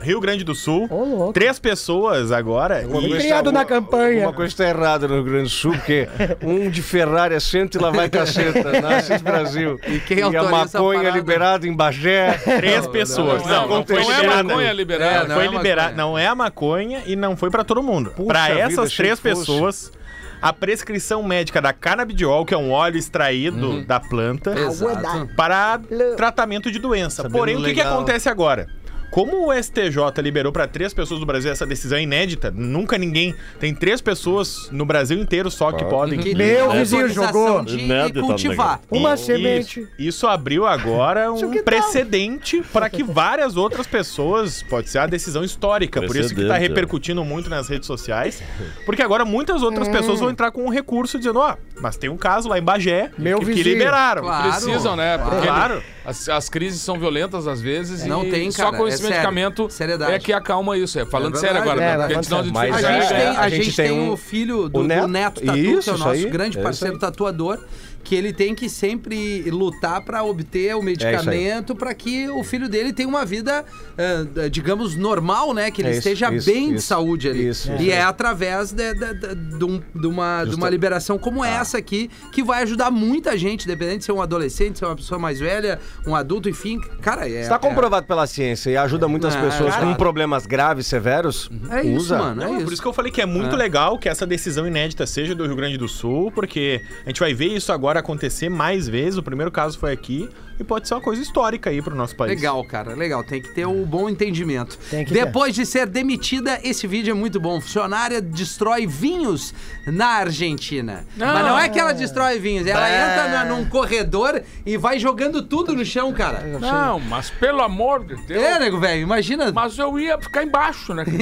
Rio 0.00 0.20
Grande 0.20 0.42
do 0.42 0.54
Sul. 0.54 0.88
Louco. 0.90 1.32
Três 1.32 1.58
pessoas 1.58 2.32
agora. 2.32 2.84
Uma 2.88 2.98
e- 3.00 3.08
coisa 3.08 3.16
criado 3.18 3.52
na 3.52 3.64
campanha. 3.64 4.26
Uma 4.26 4.32
coisa 4.32 4.56
tá 4.56 4.68
errada 4.68 5.06
no 5.06 5.14
Rio 5.14 5.24
Grande 5.24 5.44
do 5.44 5.48
Sul, 5.50 5.72
porque 5.72 6.08
um 6.42 6.68
de 6.70 6.82
Ferrari 6.82 7.34
assento 7.34 7.78
e 7.78 7.80
lá 7.80 7.90
vai 7.90 8.08
caceta, 8.08 8.72
na 8.80 8.96
Assis 8.96 9.22
Brasil. 9.22 9.78
E 9.86 10.00
quem 10.00 10.22
a 10.22 10.26
autoriza 10.26 10.48
a 10.78 10.80
maconha 10.80 10.98
parada? 11.00 11.16
liberada 11.18 11.66
em 11.68 11.72
Bagé. 11.74 12.32
Três 12.58 12.86
pessoas. 12.88 13.42
Não, 13.42 13.48
Não, 13.48 13.68
não, 13.68 13.76
não, 13.78 13.86
foi 13.86 13.96
não 14.02 14.10
é 14.12 14.16
liberada. 14.16 14.42
maconha 14.44 14.72
liberada. 14.72 15.04
É, 15.12 15.18
Não, 15.20 15.28
não 15.28 15.34
foi 15.36 15.44
é 15.44 15.50
liberado. 15.50 15.90
maconha. 15.96 16.06
Não 16.06 16.18
é 16.18 16.26
a 16.26 16.34
maconha 16.34 17.02
e 17.06 17.14
não 17.16 17.36
foi 17.36 17.50
pra 17.50 17.62
todo 17.64 17.82
mundo. 17.82 18.12
Vida, 18.16 18.48
essas 18.58 18.86
achei 18.86 18.96
três 19.04 19.20
que 19.20 19.28
fosse. 19.30 19.40
pessoas, 19.46 19.92
a 20.40 20.52
prescrição 20.52 21.22
médica 21.22 21.60
da 21.62 21.72
canabidiol, 21.72 22.44
que 22.44 22.52
é 22.54 22.58
um 22.58 22.72
óleo 22.72 22.96
extraído 22.96 23.82
da 23.84 24.00
planta, 24.00 24.58
Exato. 24.58 25.28
para 25.36 25.80
tratamento 26.16 26.70
de 26.72 26.78
doença. 26.80 27.22
Sabendo 27.22 27.38
Porém, 27.38 27.54
o 27.54 27.58
que, 27.60 27.70
que 27.74 27.76
legal. 27.76 27.94
acontece 27.94 28.28
agora? 28.28 28.66
Como 29.12 29.46
o 29.48 29.52
STJ 29.62 30.22
liberou 30.22 30.50
para 30.50 30.66
três 30.66 30.94
pessoas 30.94 31.20
do 31.20 31.26
Brasil 31.26 31.52
essa 31.52 31.66
decisão 31.66 31.98
é 31.98 32.02
inédita, 32.02 32.50
nunca 32.50 32.96
ninguém. 32.96 33.34
Tem 33.60 33.74
três 33.74 34.00
pessoas 34.00 34.70
no 34.72 34.86
Brasil 34.86 35.18
inteiro 35.18 35.50
só 35.50 35.70
que 35.70 35.84
podem. 35.84 36.18
Que 36.18 36.34
Meu 36.34 36.70
tem 36.70 36.78
vizinho 36.78 37.08
jogou. 37.10 37.62
de 37.62 37.78
Inédito, 37.78 38.20
cultivar. 38.22 38.80
Uma 38.90 39.12
Isso- 39.14 39.26
semente. 39.26 39.86
Isso 39.98 40.26
abriu 40.26 40.66
agora 40.66 41.30
um 41.30 41.50
que 41.50 41.62
precedente 41.62 42.62
para 42.72 42.88
que 42.88 43.02
várias 43.02 43.54
outras 43.56 43.86
pessoas, 43.86 44.62
pode 44.62 44.88
ser 44.88 44.98
a 44.98 45.06
decisão 45.06 45.44
histórica, 45.44 46.00
por 46.00 46.16
isso 46.16 46.34
que 46.34 46.40
está 46.40 46.54
Precedente. 46.54 46.68
repercutindo 46.70 47.22
muito 47.24 47.50
nas 47.50 47.68
redes 47.68 47.86
sociais, 47.86 48.42
porque 48.86 49.02
agora 49.02 49.24
muitas 49.26 49.62
outras 49.62 49.88
pessoas 49.88 50.20
vão 50.20 50.30
entrar 50.30 50.50
com 50.50 50.64
um 50.64 50.70
recurso 50.70 51.18
dizendo, 51.18 51.38
ó, 51.38 51.54
mas 51.80 51.98
tem 51.98 52.08
um 52.08 52.16
caso 52.16 52.48
lá 52.48 52.58
em 52.58 52.62
Bagé 52.62 53.10
Meu 53.18 53.40
que, 53.40 53.44
que 53.46 53.52
vizinho. 53.56 53.74
liberaram. 53.74 54.22
Claro. 54.22 54.50
Precisam, 54.50 54.96
né? 54.96 55.18
Porque 55.18 55.46
Claro. 55.46 55.82
as, 56.04 56.28
as 56.30 56.48
crises 56.48 56.80
são 56.80 56.98
violentas 56.98 57.46
às 57.46 57.60
vezes 57.60 58.06
Não 58.06 58.24
e 58.24 58.30
tem, 58.30 58.50
só 58.50 58.64
cara, 58.64 58.76
com 58.78 58.86
é 58.86 58.88
esse 58.88 59.01
sério. 59.02 59.16
medicamento 59.16 59.68
Seriedade. 59.70 60.12
é 60.12 60.18
que 60.18 60.32
acalma 60.32 60.76
isso. 60.78 60.98
É, 60.98 61.04
falando 61.06 61.36
É 61.36 61.38
sério 61.38 61.60
agora, 61.60 61.82
É, 61.82 61.96
né? 61.98 62.06
Porque 62.08 62.22
senão 62.24 62.38
a 62.38 62.42
gente 62.42 62.52
Mas 62.52 62.74
A 62.84 62.92
gente 62.92 63.12
é, 63.12 63.18
tem, 63.18 63.36
a 63.36 63.48
gente 63.48 63.76
tem 63.76 63.92
um- 63.92 64.10
o 64.12 64.16
filho 64.16 64.56
do, 64.68 64.78
o 64.80 64.82
do 64.82 64.88
Neto. 64.88 65.06
Neto 65.08 65.40
Tatu, 65.42 65.58
Isso, 65.58 65.64
que 65.64 65.70
é 65.70 65.74
o 65.74 65.78
isso 65.78 65.90
nosso 66.04 66.08
aí, 66.10 66.30
grande 66.30 66.56
é 66.56 66.60
isso 66.60 66.62
parceiro 66.62 66.94
aí. 66.94 67.00
tatuador, 67.00 67.58
que 68.04 68.14
ele 68.14 68.32
tem 68.32 68.54
que 68.54 68.68
sempre 68.68 69.42
lutar 69.50 70.00
para 70.02 70.22
obter 70.24 70.74
o 70.76 70.82
medicamento 70.82 71.74
para 71.74 71.94
que 71.94 72.28
o 72.28 72.42
filho 72.42 72.68
dele 72.68 72.92
tenha 72.92 73.08
uma 73.08 73.24
vida, 73.24 73.64
eh, 73.96 74.48
digamos, 74.48 74.96
normal, 74.96 75.54
né? 75.54 75.70
Que 75.70 75.82
ele 75.82 75.88
É 75.88 75.90
isso, 75.92 75.98
esteja 76.00 76.32
isso, 76.34 76.46
bem 76.50 76.70
de 76.70 76.74
isso. 76.76 76.86
saúde 76.86 77.28
ali. 77.28 77.48
Isso, 77.48 77.70
e 77.78 77.90
é 77.90 78.02
através 78.02 78.72
de, 78.72 78.92
de- 78.94 79.14
de- 79.14 79.58
de 79.58 79.64
um- 79.64 79.80
de 79.94 80.06
uma, 80.06 80.44
de 80.44 80.54
uma 80.54 80.68
liberação 80.68 81.18
como 81.18 81.44
essa 81.44 81.78
aqui, 81.78 82.10
que 82.32 82.42
vai 82.42 82.62
ajudar 82.62 82.90
muita 82.90 83.36
gente, 83.38 83.64
independente 83.64 83.98
de 84.00 84.04
ser 84.06 84.12
um 84.12 84.20
adolescente, 84.22 84.78
ser 84.78 84.84
uma 84.86 84.96
pessoa 84.96 85.18
mais 85.18 85.38
velha, 85.38 85.78
um 86.06 86.14
adulto, 86.14 86.48
enfim. 86.48 86.80
Cara, 87.00 87.28
é. 87.28 87.42
Está 87.42 87.56
é- 87.56 87.58
comprovado 87.58 88.06
pela 88.06 88.26
ciência 88.26 88.70
e 88.70 88.76
ajuda 88.76 89.06
muitas 89.08 89.34
Ah, 89.36 89.40
pessoas 89.40 89.74
cara. 89.74 89.86
com 89.86 89.94
problemas 89.94 90.46
graves, 90.46 90.86
severos. 90.86 91.50
É 91.70 91.82
isso, 91.82 91.96
usa. 91.98 92.18
mano. 92.18 92.42
É 92.42 92.46
Não, 92.46 92.54
isso. 92.56 92.64
Por 92.64 92.72
isso 92.72 92.82
que 92.82 92.88
eu 92.88 92.92
falei 92.92 93.12
que 93.12 93.20
é 93.20 93.26
muito 93.26 93.54
legal 93.56 93.98
que 93.98 94.08
essa 94.08 94.26
decisão 94.26 94.66
inédita 94.66 95.06
seja 95.06 95.34
do 95.34 95.46
Rio 95.46 95.56
Grande 95.56 95.76
do 95.76 95.88
Sul, 95.88 96.30
porque 96.32 96.80
a 97.04 97.08
gente 97.08 97.20
vai 97.20 97.34
ver 97.34 97.46
isso 97.48 97.72
agora 97.72 97.91
acontecer 98.00 98.48
mais 98.48 98.88
vezes. 98.88 99.18
O 99.18 99.22
primeiro 99.22 99.50
caso 99.50 99.78
foi 99.78 99.92
aqui 99.92 100.28
e 100.60 100.64
pode 100.64 100.86
ser 100.86 100.94
uma 100.94 101.00
coisa 101.00 101.20
histórica 101.22 101.70
aí 101.70 101.80
pro 101.82 101.94
nosso 101.94 102.14
país. 102.14 102.30
Legal, 102.36 102.62
cara, 102.64 102.94
legal. 102.94 103.24
Tem 103.24 103.40
que 103.42 103.48
ter 103.54 103.66
o 103.66 103.84
bom 103.86 104.08
entendimento. 104.08 104.78
Tem 104.90 105.04
que 105.04 105.12
ter. 105.12 105.24
Depois 105.24 105.54
de 105.54 105.64
ser 105.66 105.86
demitida, 105.86 106.60
esse 106.62 106.86
vídeo 106.86 107.10
é 107.10 107.14
muito 107.14 107.40
bom. 107.40 107.60
Funcionária 107.60 108.20
destrói 108.20 108.86
vinhos 108.86 109.52
na 109.86 110.06
Argentina. 110.06 111.04
Mas 111.16 111.44
não 111.46 111.58
é 111.58 111.68
que 111.68 111.78
ela 111.80 111.92
destrói 111.92 112.38
vinhos, 112.38 112.66
ela 112.66 112.88
entra 112.88 113.28
na- 113.28 113.44
num 113.44 113.64
corredor 113.64 114.42
e 114.64 114.76
vai 114.76 114.98
jogando 114.98 115.42
tudo 115.42 115.74
no 115.74 115.84
chão, 115.84 116.12
cara. 116.12 116.42
Não, 116.60 117.00
mas 117.00 117.30
pelo 117.30 117.62
amor 117.62 118.04
de 118.04 118.14
Deus. 118.26 118.42
É, 118.42 118.58
nego, 118.58 118.78
velho, 118.78 119.00
imagina. 119.02 119.50
Mas 119.52 119.78
eu 119.78 119.98
ia 119.98 120.18
ficar 120.18 120.42
embaixo, 120.42 120.92
né? 120.94 121.04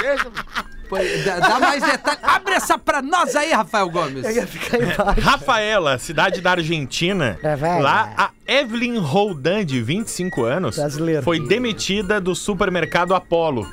Deixa- 0.00 0.30
Dá, 1.24 1.38
dá 1.40 1.60
mais 1.60 1.82
detalhes. 1.82 2.20
Abre 2.22 2.54
essa 2.54 2.78
pra 2.78 3.02
nós 3.02 3.34
aí, 3.36 3.52
Rafael 3.52 3.88
Gomes. 3.90 4.24
Eu 4.24 4.30
ia 4.32 4.46
ficar 4.46 4.80
embaixo. 4.82 5.20
Rafaela, 5.20 5.98
cidade 5.98 6.40
da 6.40 6.52
Argentina. 6.52 7.38
É, 7.42 7.56
vai. 7.56 7.80
lá, 7.82 8.12
a 8.16 8.30
Evelyn 8.46 8.98
Roldan, 8.98 9.64
de 9.64 9.80
25 9.82 10.44
anos, 10.44 10.76
Brasileiro. 10.76 11.22
foi 11.22 11.40
demitida 11.40 12.20
do 12.20 12.34
supermercado 12.34 13.14
Apollo. 13.14 13.66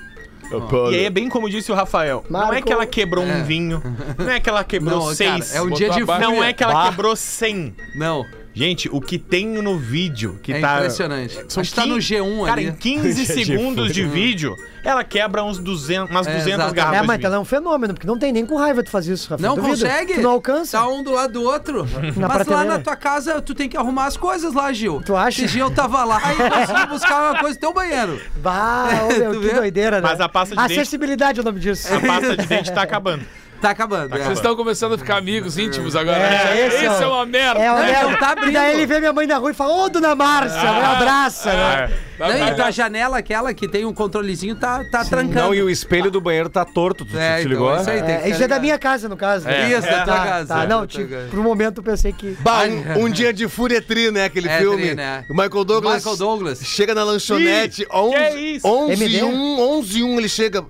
E 0.92 0.96
aí 0.96 1.06
é 1.06 1.10
bem 1.10 1.28
como 1.28 1.50
disse 1.50 1.72
o 1.72 1.76
Rafael. 1.76 2.24
Não 2.30 2.40
é 2.40 2.46
Marco- 2.48 2.68
que 2.68 2.72
ela 2.74 2.86
quebrou 2.86 3.24
um 3.26 3.44
vinho. 3.44 3.82
Não 4.18 4.30
é 4.30 4.40
que 4.40 4.48
ela 4.48 4.64
quebrou 4.64 5.00
Não, 5.08 5.16
seis. 5.16 5.48
cara, 5.52 5.58
é 5.60 5.62
um 5.64 5.72
dia 5.72 5.90
de 5.90 6.04
abaixo. 6.04 6.22
Não 6.22 6.44
é 6.44 6.54
que 6.54 6.64
ela 6.64 6.74
Bah. 6.74 6.90
quebrou 6.90 7.16
100. 7.16 7.76
Não, 7.96 8.24
Gente, 8.56 8.88
o 8.90 9.02
que 9.02 9.18
tem 9.20 9.46
no 9.46 9.78
vídeo 9.78 10.40
que 10.42 10.54
é 10.54 10.62
tá. 10.62 10.78
impressionante. 10.78 11.38
São 11.50 11.60
Acho 11.60 11.70
que 11.72 11.76
tá 11.76 11.86
no 11.86 11.96
15 11.96 12.16
G1 12.16 12.46
Cara, 12.46 12.62
ali. 12.62 12.70
em 12.70 12.72
15 12.74 13.26
segundos 13.28 13.92
de 13.94 14.06
vídeo, 14.06 14.56
ela 14.82 15.04
quebra 15.04 15.44
uns 15.44 15.60
200, 15.60 16.10
umas 16.10 16.26
É, 16.26 16.32
200 16.38 16.54
exato. 16.54 16.74
garrafas 16.74 16.98
É, 16.98 17.02
de 17.02 17.08
mas 17.08 17.24
ela 17.26 17.36
é 17.36 17.40
um 17.40 17.44
fenômeno, 17.44 17.94
porque 17.94 18.08
não 18.08 18.18
tem 18.18 18.32
nem 18.32 18.46
com 18.46 18.56
raiva 18.56 18.82
tu 18.82 18.90
fazer 18.90 19.12
isso, 19.14 19.30
Rafa. 19.30 19.44
Não 19.46 19.56
Duvido. 19.56 19.74
consegue? 19.74 20.14
Tu 20.14 20.22
não 20.22 20.32
alcança. 20.32 20.78
Tá 20.78 20.88
um 20.88 21.04
do 21.04 21.12
lado 21.12 21.34
do 21.34 21.44
outro. 21.44 21.86
Mas 22.16 22.48
lá 22.48 22.64
na 22.64 22.80
tua 22.80 22.96
casa, 22.96 23.42
tu 23.42 23.54
tem 23.54 23.68
que 23.68 23.76
arrumar 23.76 24.06
as 24.06 24.16
coisas 24.16 24.54
lá, 24.54 24.72
Gil. 24.72 25.02
Tu 25.06 25.14
acha? 25.14 25.44
Esse 25.44 25.52
dia 25.52 25.64
eu 25.64 25.72
tava 25.72 26.06
lá 26.06 26.22
e 26.34 26.38
consegui 26.50 26.88
buscar 26.88 27.32
uma 27.34 27.40
coisa 27.42 27.56
no 27.56 27.60
teu 27.60 27.74
banheiro. 27.74 28.22
Bah, 28.38 28.88
ô, 29.04 29.20
meu, 29.20 29.34
Tu 29.34 29.40
que 29.42 29.48
vê? 29.48 29.54
doideira, 29.54 30.00
né? 30.00 30.08
Mas 30.10 30.22
a 30.22 30.30
pasta 30.30 30.56
de 30.56 30.62
dente- 30.62 30.80
Acessibilidade 30.80 31.40
é 31.40 31.42
o 31.42 31.46
nome 31.46 31.60
disso. 31.60 31.94
A 31.94 32.00
pasta 32.00 32.38
de 32.38 32.46
dente 32.48 32.72
tá 32.72 32.84
acabando. 32.84 33.26
Tá 33.62 33.70
acabando. 33.72 34.16
é. 34.16 34.20
Vocês 34.24 34.38
estão 34.38 34.56
começando 34.56 34.94
a 34.94 34.98
ficar 34.98 35.18
amigos 35.18 35.58
íntimos 35.58 35.96
agora. 35.96 36.18
É, 36.18 36.30
né? 36.30 36.68
esse 36.68 36.76
Esse 36.76 36.86
é 36.86 37.04
é 37.04 37.08
o- 37.08 37.12
uma 37.14 37.26
merda. 37.26 37.60
É, 37.60 37.72
o 37.72 37.78
É, 37.78 37.92
Léo. 37.92 38.10
não 38.12 38.18
tá 38.18 38.30
abrindo. 38.32 38.50
e 38.52 38.54
daí 38.54 38.74
ele 38.76 38.86
vê 38.86 39.00
minha 39.00 39.14
mãe 39.14 39.26
na 39.26 39.38
rua 39.38 39.52
e 39.52 39.54
fala, 39.54 39.74
ô, 39.86 39.90
dona 39.90 40.14
Márcia, 40.14 40.60
me 40.62 40.82
abraça, 40.84 41.52
né? 41.54 41.92
Tá 42.18 42.28
Não, 42.30 42.34
bem. 42.34 42.48
e 42.48 42.54
tua 42.56 42.72
janela, 42.72 43.18
aquela 43.18 43.54
que 43.54 43.68
tem 43.68 43.84
um 43.86 43.94
controlezinho, 43.94 44.56
tá, 44.56 44.84
tá 44.92 45.04
trancando. 45.04 45.34
Não, 45.36 45.54
e 45.54 45.62
o 45.62 45.70
espelho 45.70 46.10
do 46.12 46.22
banheiro 46.22 46.48
tá 46.50 46.64
torto, 46.64 47.04
tu, 47.06 47.18
É, 47.18 47.38
tu 47.38 47.42
te 47.42 47.48
então, 47.48 47.52
ligou? 47.52 47.76
isso 47.82 47.90
aí. 47.90 48.00
É, 48.00 48.30
isso 48.30 48.44
é 48.44 48.48
da 48.48 48.60
minha 48.60 48.78
casa, 48.78 49.10
no 49.10 49.18
caso. 49.18 49.46
né? 49.46 49.70
Isso, 49.72 49.82
da 49.82 50.04
tua 50.04 50.14
Tá, 50.16 50.26
casa. 50.26 50.54
tá. 50.56 50.64
É, 50.64 50.68
Não, 50.68 50.82
da 50.82 50.88
tua 50.88 51.02
tipo, 51.02 51.10
casa. 51.10 51.28
por 51.30 51.40
um 51.40 51.44
momento 51.44 51.80
eu 51.80 51.84
pensei 51.84 52.14
que... 52.14 52.38
Bah, 52.42 52.64
um, 52.98 53.06
um 53.06 53.10
dia 53.10 53.34
de 53.34 53.48
fúria 53.48 53.82
tri, 53.82 54.12
né? 54.12 54.26
Aquele 54.26 54.48
É, 54.48 54.60
filme. 54.60 54.82
tri, 54.84 54.96
né? 54.96 55.26
O 55.30 55.34
Michael 55.34 55.66
Douglas. 55.66 55.96
Michael 55.96 56.18
Douglas. 56.18 56.60
Chega 56.64 56.94
na 56.96 57.04
lanchonete, 57.04 57.86
11, 57.92 58.16
é 58.16 58.36
isso? 58.40 58.68
11 58.68 58.92
MD? 58.94 59.18
e 59.20 59.24
1, 59.24 59.60
11 59.60 60.00
e 60.00 60.04
1 60.04 60.18
ele 60.20 60.30
chega. 60.30 60.64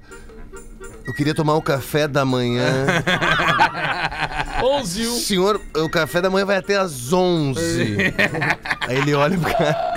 Eu 1.06 1.14
queria 1.14 1.36
tomar 1.36 1.56
um 1.56 1.62
café 1.62 2.08
da 2.08 2.26
manhã. 2.26 2.88
11 4.64 5.02
e 5.02 5.08
1. 5.08 5.12
Senhor, 5.20 5.62
o 5.76 5.88
café 5.90 6.20
da 6.20 6.30
manhã 6.32 6.46
vai 6.46 6.58
até 6.58 6.78
às 6.78 7.14
11. 7.14 7.60
Aí 8.88 8.98
ele 8.98 9.14
olha 9.14 9.38
pro 9.38 9.52
cara. 9.52 9.94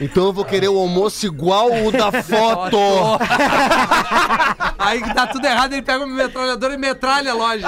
Então 0.00 0.24
eu 0.24 0.32
vou 0.32 0.44
querer 0.44 0.68
o 0.68 0.76
almoço 0.76 1.24
igual 1.24 1.70
o 1.86 1.92
da 1.92 2.10
foto. 2.22 2.76
Aí 4.78 5.02
que 5.02 5.14
tá 5.14 5.26
tudo 5.26 5.46
errado, 5.46 5.72
ele 5.72 5.82
pega 5.82 6.04
uma 6.04 6.14
metralhadora 6.14 6.74
e 6.74 6.78
metralha 6.78 7.30
a 7.30 7.34
loja. 7.34 7.66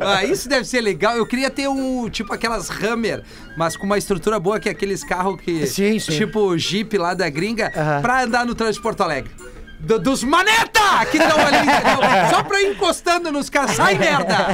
Ah, 0.00 0.24
isso 0.24 0.48
deve 0.48 0.66
ser 0.66 0.80
legal. 0.82 1.16
Eu 1.16 1.26
queria 1.26 1.48
ter 1.50 1.68
um, 1.68 2.10
tipo 2.10 2.32
aquelas 2.34 2.68
Hammer, 2.70 3.22
mas 3.56 3.76
com 3.76 3.86
uma 3.86 3.96
estrutura 3.96 4.38
boa, 4.38 4.58
que 4.60 4.68
é 4.68 4.72
aqueles 4.72 5.02
carros 5.04 5.40
que. 5.40 5.66
Sim, 5.66 5.98
sim. 5.98 6.12
Tipo 6.12 6.56
Jeep 6.58 6.96
lá 6.98 7.14
da 7.14 7.28
gringa, 7.30 7.72
Aham. 7.74 8.02
pra 8.02 8.22
andar 8.24 8.44
no 8.44 8.54
trânsito 8.54 8.80
de 8.80 8.82
Porto 8.82 9.02
Alegre. 9.02 9.30
Do- 9.80 9.98
dos 9.98 10.24
maneta 10.24 11.06
que 11.10 11.18
estão 11.18 11.38
ali, 11.38 11.58
entendeu? 11.58 11.98
Só 12.30 12.42
pra 12.42 12.60
ir 12.62 12.72
encostando 12.72 13.30
nos 13.30 13.48
caras. 13.48 13.76
Sai, 13.76 13.96
merda! 13.96 14.36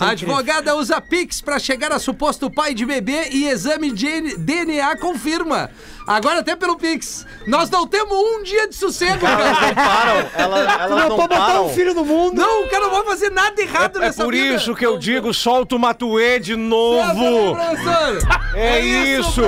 A 0.00 0.12
incrível. 0.12 0.34
advogada 0.36 0.76
usa 0.76 1.00
Pix 1.00 1.40
pra 1.40 1.58
chegar 1.58 1.92
a 1.92 1.98
suposto 1.98 2.50
pai 2.50 2.74
de 2.74 2.84
bebê 2.84 3.28
e 3.30 3.46
exame 3.48 3.90
de 3.92 4.36
DNA 4.36 4.96
confirma. 4.98 5.70
Agora 6.06 6.40
até 6.40 6.54
pelo 6.54 6.76
Pix. 6.76 7.26
Nós 7.46 7.68
não 7.70 7.86
temos 7.86 8.16
um 8.16 8.42
dia 8.42 8.68
de 8.68 8.74
sossego, 8.76 9.18
cara. 9.20 9.74
param, 9.74 10.26
elas, 10.34 10.60
elas 10.74 10.90
Não, 10.90 10.98
não 11.08 11.16
pra 11.16 11.26
botar 11.28 11.46
param. 11.46 11.66
um 11.66 11.68
filho 11.70 11.94
no 11.94 12.04
mundo. 12.04 12.36
Não, 12.40 12.62
o 12.64 12.68
cara 12.68 12.84
não 12.84 12.90
vai 12.90 13.04
fazer 13.04 13.30
nada 13.30 13.60
errado 13.60 13.96
É 13.98 14.06
nessa 14.06 14.22
por 14.24 14.32
vida. 14.32 14.54
isso 14.54 14.74
que 14.74 14.86
eu 14.86 14.96
digo, 14.98 15.32
solta 15.34 15.74
o 15.74 15.78
Matuê 15.78 16.38
de 16.38 16.54
novo. 16.56 17.54
professor? 17.56 18.18
É 18.54 18.80
isso! 18.80 19.42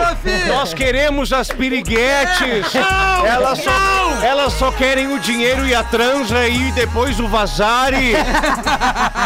Nós 0.49 0.75
queremos 0.75 1.33
as 1.33 1.49
piriguetes! 1.49 2.75
Elas 3.25 3.59
só, 3.63 3.71
elas 4.25 4.53
só 4.55 4.71
querem 4.73 5.13
o 5.15 5.19
dinheiro 5.21 5.67
e 5.67 5.75
a 5.75 5.83
transa 5.85 6.47
e 6.49 6.71
depois 6.73 7.19
o 7.21 7.29
vazare! 7.29 8.13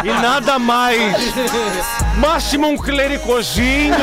e 0.03 0.07
nada 0.21 0.57
mais! 0.59 1.15
Máximo 2.17 2.67
um 2.67 2.77
clericozinho! 2.77 3.93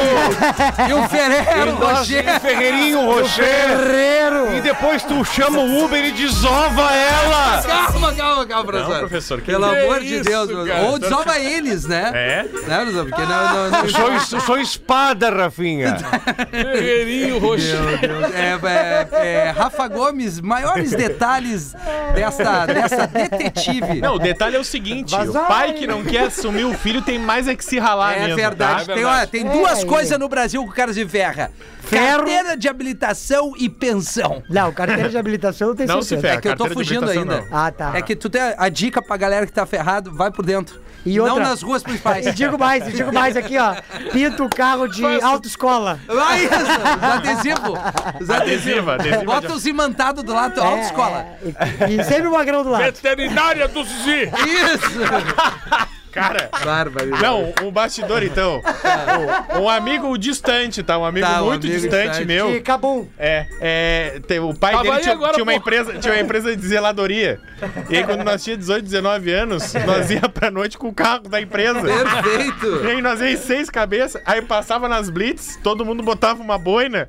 E 0.89 0.93
o 0.93 1.09
Ferreiro, 1.09 1.71
e 1.77 1.81
nós- 1.81 2.11
e 2.11 2.23
Ferreirinho 2.41 3.20
Rocher! 3.23 3.45
Ferreiro. 3.45 4.57
E 4.57 4.61
depois 4.61 5.03
tu 5.03 5.25
chama 5.25 5.59
o 5.61 5.85
Uber 5.85 6.05
e 6.05 6.11
desova 6.13 6.93
ela! 6.95 7.63
Calma, 7.63 8.15
calma, 8.15 8.47
calma, 8.47 8.65
professor. 8.65 8.91
Não, 8.93 8.99
professor, 9.01 9.41
que 9.41 9.47
Pelo 9.51 9.71
que 9.71 9.79
amor 9.79 9.97
é 9.97 10.01
de 10.01 10.15
isso, 10.15 10.25
Deus. 10.25 10.69
cara? 10.69 10.83
Ou 10.83 10.99
desova 10.99 11.39
eles, 11.39 11.85
né? 11.87 12.11
É? 12.15 12.43
Né, 12.67 12.77
professor? 12.81 13.07
Porque 13.07 13.23
não... 13.23 13.55
não, 13.55 13.71
não... 13.71 14.21
Sou, 14.21 14.41
sou 14.41 14.59
espada, 14.59 15.31
Rafinha! 15.31 15.97
Ferreirinho 16.51 17.41
Deus. 17.41 17.63
É, 18.35 18.59
é, 19.23 19.27
é, 19.47 19.51
Rafa 19.51 19.89
Gomes, 19.89 20.41
maiores 20.41 20.91
detalhes 20.91 21.75
desta, 22.15 22.67
dessa 22.67 23.07
detetive. 23.07 24.01
Não, 24.01 24.15
o 24.15 24.19
detalhe 24.19 24.57
é 24.57 24.59
o 24.61 24.65
seguinte: 24.65 25.11
Vazar. 25.11 25.45
o 25.45 25.47
pai 25.47 25.73
que 25.75 25.87
não 25.87 26.03
quer 26.03 26.25
assumir 26.25 26.65
o 26.65 26.75
filho 26.75 27.03
tem 27.03 27.19
mais 27.19 27.49
é 27.49 27.55
que 27.55 27.65
se 27.65 27.79
ralar 27.79 28.15
É 28.17 28.21
mesmo. 28.21 28.37
verdade. 28.37 28.87
Tá? 28.87 28.95
Tem, 28.95 29.05
olha, 29.05 29.27
tem 29.27 29.45
duas 29.45 29.81
É, 29.83 29.85
coisas 29.87 30.13
é. 30.13 30.19
no 30.19 30.29
Brasil 30.29 30.63
que 30.65 30.71
o 30.71 30.75
cara 30.75 30.93
se 30.93 31.07
ferra. 31.07 31.51
Ferro. 31.91 32.19
Carteira 32.19 32.57
de 32.57 32.69
habilitação 32.69 33.53
e 33.59 33.69
pensão. 33.69 34.43
Não, 34.49 34.73
carteira 34.73 35.09
de 35.09 35.19
habilitação 35.19 35.75
tenho 35.75 35.89
Não 35.89 36.03
se 36.03 36.17
ferra. 36.19 36.35
É 36.37 36.41
que 36.41 36.49
eu 36.49 36.57
tô 36.57 36.69
fugindo 36.69 37.09
ainda. 37.11 37.41
não. 37.43 37.47
Ah, 37.51 37.71
tá. 37.71 37.93
É 37.97 38.01
que 38.03 38.15
tu 38.17 38.31
tem 38.31 38.41
a, 38.41 38.55
a 38.59 38.69
dica 38.69 39.03
pra 39.03 39.17
galera 39.17 39.45
que 39.47 39.53
tá 39.53 39.67
ferrado, 39.67 40.15
vai 40.15 40.31
por 40.31 40.45
dentro. 40.45 40.81
E 41.05 41.17
Não 41.17 41.25
outra- 41.25 41.45
nas 41.49 41.63
ruas 41.63 41.83
principais. 41.83 42.27
E 42.29 42.33
digo 42.33 42.59
mais, 42.59 42.87
e 42.87 42.93
digo 42.93 43.13
mais 43.13 43.37
aqui, 43.37 43.57
ó. 43.59 43.75
Pinta 44.13 44.45
o 44.45 44.49
carro 44.51 44.87
de 44.87 45.05
autoescola. 45.23 45.99
Vai 46.07 46.45
isso, 46.45 46.55
os 46.55 47.03
adesivos. 47.03 47.79
Os 48.21 48.31
Adesiva, 48.31 48.95
adesiva 48.95 49.25
Bota 49.25 49.47
de- 49.49 49.53
os 49.55 49.67
imantados 49.67 50.23
do 50.23 50.33
lado 50.35 50.55
da 50.57 50.65
autoescola. 50.65 51.27
É, 51.43 51.85
é, 51.85 51.91
e, 51.91 52.01
e 52.01 52.05
sempre 52.05 52.29
o 52.29 52.33
magrão 52.33 52.63
do 52.63 52.69
lado. 52.71 52.83
Veterinária 52.85 53.67
do 53.67 53.83
Zizi. 53.83 54.31
Isso! 54.47 55.01
Cara, 56.13 56.49
Bárbaro. 56.65 57.11
não, 57.23 57.53
um 57.63 57.71
bastidor 57.71 58.23
então. 58.23 58.61
Um 59.61 59.69
amigo 59.69 60.17
distante, 60.19 60.83
tá? 60.83 60.99
Um 60.99 61.05
amigo 61.05 61.27
Tá, 61.27 61.43
um 61.43 61.47
muito 61.47 61.67
amigo 61.67 61.81
distante 61.81 62.09
distante. 62.09 62.27
meu. 62.27 62.63
Cabum. 62.63 63.07
É, 63.19 63.47
é, 63.61 64.21
tem- 64.27 64.39
o 64.41 64.55
pai 64.55 64.73
Tava 64.73 64.85
dele 64.85 64.99
tinha, 65.01 65.15
agora, 65.15 65.33
tinha 65.33 65.43
uma 65.43 65.55
empresa, 65.55 65.99
tinha 65.99 66.15
uma 66.15 66.21
empresa 66.21 66.57
de 66.57 66.67
zeladoria. 66.67 67.39
E 67.89 67.97
aí 67.97 68.05
quando 68.05 68.25
nós 68.25 68.43
tínhamos 68.43 68.67
18, 68.67 68.85
19 68.85 69.33
anos, 69.33 69.75
nós 69.87 70.11
ia 70.11 70.29
pra 70.29 70.51
noite 70.51 70.79
com 70.79 70.89
o 70.89 70.95
carro 70.95 71.29
da 71.29 71.41
empresa. 71.41 71.81
Perfeito. 71.83 72.85
E 72.85 72.91
aí 72.91 73.03
nós 73.03 73.21
ia 73.21 73.33
em 73.33 73.37
seis 73.37 73.69
cabeças, 73.69 74.21
aí 74.25 74.41
passava 74.43 74.89
nas 74.89 75.11
blitz, 75.11 75.59
todo 75.63 75.85
mundo 75.85 76.03
botava 76.03 76.41
uma 76.43 76.59
boina, 76.59 77.09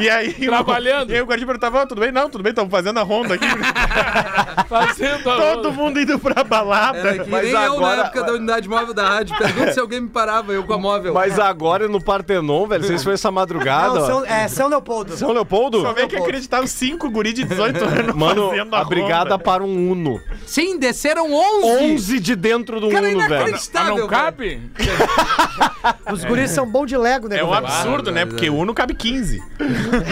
e 0.00 0.08
aí... 0.10 0.32
Trabalhando. 0.34 1.10
O, 1.10 1.12
e 1.12 1.16
aí 1.16 1.22
o 1.22 1.26
guardião 1.26 1.46
perguntava, 1.46 1.82
"Ó, 1.82 1.86
tudo 1.86 2.00
bem? 2.00 2.12
Não, 2.12 2.28
tudo 2.28 2.42
bem, 2.42 2.50
estamos 2.50 2.70
fazendo 2.70 2.98
a 2.98 3.02
ronda 3.02 3.34
aqui. 3.34 3.46
Fazendo 4.68 5.30
a 5.30 5.36
todo 5.36 5.72
mundo 5.72 6.00
indo 6.00 6.18
pra 6.18 6.42
balada. 6.42 6.98
Era 6.98 7.24
que 7.24 7.30
Mas 7.30 7.44
nem 7.44 7.52
eu 7.52 7.58
na 7.60 7.66
agora- 7.66 8.00
época 8.02 8.22
da 8.24 8.35
unidade 8.36 8.68
móvel 8.68 8.94
da 8.94 9.08
rádio. 9.08 9.36
Pergunta 9.36 9.72
se 9.72 9.80
alguém 9.80 10.00
me 10.00 10.08
parava, 10.08 10.52
eu 10.52 10.64
com 10.64 10.72
a 10.72 10.78
móvel. 10.78 11.12
Mas 11.14 11.38
agora 11.38 11.88
no 11.88 12.00
Partenon, 12.02 12.66
velho, 12.66 12.84
vocês 12.84 13.02
foram 13.02 13.14
essa 13.14 13.30
madrugada, 13.30 14.00
Não. 14.00 14.06
São, 14.06 14.24
é 14.24 14.48
São 14.48 14.68
Leopoldo. 14.68 15.16
São 15.16 15.32
Leopoldo? 15.32 15.82
Como 15.82 15.98
é 15.98 16.06
que 16.06 16.16
acreditavam 16.16 16.66
cinco 16.66 17.10
guri 17.10 17.32
de 17.32 17.44
18 17.44 17.84
anos 17.84 18.14
Mano, 18.16 18.50
fazendo 18.50 18.74
a 18.74 18.80
a 18.80 18.84
brigada 18.84 19.38
para 19.38 19.62
um 19.62 19.90
Uno. 19.90 20.20
Sim, 20.46 20.78
desceram 20.78 21.32
11. 21.32 21.66
11 21.94 22.20
de 22.20 22.36
dentro 22.36 22.80
do 22.80 22.88
Cara, 22.90 23.08
Uno, 23.08 23.18
velho. 23.20 23.34
Ah, 23.34 23.38
inacreditável. 23.40 23.96
não 23.98 24.06
cabe? 24.08 24.60
Os 26.12 26.24
guris 26.24 26.50
são 26.50 26.66
bons 26.70 26.86
de 26.86 26.96
Lego, 26.96 27.28
né? 27.28 27.38
É 27.38 27.44
um 27.44 27.52
absurdo, 27.52 28.10
né? 28.10 28.24
Porque 28.26 28.48
o 28.48 28.56
Uno 28.56 28.74
cabe 28.74 28.94
15. 28.94 29.42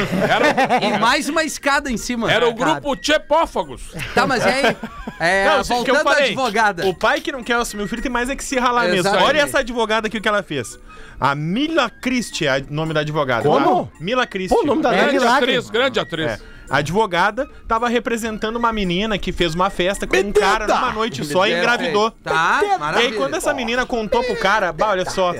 E 0.82 0.98
mais 0.98 1.28
uma 1.28 1.44
escada 1.44 1.90
em 1.90 1.96
cima. 1.96 2.30
Era 2.30 2.48
o 2.48 2.54
grupo 2.54 2.96
Tchepófagos. 2.96 3.82
Tá, 4.14 4.26
mas 4.26 4.44
e 4.44 4.48
aí? 4.48 4.76
É, 5.20 5.46
Não, 5.48 5.60
isso 5.60 5.68
que 5.84 5.90
eu 5.90 5.94
voltando 5.94 6.08
à 6.08 6.12
falei. 6.12 6.26
advogada. 6.28 6.86
O 6.86 6.94
pai 6.94 7.20
que 7.20 7.30
não 7.32 7.42
quer 7.42 7.54
assumir 7.54 7.84
o 7.84 7.88
filho 7.88 8.02
tem 8.02 8.10
mais 8.14 8.30
é 8.30 8.36
que 8.36 8.44
se 8.44 8.56
ralar 8.56 8.84
mesmo. 8.84 9.00
Exatamente. 9.00 9.26
Olha 9.28 9.40
essa 9.40 9.58
advogada 9.58 10.06
aqui 10.06 10.16
o 10.16 10.20
que 10.20 10.28
ela 10.28 10.42
fez. 10.42 10.78
A 11.20 11.34
Mila 11.34 11.90
Christie 11.90 12.46
é 12.46 12.64
o 12.70 12.72
nome 12.72 12.94
da 12.94 13.00
advogada. 13.00 13.42
Como? 13.48 13.86
tá? 13.86 13.92
Mila 14.00 14.26
Christie. 14.26 14.56
Pô, 14.56 14.62
o 14.62 14.66
nome 14.66 14.82
da 14.82 14.92
Grande 14.92 15.18
atriz, 15.18 15.68
grande 15.68 16.00
atriz. 16.00 16.26
É. 16.26 16.40
A 16.70 16.78
advogada 16.78 17.46
tava 17.68 17.88
representando 17.88 18.56
uma 18.56 18.72
menina 18.72 19.18
que 19.18 19.32
fez 19.32 19.54
uma 19.54 19.68
festa 19.68 20.06
com 20.06 20.16
um 20.16 20.32
cara 20.32 20.66
numa 20.66 20.92
noite 20.92 21.24
só 21.24 21.46
e 21.46 21.52
engravidou. 21.52 22.10
Tá, 22.10 22.60
E 22.62 23.02
aí, 23.02 23.12
quando 23.12 23.34
essa 23.34 23.52
menina 23.52 23.84
contou 23.84 24.22
pro 24.24 24.36
cara, 24.36 24.72
bah, 24.72 24.90
olha 24.90 25.08
só. 25.08 25.34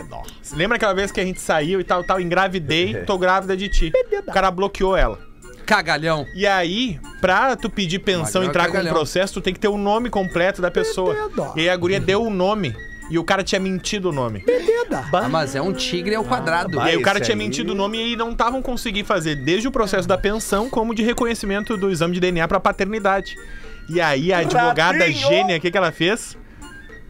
Lembra 0.53 0.77
aquela 0.77 0.93
vez 0.93 1.11
que 1.11 1.21
a 1.21 1.25
gente 1.25 1.41
saiu 1.41 1.81
e 1.81 1.85
tal, 1.85 2.05
tal, 2.05 2.21
engravidei, 2.21 3.05
tô 3.05 3.17
grávida 3.17 3.57
de 3.57 3.69
ti. 3.69 3.93
O 4.27 4.33
cara 4.33 4.51
bloqueou 4.51 4.97
ela. 4.97 5.19
Cagalhão. 5.67 6.27
E 6.35 6.47
aí, 6.47 6.99
pra 7.21 7.57
tu 7.57 7.69
pedir 7.71 7.99
pensão 8.01 8.43
e 8.43 8.47
Magrão 8.47 8.51
entrar 8.51 8.65
com 8.65 8.71
o 8.71 8.73
cagalhão. 8.75 8.93
processo, 8.95 9.35
tu 9.35 9.41
tem 9.41 9.55
que 9.55 9.61
ter 9.61 9.69
o 9.69 9.79
nome 9.79 10.11
completo 10.11 10.61
da 10.63 10.71
pessoa. 10.71 11.31
E 11.57 11.61
aí 11.61 11.69
a 11.69 11.77
guria 11.77 11.99
deu 12.01 12.23
o 12.23 12.31
nome. 12.31 12.75
E 13.11 13.19
o 13.19 13.25
cara 13.25 13.43
tinha 13.45 13.61
mentido 13.61 14.09
o 14.09 14.13
nome. 14.13 14.43
Ah, 15.13 15.29
mas 15.29 15.55
é 15.55 15.61
um 15.61 15.75
tigre 15.75 16.15
ao 16.15 16.25
quadrado. 16.25 16.75
E 16.77 16.81
aí 16.81 16.97
o 16.97 17.03
cara 17.03 17.19
esse 17.19 17.27
tinha 17.27 17.35
aí- 17.35 17.39
mentido 17.39 17.71
o 17.73 17.75
nome 17.75 17.99
e 18.13 18.17
não 18.17 18.33
estavam 18.33 18.63
conseguindo 18.63 19.07
fazer 19.07 19.35
desde 19.37 19.69
o 19.69 19.71
processo 19.71 20.09
da 20.09 20.17
pensão 20.17 20.71
como 20.71 20.95
de 20.95 21.03
reconhecimento 21.03 21.77
do 21.77 21.91
exame 21.91 22.15
de 22.15 22.21
DNA 22.21 22.49
pra 22.49 22.59
paternidade. 22.59 23.37
E 23.91 24.01
aí 24.01 24.33
a 24.33 24.39
advogada 24.39 25.11
gênia, 25.13 25.59
o 25.59 25.61
que, 25.61 25.71
que 25.71 25.77
ela 25.77 25.93
fez? 25.93 26.35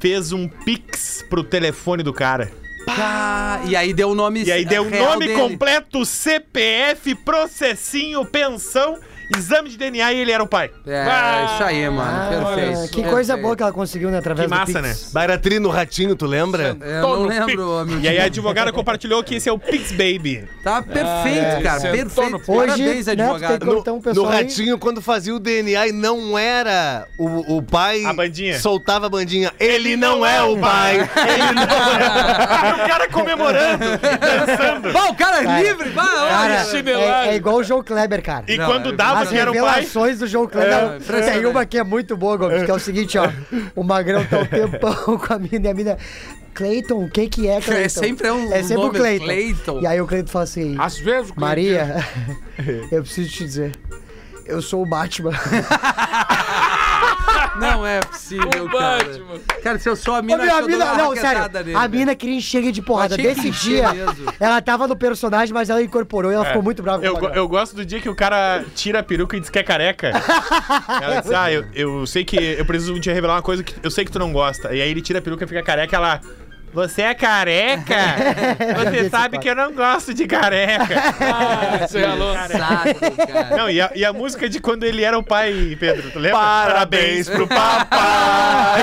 Fez 0.01 0.33
um 0.33 0.49
pix 0.49 1.25
pro 1.31 1.45
telefone 1.45 2.03
do 2.03 2.13
cara. 2.13 2.51
Ah, 2.87 3.61
e 3.67 3.75
aí 3.75 3.93
deu 3.93 4.11
o 4.11 4.15
nome 4.15 4.43
E 4.45 4.53
aí 4.53 4.65
deu 4.65 4.83
o 4.83 4.91
nome 4.91 5.27
dele. 5.27 5.41
completo, 5.41 6.05
CPF, 6.05 7.15
processinho, 7.17 8.25
pensão, 8.25 8.99
exame 9.37 9.69
de 9.69 9.77
DNA 9.77 10.13
e 10.13 10.19
ele 10.21 10.33
era 10.33 10.43
o 10.43 10.47
pai. 10.47 10.71
É, 10.87 11.45
isso 11.55 11.63
aí, 11.65 11.89
mano. 11.89 12.03
Ah, 12.11 12.55
Perfeito. 12.55 12.91
que 12.93 13.03
coisa 13.03 13.35
Perfeito. 13.35 13.43
boa 13.43 13.57
que 13.57 13.63
ela 13.63 13.73
conseguiu, 13.73 14.11
né? 14.11 14.19
Através 14.19 14.49
Que 14.49 14.55
do 14.55 14.59
massa, 14.59 14.83
Pix. 14.83 15.05
né? 15.05 15.11
Bairatri 15.13 15.59
no 15.59 15.69
Ratinho, 15.71 16.15
tu 16.17 16.27
lembra? 16.27 16.77
Eu 16.81 17.03
não 17.03 17.23
lembro, 17.27 17.79
amigo. 17.79 18.01
E 18.01 18.09
aí 18.09 18.19
a 18.19 18.25
advogada 18.25 18.73
compartilhou 18.73 19.23
que 19.23 19.37
esse 19.37 19.49
é 19.49 19.53
o 19.53 19.59
Pix 19.59 19.91
Baby. 19.93 20.45
Tá 20.63 20.83
perfeito, 20.83 21.63
cara. 21.63 21.81
sentou 21.81 21.97
Perfeito. 22.25 22.31
no- 22.31 22.55
Hoje, 22.55 22.67
Parabéns, 22.67 23.07
né, 23.07 23.13
advogado. 23.13 23.59
que- 23.61 23.67
No, 23.67 23.79
Então, 23.79 23.97
no 23.97 24.03
pessoal 24.03 24.29
aí- 24.31 24.43
Ratinho, 24.45 24.79
quando 24.79 25.01
fazia 25.03 25.35
o 25.35 25.39
DNA 25.39 25.89
e 25.89 25.93
não 25.93 26.39
era 26.39 27.07
o, 27.19 27.57
o 27.57 27.63
pai... 27.63 28.05
A 28.05 28.13
bandinha. 28.13 28.59
Soltava 28.61 29.07
a 29.07 29.09
bandinha. 29.09 29.53
Ele 29.59 29.97
não 29.97 30.25
é 30.25 30.43
o 30.43 30.57
pai. 30.59 30.97
Ele 31.29 31.53
não 31.55 31.63
é. 31.63 32.85
o 32.85 32.89
cara 32.89 33.09
comemorando, 33.09 33.85
dançando. 34.21 34.93
Bom, 34.93 35.11
o 35.11 35.15
cara 35.15 35.43
é 35.43 35.63
livre, 35.63 35.89
vai, 35.91 36.05
Cara, 36.07 36.55
é, 36.55 37.29
é 37.29 37.37
igual 37.37 37.57
o 37.57 37.65
João 37.65 37.83
Kleber, 37.83 38.23
cara. 38.23 38.45
E 38.49 38.57
Não, 38.57 38.67
quando 38.67 38.91
é 38.91 38.93
As 39.23 39.29
que 39.29 39.37
era 39.37 39.51
o 39.51 39.55
pai. 39.55 39.63
revelações 39.63 40.19
do 40.19 40.27
João 40.27 40.47
Kleber. 40.47 41.01
É, 41.09 41.33
tem 41.33 41.47
uma 41.47 41.65
que 41.65 41.79
é 41.79 41.85
muito 41.85 42.17
boa, 42.17 42.37
Gomes, 42.37 42.63
que 42.63 42.71
é 42.71 42.75
o 42.75 42.79
seguinte, 42.79 43.17
ó. 43.19 43.29
O 43.75 43.83
Magrão 43.83 44.25
tá 44.25 44.39
um 44.39 44.47
tempão 44.47 45.19
com 45.19 45.33
a 45.33 45.39
mina 45.39 45.69
e 45.69 45.71
a 45.71 45.75
mina... 45.75 45.99
Cleiton, 46.55 47.05
o 47.05 47.11
que 47.11 47.29
que 47.29 47.49
é, 47.49 47.61
Cleiton? 47.61 47.89
sempre 47.89 48.29
é 48.29 48.33
um 48.33 48.53
É 48.53 48.63
sempre 48.63 48.77
o 48.77 48.87
nome, 48.87 48.99
Cleiton. 48.99 49.25
Cleiton. 49.25 49.81
E 49.81 49.87
aí 49.89 50.01
o 50.01 50.07
Cleiton 50.07 50.31
fala 50.31 50.45
assim... 50.45 50.77
Às 50.79 50.99
vezes 50.99 51.33
o 51.37 51.41
Maria, 51.41 51.97
eu 52.93 53.03
preciso 53.03 53.29
te 53.29 53.45
dizer... 53.45 53.73
Eu 54.47 54.61
sou 54.61 54.83
o 54.83 54.87
Batman. 54.87 55.33
Não 57.57 57.87
é 57.87 58.01
possível, 58.01 58.65
O 58.65 58.71
cara. 58.71 59.05
Batman. 59.05 59.39
Cara, 59.63 59.79
se 59.79 59.89
eu 59.89 59.97
sou 59.97 60.15
a 60.15 60.19
Ô, 60.19 60.23
mina, 60.23 60.39
meu, 60.39 60.55
acho 60.55 60.65
a 60.65 60.67
mina, 60.67 60.95
não, 60.95 61.17
sério. 61.17 61.51
nele, 61.53 61.75
A 61.75 61.89
mina 61.89 62.15
queria 62.15 62.37
encher 62.37 62.73
de 62.73 62.83
porrada. 62.83 63.17
Desse 63.17 63.51
dia, 63.51 63.93
mesmo. 63.93 64.33
ela 64.41 64.61
tava 64.61 64.87
no 64.89 64.97
personagem, 64.97 65.55
mas 65.55 65.71
ela 65.71 65.83
incorporou 65.83 66.33
e 66.33 66.35
ela 66.35 66.45
ficou 66.45 66.63
muito 66.63 66.83
brava 66.83 66.99
com 67.01 67.07
Eu, 67.07 67.35
eu 67.35 67.49
gosto 67.49 67.77
do 67.77 67.85
dia 67.85 68.01
que 68.01 68.09
o 68.09 68.15
cara 68.15 68.65
tira 68.75 68.99
a 69.01 69.03
peruca 69.03 69.37
e 69.37 69.41
diz 69.41 69.51
que 69.51 69.59
é 69.59 69.63
careca. 69.63 70.11
Ela 71.01 71.21
diz, 71.21 71.31
ah, 71.33 71.51
eu, 71.53 71.65
eu 71.75 72.07
sei 72.07 72.25
que 72.25 72.37
eu 72.37 72.65
preciso 72.65 72.99
te 73.01 73.11
revelar 73.13 73.35
uma 73.37 73.43
coisa 73.43 73.63
que 73.63 73.75
eu 73.83 73.91
sei 73.91 74.05
que 74.05 74.11
tu 74.11 74.19
não 74.19 74.33
gosta. 74.33 74.75
E 74.75 74.81
aí 74.81 74.91
ele 74.91 75.01
tira 75.01 75.19
a 75.19 75.23
peruca 75.23 75.45
e 75.45 75.47
fica 75.49 75.63
careca, 75.63 75.97
ela. 75.97 76.21
Você 76.75 77.03
é 77.03 77.15
careca? 77.15 77.95
Você 78.91 79.09
sabe 79.09 79.39
que 79.39 79.49
eu 79.49 79.55
não 79.55 79.73
gosto 79.73 80.13
de 80.13 80.27
careca. 80.27 80.95
Ah, 81.21 81.87
você 81.87 82.05
ralou. 82.05 82.35
Saco, 82.35 83.27
cara. 83.33 83.57
Não, 83.57 83.71
e 83.71 83.81
a, 83.81 83.91
e 83.95 84.05
a 84.05 84.13
música 84.13 84.49
de 84.49 84.59
quando 84.61 84.83
ele 84.83 85.05
era 85.05 85.17
o 85.17 85.23
pai, 85.23 85.77
Pedro, 85.79 86.11
tu 86.11 86.19
lembra? 86.19 86.37
Parabéns 86.39 87.29
pro 87.29 87.47
papai! 87.47 88.81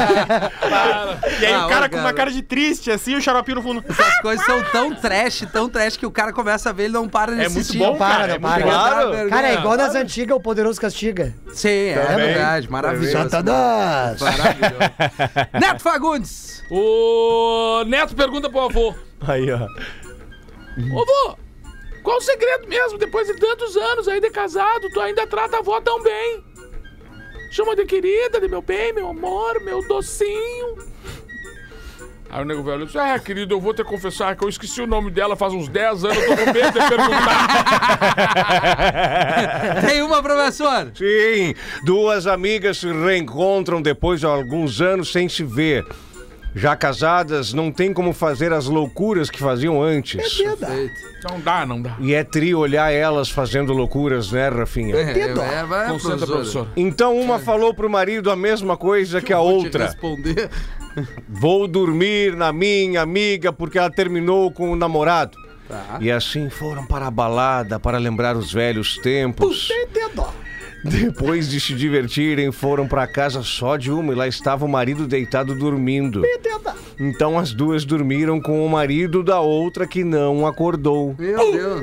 e 1.41 1.45
aí 1.45 1.53
Ah, 1.53 1.65
o 1.65 1.69
cara 1.69 1.85
ô, 1.87 1.89
com 1.89 1.95
uma 1.97 2.03
cara. 2.05 2.15
cara 2.15 2.31
de 2.31 2.41
triste, 2.41 2.89
assim, 2.89 3.15
o 3.15 3.21
xaropinho 3.21 3.55
no 3.57 3.61
fundo. 3.63 3.83
Essas 3.89 4.21
coisas 4.21 4.45
são 4.45 4.63
tão 4.71 4.95
trash, 4.95 5.43
tão 5.51 5.67
trash 5.69 5.97
que 5.97 6.05
o 6.05 6.11
cara 6.11 6.31
começa 6.31 6.69
a 6.69 6.73
ver 6.73 6.83
ele 6.85 6.93
não 6.93 7.09
para 7.09 7.33
de 7.35 7.41
É 7.41 7.49
muito 7.49 7.59
assistir. 7.59 7.77
bom, 7.77 7.97
para, 7.97 8.15
cara. 8.15 8.33
É 8.35 8.39
muito 8.39 8.53
para. 8.53 8.63
bom. 8.63 8.69
Claro. 9.11 9.29
Cara, 9.29 9.49
é 9.49 9.53
igual 9.55 9.75
nas 9.77 9.95
antigas, 9.95 10.37
o 10.37 10.39
Poderoso 10.39 10.79
Castiga. 10.79 11.33
Sim, 11.53 11.89
é 11.89 12.05
Também. 12.07 12.25
verdade. 12.27 12.71
Maravilhoso. 12.71 13.17
Satanás! 13.29 14.21
Maravilhoso. 14.21 14.91
Neto 15.59 15.81
Fagundes. 15.81 16.63
O 16.73 17.80
Neto 17.85 18.15
pergunta 18.15 18.49
pro 18.49 18.61
avô: 18.61 18.95
Aí, 19.21 19.51
ó. 19.51 19.67
Ô 20.93 21.05
vô, 21.05 21.37
qual 22.03 22.17
o 22.17 22.21
segredo 22.21 22.67
mesmo? 22.67 22.97
Depois 22.97 23.27
de 23.27 23.35
tantos 23.35 23.75
anos 23.75 24.07
aí 24.07 24.19
de 24.19 24.29
casado, 24.29 24.89
tu 24.93 24.99
ainda 24.99 25.27
trata 25.27 25.57
a 25.57 25.59
avó 25.59 25.79
tão 25.81 26.01
bem. 26.01 26.43
Chama 27.51 27.75
de 27.75 27.85
querida, 27.85 28.39
de 28.39 28.47
meu 28.47 28.61
bem, 28.61 28.93
meu 28.93 29.09
amor, 29.09 29.61
meu 29.61 29.85
docinho. 29.87 30.77
Aí 32.29 32.41
o 32.41 32.45
nego 32.45 32.63
velho 32.63 32.85
disse: 32.85 32.97
É, 32.97 33.19
querido, 33.19 33.55
eu 33.55 33.59
vou 33.59 33.73
te 33.73 33.83
confessar 33.83 34.37
que 34.37 34.45
eu 34.45 34.47
esqueci 34.47 34.81
o 34.81 34.87
nome 34.87 35.11
dela 35.11 35.35
faz 35.35 35.51
uns 35.53 35.67
10 35.67 36.05
anos, 36.05 36.17
eu 36.17 36.27
tô 36.27 36.45
com 36.45 36.53
medo 36.53 36.71
de 36.71 36.87
perguntar. 36.87 37.47
Tem 39.85 40.01
uma, 40.01 40.23
professor. 40.23 40.91
Sim, 40.95 41.53
duas 41.83 42.25
amigas 42.27 42.77
se 42.77 42.87
reencontram 42.87 43.81
depois 43.81 44.21
de 44.21 44.25
alguns 44.25 44.79
anos 44.79 45.11
sem 45.11 45.27
se 45.27 45.43
ver. 45.43 45.85
Já 46.53 46.75
casadas, 46.75 47.53
não 47.53 47.71
tem 47.71 47.93
como 47.93 48.11
fazer 48.11 48.51
as 48.51 48.65
loucuras 48.65 49.29
que 49.29 49.39
faziam 49.39 49.81
antes. 49.81 50.41
não 51.23 51.39
dá, 51.39 51.65
não 51.65 51.81
dá. 51.81 51.95
E 51.99 52.13
é 52.13 52.23
tri 52.23 52.53
olhar 52.53 52.91
elas 52.91 53.29
fazendo 53.29 53.71
loucuras, 53.71 54.31
né, 54.31 54.49
Rafinha? 54.49 54.95
É, 54.95 55.19
é, 55.19 55.63
vai, 55.65 55.87
Concentra, 55.87 56.27
professor. 56.27 56.67
Então 56.75 57.17
uma 57.17 57.39
falou 57.39 57.73
pro 57.73 57.89
marido 57.89 58.29
a 58.29 58.35
mesma 58.35 58.75
coisa 58.75 59.21
que 59.21 59.31
a 59.31 59.37
Vou 59.37 59.59
te 59.59 59.65
outra. 59.65 59.85
responder. 59.85 60.49
Vou 61.29 61.67
dormir 61.67 62.35
na 62.35 62.51
minha 62.51 63.01
amiga 63.01 63.53
porque 63.53 63.77
ela 63.77 63.89
terminou 63.89 64.51
com 64.51 64.71
o 64.71 64.75
namorado. 64.75 65.37
Tá. 65.69 65.99
E 66.01 66.11
assim 66.11 66.49
foram 66.49 66.85
para 66.85 67.07
a 67.07 67.11
balada 67.11 67.79
para 67.79 67.97
lembrar 67.97 68.35
os 68.35 68.51
velhos 68.51 68.97
tempos. 68.97 69.69
Depois 70.83 71.49
de 71.49 71.59
se 71.59 71.73
divertirem, 71.73 72.51
foram 72.51 72.87
para 72.87 73.07
casa 73.07 73.43
só 73.43 73.77
de 73.77 73.91
uma 73.91 74.13
e 74.13 74.15
lá 74.15 74.27
estava 74.27 74.65
o 74.65 74.69
marido 74.69 75.07
deitado 75.07 75.53
dormindo. 75.53 76.21
Então 76.99 77.37
as 77.37 77.53
duas 77.53 77.85
dormiram 77.85 78.41
com 78.41 78.65
o 78.65 78.69
marido 78.69 79.23
da 79.23 79.39
outra 79.39 79.87
que 79.87 80.03
não 80.03 80.45
acordou. 80.45 81.15
Meu 81.17 81.51
Deus. 81.51 81.81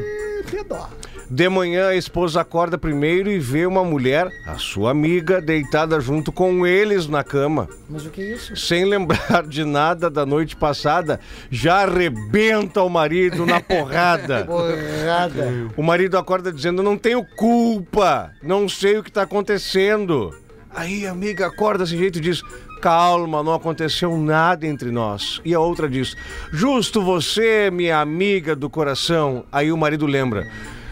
De 1.30 1.46
manhã, 1.46 1.88
a 1.88 1.94
esposa 1.94 2.40
acorda 2.40 2.78
primeiro 2.78 3.30
e 3.30 3.38
vê 3.38 3.66
uma 3.66 3.84
mulher, 3.84 4.32
a 4.46 4.56
sua 4.56 4.92
amiga, 4.92 5.42
deitada 5.42 6.00
junto 6.00 6.32
com 6.32 6.66
eles 6.66 7.06
na 7.06 7.22
cama. 7.22 7.68
Mas 7.88 8.06
o 8.06 8.10
que 8.10 8.22
é 8.22 8.32
isso? 8.32 8.56
Sem 8.56 8.86
lembrar 8.86 9.46
de 9.46 9.62
nada 9.62 10.08
da 10.08 10.24
noite 10.24 10.56
passada, 10.56 11.20
já 11.50 11.82
arrebenta 11.82 12.82
o 12.82 12.88
marido 12.88 13.44
na 13.44 13.60
porrada. 13.60 14.44
Porrada. 14.48 15.68
O 15.76 15.82
marido 15.82 16.16
acorda 16.16 16.50
dizendo: 16.50 16.82
Não 16.82 16.96
tenho 16.96 17.22
culpa, 17.36 18.30
não 18.42 18.66
sei 18.66 18.96
o 18.96 19.04
que 19.04 19.12
tá 19.12 19.22
acontecendo. 19.22 20.34
Aí 20.74 21.06
a 21.06 21.10
amiga 21.10 21.46
acorda 21.46 21.84
desse 21.84 21.98
jeito 21.98 22.18
e 22.18 22.22
diz: 22.22 22.42
Calma, 22.80 23.42
não 23.42 23.52
aconteceu 23.52 24.16
nada 24.16 24.66
entre 24.66 24.90
nós. 24.90 25.42
E 25.44 25.52
a 25.52 25.60
outra 25.60 25.90
diz: 25.90 26.16
Justo 26.52 27.02
você, 27.02 27.70
minha 27.70 28.00
amiga 28.00 28.56
do 28.56 28.70
coração. 28.70 29.44
Aí 29.52 29.70
o 29.70 29.76
marido 29.76 30.06
lembra: 30.06 30.46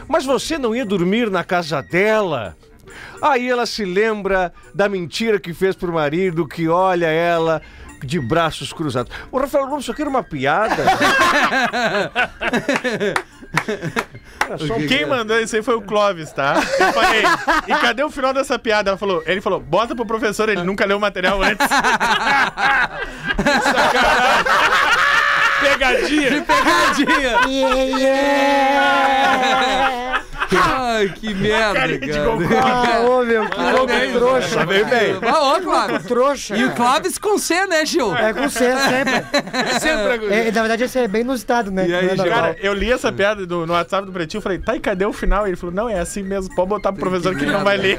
Mas 0.08 0.24
você 0.24 0.58
não 0.58 0.74
ia 0.74 0.84
dormir 0.84 1.30
na 1.30 1.44
casa 1.44 1.82
dela? 1.82 2.56
Aí 3.20 3.48
ela 3.48 3.66
se 3.66 3.84
lembra 3.84 4.52
da 4.74 4.88
mentira 4.88 5.38
que 5.38 5.52
fez 5.52 5.74
pro 5.74 5.92
marido, 5.92 6.46
que 6.46 6.68
olha 6.68 7.06
ela 7.06 7.60
de 8.02 8.20
braços 8.20 8.72
cruzados. 8.72 9.12
O 9.32 9.38
Rafael 9.38 9.66
Gomes, 9.66 9.84
isso 9.84 9.92
aqui 9.92 10.02
era 10.02 10.10
uma 10.10 10.22
piada. 10.22 10.84
Quem 14.88 15.06
mandou 15.06 15.40
isso 15.40 15.56
aí 15.56 15.62
foi 15.62 15.74
o 15.74 15.82
Clóvis, 15.82 16.30
tá? 16.32 16.54
Eu 16.78 16.92
falei, 16.92 17.22
e 17.66 17.74
cadê 17.80 18.02
o 18.04 18.10
final 18.10 18.34
dessa 18.34 18.58
piada? 18.58 18.90
Ela 18.90 18.98
falou, 18.98 19.22
ele 19.26 19.40
falou, 19.40 19.60
bota 19.60 19.94
pro 19.94 20.04
professor, 20.04 20.48
ele 20.48 20.62
nunca 20.62 20.84
leu 20.84 20.98
o 20.98 21.00
material 21.00 21.42
antes. 21.42 21.66
Pegadinha. 25.60 26.42
Pegadinha. 26.42 27.40
Yeah, 27.48 27.98
yeah. 27.98 29.25
Ai, 30.96 31.09
que 31.09 31.32
merda, 31.35 31.74
Carinha 31.80 31.98
de 31.98 32.12
cara. 32.12 32.26
Ah, 32.66 33.00
ô 33.00 33.24
meu, 33.24 33.48
que 33.48 33.61
louco 33.61 33.87
Parabéns, 33.87 34.12
trouxa. 34.12 34.56
Tá 34.56 34.66
bem, 34.66 34.85
bem. 34.85 35.18
Ah, 35.22 35.54
ô, 35.54 35.61
Clóvis. 35.61 36.06
Trouxa. 36.06 36.56
E 36.56 36.64
o 36.64 36.72
Clóvis 36.72 37.18
com 37.18 37.38
C, 37.38 37.66
né, 37.66 37.85
Gil? 37.85 38.14
É 38.16 38.32
com 38.32 38.48
C 38.48 38.59
sempre. 38.76 39.80
Sempre 39.80 40.35
É, 40.35 40.50
na 40.52 40.61
verdade, 40.61 40.85
esse 40.85 40.98
é 40.98 41.09
bem 41.09 41.22
inusitado, 41.22 41.70
né? 41.70 41.87
E 41.88 41.94
aí, 41.94 42.09
é 42.09 42.14
normal. 42.14 42.35
Cara, 42.37 42.56
eu 42.61 42.72
li 42.74 42.90
essa 42.92 43.12
piada 43.12 43.46
do- 43.46 43.66
no 43.66 43.72
WhatsApp 43.72 44.06
do 44.06 44.12
Pretinho, 44.12 44.40
falei, 44.42 44.59
tá, 44.59 44.76
e 44.76 44.80
cadê 44.80 45.04
o 45.04 45.12
final? 45.12 45.46
E 45.46 45.50
ele 45.50 45.56
falou, 45.56 45.74
não, 45.74 45.88
é 45.88 45.98
assim 45.98 46.22
mesmo, 46.22 46.54
pode 46.54 46.68
botar 46.68 46.92
pro 46.92 47.00
professor 47.00 47.35
que 47.35 47.44
ele 47.44 47.52
não 47.52 47.64
vai 47.64 47.76
ler. 47.76 47.98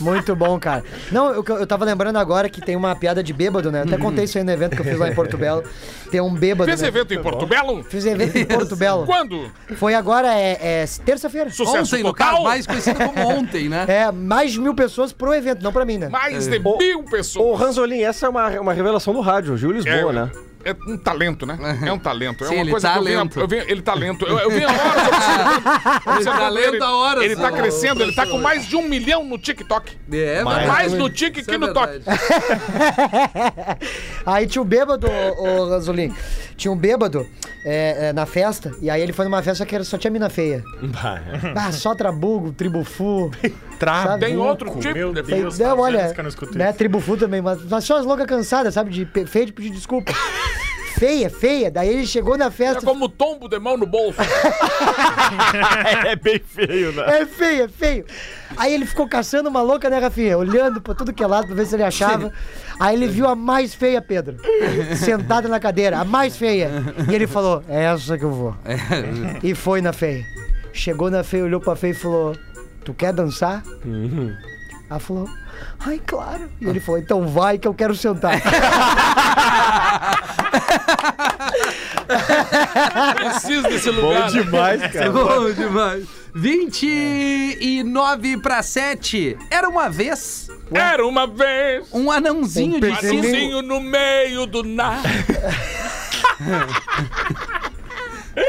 Muito 0.00 0.34
bom, 0.34 0.58
cara. 0.58 0.82
Não, 1.10 1.32
eu, 1.32 1.44
eu 1.46 1.66
tava 1.66 1.84
lembrando 1.84 2.16
agora 2.16 2.48
que 2.48 2.60
tem 2.60 2.76
uma 2.76 2.94
piada 2.96 3.22
de 3.22 3.32
bêbado, 3.32 3.70
né? 3.70 3.80
Eu 3.80 3.84
até 3.84 3.96
contei 3.98 4.24
isso 4.24 4.36
aí 4.38 4.44
no 4.44 4.50
evento 4.50 4.74
que 4.76 4.82
eu 4.82 4.84
fiz 4.84 4.98
lá 4.98 5.08
em 5.08 5.14
Porto 5.14 5.36
Belo. 5.36 5.62
Tem 6.10 6.20
um 6.20 6.32
bêbado. 6.32 6.68
Fez 6.68 6.80
né? 6.82 6.88
evento 6.88 7.14
em 7.14 7.22
Porto 7.22 7.46
Belo? 7.46 7.82
Fiz 7.84 8.04
evento 8.06 8.36
em 8.36 8.44
Porto 8.44 8.76
Belo. 8.76 9.06
Quando? 9.06 9.50
Foi 9.76 9.94
agora, 9.94 10.28
é, 10.34 10.82
é 10.82 10.84
terça-feira. 11.04 11.50
Sucesso 11.50 11.83
Ontem, 11.84 12.02
no 12.02 12.10
total? 12.10 12.30
caso, 12.32 12.42
mais 12.44 12.66
conhecido 12.66 12.98
como 12.98 13.28
ontem, 13.28 13.68
né? 13.68 13.84
É, 13.88 14.12
mais 14.12 14.52
de 14.52 14.60
mil 14.60 14.74
pessoas 14.74 15.12
pro 15.12 15.32
evento, 15.34 15.62
não 15.62 15.72
pra 15.72 15.84
mim, 15.84 15.98
né? 15.98 16.08
Mais 16.08 16.46
de 16.46 16.56
Ô, 16.64 16.78
mil 16.78 17.00
Ô, 17.00 17.02
pessoas. 17.04 17.60
Ranzolin, 17.60 18.02
essa 18.02 18.26
é 18.26 18.28
uma, 18.28 18.48
uma 18.60 18.72
revelação 18.72 19.12
do 19.12 19.20
rádio, 19.20 19.56
Gil 19.56 19.72
Lisboa, 19.72 20.12
né? 20.12 20.30
É 20.64 20.74
um 20.90 20.96
talento, 20.96 21.46
né? 21.46 21.58
É 21.84 21.92
um 21.92 21.98
talento. 21.98 22.44
É 22.44 22.48
Sim, 22.48 22.54
uma 22.54 22.60
ele 22.62 22.70
coisa 22.70 22.88
tá 22.88 22.92
que 22.94 22.98
eu 23.00 23.04
venho, 23.04 23.18
lento. 23.20 23.40
eu 23.40 23.48
venho, 23.48 23.64
ele 23.68 23.82
tá 23.82 23.94
lento. 23.94 24.26
Eu, 24.26 24.38
eu 24.38 24.50
venho 24.50 24.68
horas 24.68 25.08
observando. 25.08 26.16
observando 26.16 26.38
tá 26.40 26.48
lento 26.48 26.82
há 26.84 26.96
horas, 26.96 27.24
Ele 27.24 27.36
tá 27.36 27.52
crescendo, 27.52 28.02
ele 28.02 28.14
tá 28.14 28.26
com 28.26 28.38
mais 28.38 28.66
de 28.66 28.76
um 28.76 28.88
milhão 28.88 29.24
no 29.24 29.38
TikTok. 29.38 29.96
É, 30.12 30.42
Mas- 30.42 30.56
verdade. 30.56 30.78
Mais 30.78 30.92
no 30.94 31.10
Tik 31.10 31.40
Isso 31.40 31.48
que 31.48 31.54
é 31.54 31.58
no 31.58 31.72
Tok. 31.72 31.86
verdade. 31.86 32.04
Aí 34.26 34.46
tinha 34.46 34.62
um 34.62 34.64
bêbado, 34.64 35.06
ô, 35.38 35.42
ô 35.64 35.68
Ranzolin. 35.68 36.12
Tinha 36.56 36.70
um 36.70 36.76
bêbado 36.76 37.26
é, 37.64 38.08
é, 38.08 38.12
na 38.12 38.26
festa, 38.26 38.70
e 38.80 38.88
aí 38.88 39.02
ele 39.02 39.12
foi 39.12 39.24
numa 39.24 39.42
festa 39.42 39.66
que 39.66 39.74
era- 39.74 39.82
só 39.84 39.98
tinha 39.98 40.10
mina 40.10 40.30
feia. 40.30 40.62
Ah, 41.56 41.72
só 41.72 41.94
trabugo, 41.94 42.52
tribufu. 42.52 43.30
sabe? 43.80 44.26
Tem 44.26 44.36
outro 44.36 44.70
tipo. 44.78 44.94
Meu 44.94 45.12
de- 45.12 45.22
Deus. 45.22 45.58
Faz 45.58 45.60
anos 45.60 45.84
olha, 45.84 46.14
que 46.14 46.20
eu 46.20 46.22
não 46.22 46.28
escuto 46.28 46.56
né, 46.56 46.68
isso. 46.68 46.78
tribufu 46.78 47.16
também, 47.16 47.42
mas, 47.42 47.58
mas 47.68 47.84
só 47.84 47.98
as 47.98 48.06
loucas 48.06 48.26
cansadas, 48.26 48.72
sabe? 48.72 48.90
De 48.90 49.04
pe- 49.04 49.26
feia 49.26 49.46
de 49.46 49.52
pedir 49.52 49.70
desculpa. 49.70 50.12
Feia, 50.98 51.28
feia. 51.30 51.70
Daí 51.70 51.88
ele 51.88 52.06
chegou 52.06 52.36
na 52.38 52.46
É 52.46 52.50
festa. 52.50 52.82
como 52.84 53.08
tombo 53.08 53.48
de 53.48 53.58
mão 53.58 53.76
no 53.76 53.86
bolso. 53.86 54.18
É 56.06 56.16
bem 56.16 56.38
feio, 56.38 56.92
né? 56.92 57.20
É 57.20 57.26
feio, 57.26 57.64
é 57.64 57.68
feio. 57.68 58.04
Aí 58.56 58.72
ele 58.74 58.84
ficou 58.86 59.08
caçando 59.08 59.48
uma 59.48 59.62
louca, 59.62 59.88
né, 59.90 59.98
Rafinha? 59.98 60.36
Olhando 60.38 60.80
pra 60.80 60.94
tudo 60.94 61.12
que 61.12 61.22
é 61.22 61.26
lado 61.26 61.46
pra 61.46 61.54
ver 61.56 61.66
se 61.66 61.74
ele 61.74 61.82
achava. 61.82 62.32
Aí 62.78 62.94
ele 62.94 63.06
viu 63.08 63.26
a 63.28 63.34
mais 63.34 63.74
feia, 63.74 64.00
Pedro. 64.02 64.36
Sentada 64.96 65.48
na 65.48 65.58
cadeira, 65.58 65.98
a 65.98 66.04
mais 66.04 66.36
feia. 66.36 66.70
E 67.10 67.14
ele 67.14 67.26
falou: 67.26 67.62
É 67.68 67.84
essa 67.84 68.16
que 68.18 68.24
eu 68.24 68.30
vou. 68.30 68.54
E 69.42 69.54
foi 69.54 69.80
na 69.80 69.92
feia. 69.92 70.24
Chegou 70.72 71.10
na 71.10 71.22
feia, 71.24 71.44
olhou 71.44 71.60
pra 71.60 71.74
feia 71.76 71.92
e 71.92 71.94
falou: 71.94 72.36
Tu 72.84 72.92
quer 72.94 73.12
dançar? 73.12 73.62
Ela 74.90 75.00
falou: 75.00 75.28
Ai, 75.80 76.00
claro. 76.06 76.48
E 76.60 76.66
ele 76.66 76.80
falou: 76.80 77.00
Então 77.00 77.26
vai 77.26 77.58
que 77.58 77.66
eu 77.66 77.74
quero 77.74 77.94
sentar. 77.94 78.34
Preciso 83.16 83.62
desse 83.68 83.90
lugar. 83.90 84.30
né? 84.32 84.42
demais, 84.42 84.80
cara. 84.92 85.10
Bom 85.10 85.50
demais. 85.52 86.06
29 86.34 88.38
para 88.38 88.62
7. 88.62 89.36
Era 89.50 89.68
uma 89.68 89.88
vez 89.88 90.48
Era 90.72 91.06
uma 91.06 91.26
vez 91.26 91.86
um 91.92 92.10
anãozinho 92.10 92.80
de 92.80 92.88
um 92.88 92.96
circo. 92.96 93.18
anãozinho 93.18 93.62
no 93.62 93.80
meio 93.80 94.46
do 94.46 94.62
nada. 94.64 95.08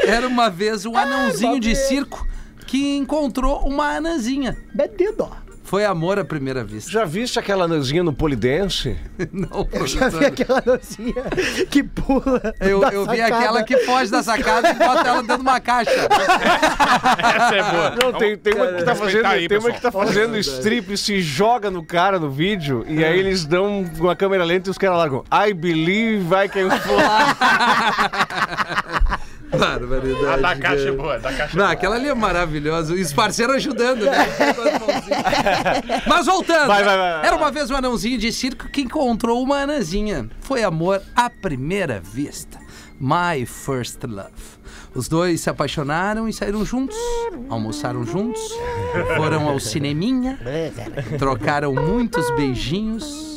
Era 0.06 0.26
uma 0.26 0.50
vez 0.50 0.84
um 0.84 0.96
anãozinho 0.96 1.60
de 1.60 1.76
circo 1.76 2.26
que 2.66 2.96
encontrou 2.96 3.60
uma 3.60 3.96
anãzinha. 3.96 4.56
Betido. 4.74 5.30
Foi 5.66 5.84
amor 5.84 6.16
à 6.16 6.24
primeira 6.24 6.62
vista. 6.62 6.92
Já 6.92 7.04
viste 7.04 7.40
aquela 7.40 7.64
anãzinha 7.64 8.04
no 8.04 8.12
polidense? 8.12 8.96
Não, 9.32 9.66
Já 9.84 10.08
vi 10.08 10.24
aquela 10.24 10.62
nocinha 10.64 11.24
que 11.68 11.82
pula. 11.82 12.54
Eu, 12.60 12.80
da 12.80 12.90
eu 12.90 13.04
vi 13.04 13.16
sacada. 13.16 13.36
aquela 13.36 13.62
que 13.64 13.76
foge 13.78 14.10
da 14.10 14.22
sacada 14.22 14.70
e 14.70 14.74
bota 14.74 15.08
ela 15.08 15.22
dentro 15.22 15.36
de 15.38 15.42
uma 15.42 15.58
caixa. 15.58 15.90
Essa 15.90 17.56
é 17.56 17.62
boa. 17.62 17.96
Não, 18.00 18.12
tem, 18.12 18.36
tem 18.38 18.54
uma 18.54 18.68
que 18.68 18.84
tá 18.84 18.94
fazendo, 18.94 19.26
aí, 19.26 19.48
tem 19.48 19.58
uma 19.58 19.72
que 19.72 19.80
tá 19.80 19.90
fazendo 19.90 20.38
strip 20.38 20.92
e 20.92 20.96
se 20.96 21.20
joga 21.20 21.68
no 21.68 21.84
cara 21.84 22.20
no 22.20 22.30
vídeo 22.30 22.84
e 22.88 23.04
aí 23.04 23.18
eles 23.18 23.44
dão 23.44 23.84
uma 23.98 24.14
câmera 24.14 24.44
lenta 24.44 24.68
e 24.68 24.72
os 24.72 24.78
caras 24.78 24.98
largam 24.98 25.24
I 25.32 25.52
believe 25.52 26.22
vai 26.24 26.48
cair 26.48 26.66
um 26.66 26.70
fogo. 26.70 27.02
Barbaridade. 29.58 30.26
A 30.26 30.36
da 30.36 30.56
caixa 30.56 30.88
é 30.88 30.92
boa, 30.92 31.18
da 31.18 31.32
caixa 31.32 31.52
é 31.54 31.56
Não, 31.56 31.64
boa. 31.64 31.72
aquela 31.72 31.94
ali 31.96 32.08
é 32.08 32.14
maravilhosa. 32.14 32.94
E 32.94 33.02
os 33.02 33.12
parceiros 33.12 33.56
ajudando, 33.56 34.04
né? 34.04 34.26
Mas 36.06 36.26
voltando. 36.26 36.66
Vai, 36.68 36.84
vai, 36.84 36.96
vai. 36.96 37.26
Era 37.26 37.36
uma 37.36 37.50
vez 37.50 37.70
um 37.70 37.76
anãozinho 37.76 38.18
de 38.18 38.32
circo 38.32 38.68
que 38.68 38.82
encontrou 38.82 39.42
uma 39.42 39.56
anãzinha. 39.58 40.28
Foi 40.40 40.62
amor 40.62 41.02
à 41.14 41.28
primeira 41.30 42.00
vista. 42.00 42.58
My 42.98 43.44
first 43.44 44.02
love. 44.04 44.32
Os 44.94 45.08
dois 45.08 45.42
se 45.42 45.50
apaixonaram 45.50 46.26
e 46.26 46.32
saíram 46.32 46.64
juntos. 46.64 46.96
Almoçaram 47.50 48.04
juntos. 48.06 48.40
Foram 49.16 49.46
ao 49.48 49.60
cineminha. 49.60 50.38
Trocaram 51.18 51.74
muitos 51.74 52.28
beijinhos. 52.34 53.35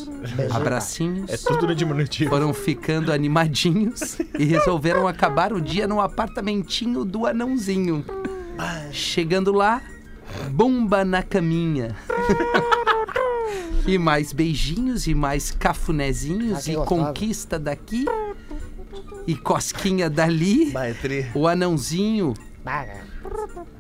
Abracinhos. 0.51 1.29
É 1.31 1.37
tudo 1.37 1.67
no 1.67 1.75
diminutivo. 1.75 2.29
Foram 2.29 2.53
ficando 2.53 3.11
animadinhos 3.11 4.17
e 4.37 4.43
resolveram 4.45 5.07
acabar 5.07 5.53
o 5.53 5.61
dia 5.61 5.87
no 5.87 5.99
apartamentinho 6.01 7.03
do 7.05 7.25
anãozinho. 7.25 8.03
Chegando 8.91 9.51
lá, 9.53 9.81
bomba 10.51 11.03
na 11.05 11.23
caminha. 11.23 11.95
E 13.87 13.97
mais 13.97 14.33
beijinhos 14.33 15.07
e 15.07 15.15
mais 15.15 15.49
cafunézinhos 15.51 16.67
Ah, 16.67 16.71
e 16.71 16.75
gostosa. 16.75 16.85
conquista 16.85 17.57
daqui 17.57 18.05
e 19.25 19.35
cosquinha 19.35 20.09
dali. 20.09 20.71
Baetri. 20.71 21.27
O 21.33 21.47
anãozinho 21.47 22.33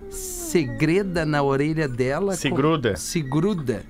segreda 0.09 1.25
na 1.25 1.43
orelha 1.43 1.87
dela. 1.87 2.35
Se 2.35 2.49
com- 2.49 2.55
gruda. 2.55 2.95
Se 2.95 3.21
gruda. 3.21 3.83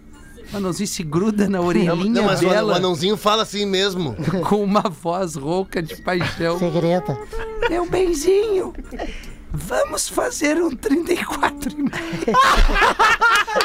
O 0.51 0.57
anãozinho 0.57 0.87
se 0.87 1.03
gruda 1.03 1.47
na 1.47 1.61
orelhinha 1.61 1.95
Não, 1.95 2.23
mas 2.23 2.39
dela 2.39 2.73
o 2.73 2.75
anãozinho 2.75 3.15
fala 3.15 3.43
assim 3.43 3.65
mesmo. 3.65 4.15
com 4.47 4.63
uma 4.63 4.81
voz 4.81 5.35
rouca 5.35 5.81
de 5.81 5.95
paixão. 5.97 6.57
Segreta. 6.57 7.17
Meu 7.69 7.87
benzinho, 7.87 8.73
vamos 9.53 10.09
fazer 10.09 10.57
um 10.61 10.71
34 10.71 11.71
e 11.71 11.75
meio. 11.75 11.91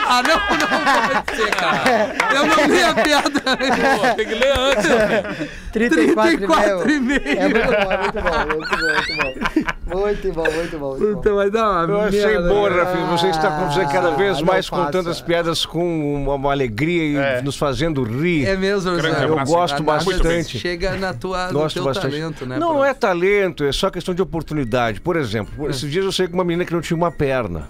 ah, 0.06 0.22
não, 0.22 0.36
não 0.36 1.24
pode 1.24 1.36
ser, 1.36 1.50
cara. 1.56 2.16
Eu 2.34 2.46
não 2.46 2.66
li 2.66 2.82
a 2.82 2.94
piada. 2.94 3.40
Pô, 3.40 4.14
tem 4.16 4.26
que 4.26 4.34
ler 4.34 4.58
antes. 4.58 5.50
34, 5.72 6.36
34 6.36 6.90
e 6.90 7.00
meio. 7.00 7.22
É 7.26 7.48
muito 7.48 7.66
bom, 7.66 7.92
é 7.92 7.96
muito 7.98 8.20
bom, 8.20 8.54
muito 8.54 8.76
bom, 8.76 8.92
muito 8.92 9.53
bom. 9.53 9.53
Muito 9.96 10.32
bom, 10.32 10.42
muito 10.52 10.78
bom. 10.78 10.88
Muito 10.96 11.14
bom. 11.14 11.20
Então 11.20 11.36
vai 11.36 11.50
dar 11.50 11.86
uma 11.86 11.92
Eu 11.94 12.00
achei 12.00 12.38
boa. 12.38 12.70
Rafinha. 12.70 13.06
Você 13.06 13.28
está 13.28 13.48
você 13.68 13.84
cada 13.86 14.10
vez 14.12 14.38
Ah, 14.38 14.44
mais 14.44 14.68
contando 14.68 15.10
as 15.10 15.20
piadas 15.20 15.64
com 15.66 16.14
uma, 16.22 16.34
uma 16.34 16.52
alegria 16.52 17.02
e 17.04 17.16
É. 17.16 17.42
nos 17.42 17.56
fazendo 17.56 18.02
rir. 18.02 18.46
É 18.46 18.56
mesmo. 18.56 18.90
Eu 18.90 18.98
abraço. 19.32 19.52
gosto 19.52 19.82
bastante. 19.82 20.58
Chega 20.58 20.96
na 20.96 21.14
tua, 21.14 21.48
no 21.48 21.52
Gosto 21.54 21.74
teu 21.76 21.84
bastante. 21.84 22.10
talento, 22.12 22.46
né? 22.46 22.58
não, 22.58 22.74
não 22.74 22.84
é 22.84 22.92
talento, 22.94 23.64
é 23.64 23.72
só 23.72 23.90
questão 23.90 24.14
de 24.14 24.22
oportunidade. 24.22 25.00
Por 25.00 25.16
exemplo, 25.16 25.68
esses 25.70 25.90
dias 25.90 26.04
eu 26.04 26.12
sei 26.12 26.26
com 26.26 26.34
uma 26.34 26.44
menina 26.44 26.64
que 26.64 26.72
não 26.72 26.80
tinha 26.80 26.96
uma 26.96 27.10
perna. 27.10 27.68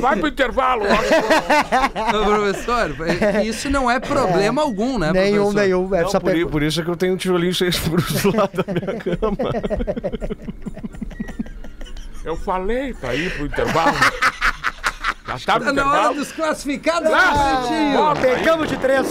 Vai 0.00 0.16
pro 0.16 0.28
intervalo. 0.28 0.84
ó. 0.84 0.92
Ô, 2.16 2.24
professor, 2.24 2.90
isso 3.44 3.70
não 3.70 3.90
é 3.90 3.98
problema 4.00 4.62
algum, 4.62 4.98
né, 4.98 5.12
Nenhum, 5.12 5.52
professor? 5.52 5.60
nenhum. 5.60 5.94
É 5.94 6.02
Não, 6.02 6.08
só 6.10 6.18
por, 6.20 6.32
pegou. 6.32 6.50
por 6.50 6.62
isso 6.62 6.80
é 6.80 6.84
que 6.84 6.90
eu 6.90 6.96
tenho 6.96 7.14
um 7.14 7.16
tijolinho 7.16 7.54
seis 7.54 7.76
furos 7.76 8.22
do 8.22 8.36
lado 8.36 8.50
da 8.52 8.64
minha 8.72 8.98
cama. 9.00 9.36
Eu 12.24 12.36
falei 12.36 12.92
pra 12.94 13.14
ir 13.14 13.30
pro 13.36 13.46
intervalo. 13.46 13.96
Já 15.36 15.58
tá 15.58 15.58
no 15.58 15.72
na 15.72 15.92
hora 15.92 16.14
dos 16.14 16.32
classificados, 16.32 17.10
Ah, 17.12 18.14
aí. 18.16 18.20
Pegamos 18.22 18.68
de 18.68 18.76
três. 18.78 19.06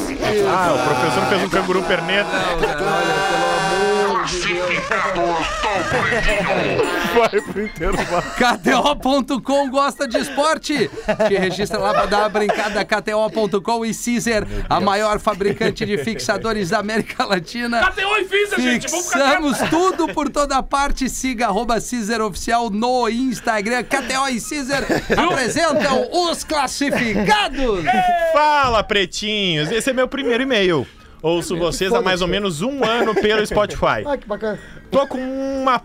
Ah, 0.49 0.73
o 0.73 0.87
professor 0.87 1.25
fez 1.29 1.43
um 1.43 1.49
canguru 1.49 1.83
perneta. 1.83 2.27
Vai 7.13 7.41
pro 7.41 7.63
intervalo. 7.63 8.23
KTO.com 8.37 9.69
gosta 9.69 10.07
de 10.07 10.17
esporte. 10.17 10.89
Te 11.27 11.35
registra 11.37 11.77
lá 11.79 11.93
pra 11.93 12.05
dar 12.05 12.19
uma 12.19 12.29
brincada. 12.29 12.83
KTO.com 12.85 13.85
e 13.85 13.93
Caesar, 13.93 14.45
a 14.69 14.79
maior 14.79 15.19
fabricante 15.19 15.85
de 15.85 15.97
fixadores 15.99 16.69
da 16.69 16.79
América 16.79 17.25
Latina. 17.25 17.81
KTO 17.91 18.17
e 18.17 18.23
Visa, 18.25 18.55
gente. 18.61 18.87
Vamos 18.89 19.05
Fixamos 19.07 19.57
tudo 19.69 20.07
por 20.13 20.29
toda 20.29 20.61
parte. 20.61 21.09
Siga 21.09 21.47
arroba 21.47 21.75
Caesar 21.75 22.21
Oficial 22.21 22.69
no 22.69 23.09
Instagram. 23.09 23.83
KTO 23.83 24.29
e 24.29 24.41
Caesar 24.41 24.83
apresentam 25.17 26.06
os 26.11 26.43
classificados. 26.43 27.83
Fala, 28.33 28.83
pretinhos! 28.83 29.71
Esse 29.71 29.89
é 29.89 29.93
meu 29.93 30.07
primeiro 30.07 30.43
e-mail. 30.43 30.87
Ouço 31.21 31.57
vocês 31.57 31.91
há 31.93 32.01
mais 32.01 32.21
ou 32.21 32.27
menos 32.27 32.61
um 32.61 32.83
ano 32.83 33.15
pelo 33.15 33.45
Spotify. 33.45 34.03
Ah, 34.05 34.17
que 34.17 34.27
bacana. 34.27 34.59
Tô 34.91 35.07
com 35.07 35.17
uma 35.17 35.81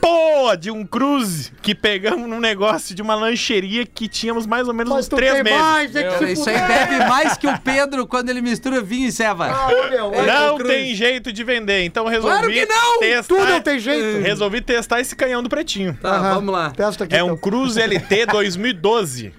porra 0.00 0.56
de 0.56 0.70
um 0.70 0.84
cruze 0.86 1.52
que 1.62 1.74
pegamos 1.74 2.28
num 2.28 2.40
negócio 2.40 2.94
de 2.94 3.02
uma 3.02 3.14
lancheria 3.14 3.84
que 3.84 4.08
tínhamos 4.08 4.46
mais 4.46 4.66
ou 4.68 4.74
menos 4.74 4.92
Mas 4.92 5.06
uns 5.06 5.08
três 5.08 5.42
meses. 5.42 5.58
mais, 5.60 5.90
tem 5.92 6.08
que 6.08 6.24
Isso 6.32 6.48
aí 6.48 6.58
bebe 6.58 6.98
mais 7.08 7.36
que 7.36 7.46
o 7.46 7.58
Pedro 7.58 8.06
quando 8.06 8.30
ele 8.30 8.40
mistura 8.40 8.80
vinho 8.80 9.08
e 9.08 9.12
ceva. 9.12 9.46
Ah, 9.46 9.68
meu. 9.90 10.10
Não 10.10 10.58
tem 10.58 10.94
jeito 10.94 11.32
de 11.32 11.44
vender, 11.44 11.82
então 11.84 12.06
resolvi 12.06 12.36
Claro 12.36 12.52
que 12.52 12.66
não! 12.66 12.98
testar. 13.00 13.34
Tu 13.36 13.44
não 13.44 13.60
tem 13.60 13.78
jeito. 13.78 14.22
Resolvi 14.22 14.60
testar 14.60 15.00
esse 15.00 15.14
canhão 15.14 15.42
do 15.42 15.48
pretinho. 15.48 15.96
Tá, 16.00 16.16
Aham. 16.16 16.34
vamos 16.34 16.52
lá. 16.54 16.70
Testa 16.70 17.04
aqui, 17.04 17.14
É 17.14 17.22
um 17.22 17.26
então. 17.28 17.38
Cruze 17.38 17.80
LT 17.80 18.26
2012. 18.26 19.32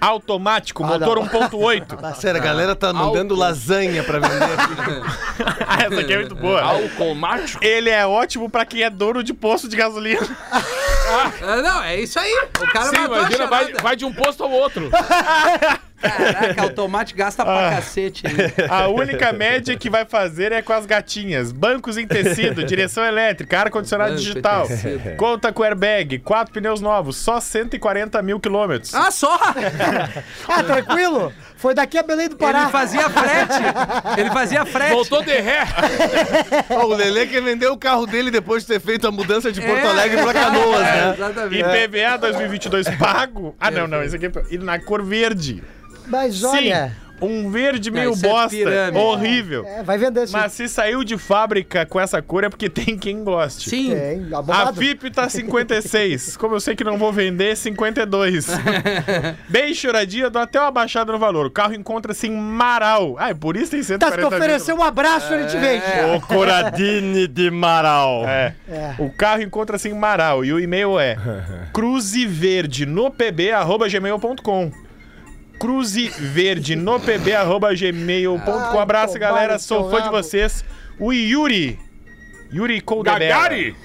Automático, 0.00 0.82
motor 0.84 1.16
não. 1.16 1.26
1.8. 1.26 1.98
Ah, 2.02 2.14
sério, 2.14 2.40
a 2.40 2.44
galera 2.44 2.74
tá 2.74 2.92
mandando 2.92 3.34
lasanha 3.34 4.02
pra 4.02 4.18
vender. 4.18 4.40
Essa 5.86 6.00
aqui 6.00 6.12
é 6.12 6.18
muito 6.18 6.34
boa. 6.34 6.62
Álcool 6.62 7.14
mático. 7.14 7.62
Ele 7.62 7.90
é 7.90 8.06
ótimo 8.06 8.48
pra 8.48 8.64
quem 8.64 8.82
é 8.82 8.90
dono 8.90 9.22
de 9.22 9.34
posto 9.34 9.68
de 9.68 9.76
gasolina. 9.76 10.26
Ah, 10.50 11.62
não, 11.62 11.82
é 11.82 12.00
isso 12.00 12.18
aí. 12.18 12.32
O 12.60 12.72
cara 12.72 12.88
Sim, 12.88 12.98
matou 12.98 13.14
a 13.14 13.18
imagina, 13.20 13.46
vai, 13.46 13.72
vai 13.74 13.96
de 13.96 14.04
um 14.04 14.12
posto 14.12 14.42
ao 14.42 14.50
outro. 14.50 14.90
Caraca, 16.00 16.62
automático 16.62 17.18
gasta 17.18 17.44
pra 17.44 17.70
cacete. 17.70 18.26
hein? 18.26 18.32
A 18.68 18.88
única 18.88 19.32
média 19.32 19.76
que 19.76 19.90
vai 19.90 20.04
fazer 20.04 20.52
é 20.52 20.62
com 20.62 20.72
as 20.72 20.86
gatinhas. 20.86 21.52
Bancos 21.52 21.96
em 21.96 22.06
tecido, 22.06 22.64
direção 22.64 23.04
elétrica, 23.04 23.60
ar-condicionado 23.60 24.16
digital. 24.16 24.66
Conta 25.16 25.52
com 25.52 25.62
airbag, 25.62 26.18
quatro 26.20 26.52
pneus 26.54 26.80
novos, 26.80 27.16
só 27.16 27.40
140 27.40 28.20
mil 28.22 28.40
quilômetros. 28.40 28.94
Ah, 28.94 29.10
só! 29.10 29.38
Ah, 30.48 30.62
tranquilo? 30.62 31.32
Foi 31.56 31.74
daqui 31.74 31.98
a 31.98 32.02
Belém 32.02 32.28
do 32.28 32.36
Pará. 32.36 32.62
Ele 32.62 32.70
fazia 32.70 33.10
frete. 33.10 34.18
Ele 34.18 34.30
fazia 34.30 34.64
frete. 34.64 34.92
Voltou 34.92 35.22
de 35.22 35.32
ré. 35.38 35.64
Ó, 36.70 36.86
o 36.86 36.94
Lelê 36.94 37.26
quer 37.26 37.42
vender 37.42 37.66
o 37.68 37.76
carro 37.76 38.06
dele 38.06 38.30
depois 38.30 38.62
de 38.62 38.68
ter 38.68 38.80
feito 38.80 39.06
a 39.06 39.10
mudança 39.10 39.52
de 39.52 39.60
Porto 39.60 39.84
É. 39.84 39.88
Alegre 39.88 40.22
pra 40.22 40.32
Canoas, 40.32 40.80
né? 40.80 41.14
Exatamente. 41.14 41.60
IPVA 41.62 42.16
2022 42.18 42.88
pago. 42.96 43.54
Ah, 43.60 43.70
não, 43.70 43.86
não, 43.86 44.02
esse 44.02 44.16
aqui 44.16 44.26
é 44.26 44.30
e 44.50 44.56
na 44.58 44.78
cor 44.78 45.02
verde. 45.04 45.62
Mas 46.10 46.42
olha, 46.42 46.88
Sim, 46.88 47.10
um 47.22 47.50
verde 47.50 47.90
meio 47.90 48.12
isso 48.12 48.24
é 48.24 48.28
bosta, 48.28 48.48
pirâmide. 48.48 48.98
horrível. 48.98 49.64
é, 49.66 49.82
vai 49.82 49.98
vender 49.98 50.26
sim. 50.26 50.32
Mas 50.32 50.52
se 50.52 50.68
saiu 50.68 51.04
de 51.04 51.18
fábrica 51.18 51.84
com 51.84 52.00
essa 52.00 52.22
cor 52.22 52.44
é 52.44 52.48
porque 52.48 52.68
tem 52.70 52.96
quem 52.96 53.22
goste. 53.22 53.68
Sim. 53.68 53.90
Tem, 53.94 54.26
A. 54.48 54.72
FIP 54.72 55.10
tá 55.10 55.28
56. 55.28 56.36
Como 56.38 56.54
eu 56.54 56.60
sei 56.60 56.74
que 56.74 56.82
não 56.82 56.96
vou 56.96 57.12
vender, 57.12 57.56
52. 57.56 58.46
Bem 59.48 59.74
choradinha, 59.74 60.30
dou 60.30 60.40
até 60.40 60.58
uma 60.60 60.70
baixada 60.70 61.12
no 61.12 61.18
valor. 61.18 61.46
O 61.46 61.50
carro 61.50 61.74
encontra-se 61.74 62.26
em 62.26 62.32
Marau. 62.36 63.16
Ah, 63.18 63.30
é 63.30 63.34
por 63.34 63.56
isso 63.56 63.70
tem 63.72 63.80
Tá, 63.80 63.84
se 63.84 64.14
140 64.14 64.26
oferecer 64.36 64.72
um 64.72 64.82
abraço, 64.82 65.32
ele 65.34 65.46
te 65.46 65.58
vende. 65.58 65.84
O 66.16 66.20
Coradini 66.22 67.26
de 67.28 67.50
Marau. 67.50 68.26
É. 68.26 68.54
É. 68.68 68.94
O 68.98 69.10
carro 69.10 69.42
encontra-se 69.42 69.88
em 69.88 69.94
Marau 69.94 70.44
e 70.44 70.52
o 70.52 70.60
e-mail 70.60 70.98
é 70.98 71.16
cruzeverde 71.72 72.86
no 72.86 73.10
gmail.com. 75.60 75.66
Cruzeverde 75.66 76.74
no 76.74 76.98
pb 76.98 77.34
arroba 77.34 77.74
gmail.com. 77.74 78.50
Ai, 78.50 78.78
Abraço, 78.78 79.18
galera. 79.18 79.58
Sou 79.58 79.90
fã 79.90 80.02
de 80.02 80.08
vocês. 80.08 80.64
O 80.98 81.12
Yuri. 81.12 81.78
Yuri 82.52 82.80
Koldebera. 82.80 83.34
Gagari. 83.34 83.76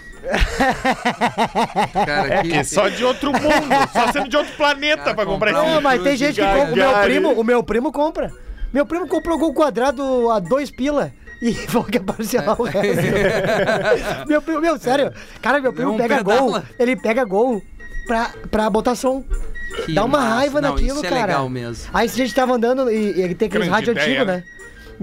Cara, 2.05 2.41
que... 2.41 2.53
É 2.53 2.63
só 2.63 2.89
de 2.89 3.03
outro 3.03 3.31
mundo, 3.31 3.89
só 3.93 4.11
sendo 4.11 4.27
de 4.27 4.35
outro 4.35 4.53
planeta 4.55 5.13
pra 5.13 5.23
comprar 5.23 5.51
comprar 5.51 5.51
esse 5.51 5.59
Não, 5.73 5.81
mas 5.81 6.01
tem 6.01 6.17
gente 6.17 6.41
que 6.41 6.47
compra. 6.47 6.71
O 6.71 6.75
meu 6.75 6.93
primo, 7.03 7.31
o 7.33 7.43
meu 7.43 7.63
primo 7.63 7.91
compra. 7.91 8.31
Meu 8.73 8.85
primo 8.85 9.07
comprou 9.07 9.37
gol 9.37 9.53
quadrado 9.53 10.31
a 10.31 10.39
dois 10.39 10.71
pila. 10.71 11.11
E 11.41 11.53
falou 11.67 11.85
que 11.85 11.97
ia 11.97 12.03
parcelar 12.03 12.59
o 12.59 12.63
resto. 12.65 14.27
meu 14.27 14.41
primo, 14.41 14.61
meu, 14.61 14.79
sério. 14.79 15.13
Cara, 15.41 15.61
meu 15.61 15.71
primo 15.71 15.93
um 15.93 15.97
pega 15.97 16.17
pedala. 16.17 16.39
gol. 16.39 16.63
Ele 16.79 16.95
pega 16.95 17.23
gol 17.23 17.61
pra, 18.07 18.31
pra 18.49 18.69
botar 18.69 18.95
som. 18.95 19.23
Que 19.85 19.93
Dá 19.93 20.05
uma 20.05 20.19
massa. 20.19 20.35
raiva 20.35 20.61
Não, 20.61 20.69
naquilo, 20.71 20.95
isso 20.97 21.05
é 21.05 21.09
cara. 21.09 21.21
legal 21.25 21.49
mesmo. 21.49 21.89
Aí 21.93 22.07
a 22.07 22.09
gente 22.11 22.33
tava 22.33 22.53
andando 22.53 22.89
e, 22.89 22.95
e 23.17 23.21
ele 23.21 23.35
tem 23.35 23.47
aqueles 23.47 23.67
Grande 23.67 23.69
rádio 23.69 23.91
ideia, 23.91 24.07
antigo, 24.21 24.25
né? 24.25 24.37
né? 24.37 24.43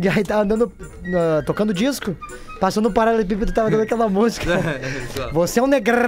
E 0.03 0.09
aí 0.09 0.25
tava 0.25 0.41
andando, 0.43 0.73
na- 1.03 1.43
tocando 1.45 1.75
disco. 1.75 2.17
Passando 2.59 2.89
um 2.89 2.93
paralelepípedo, 2.93 3.53
tava 3.53 3.69
dando 3.71 3.83
aquela 3.83 4.09
música. 4.09 4.59
Você 5.35 5.61
é 5.61 5.63
um 5.63 5.67
negrão. 5.67 6.01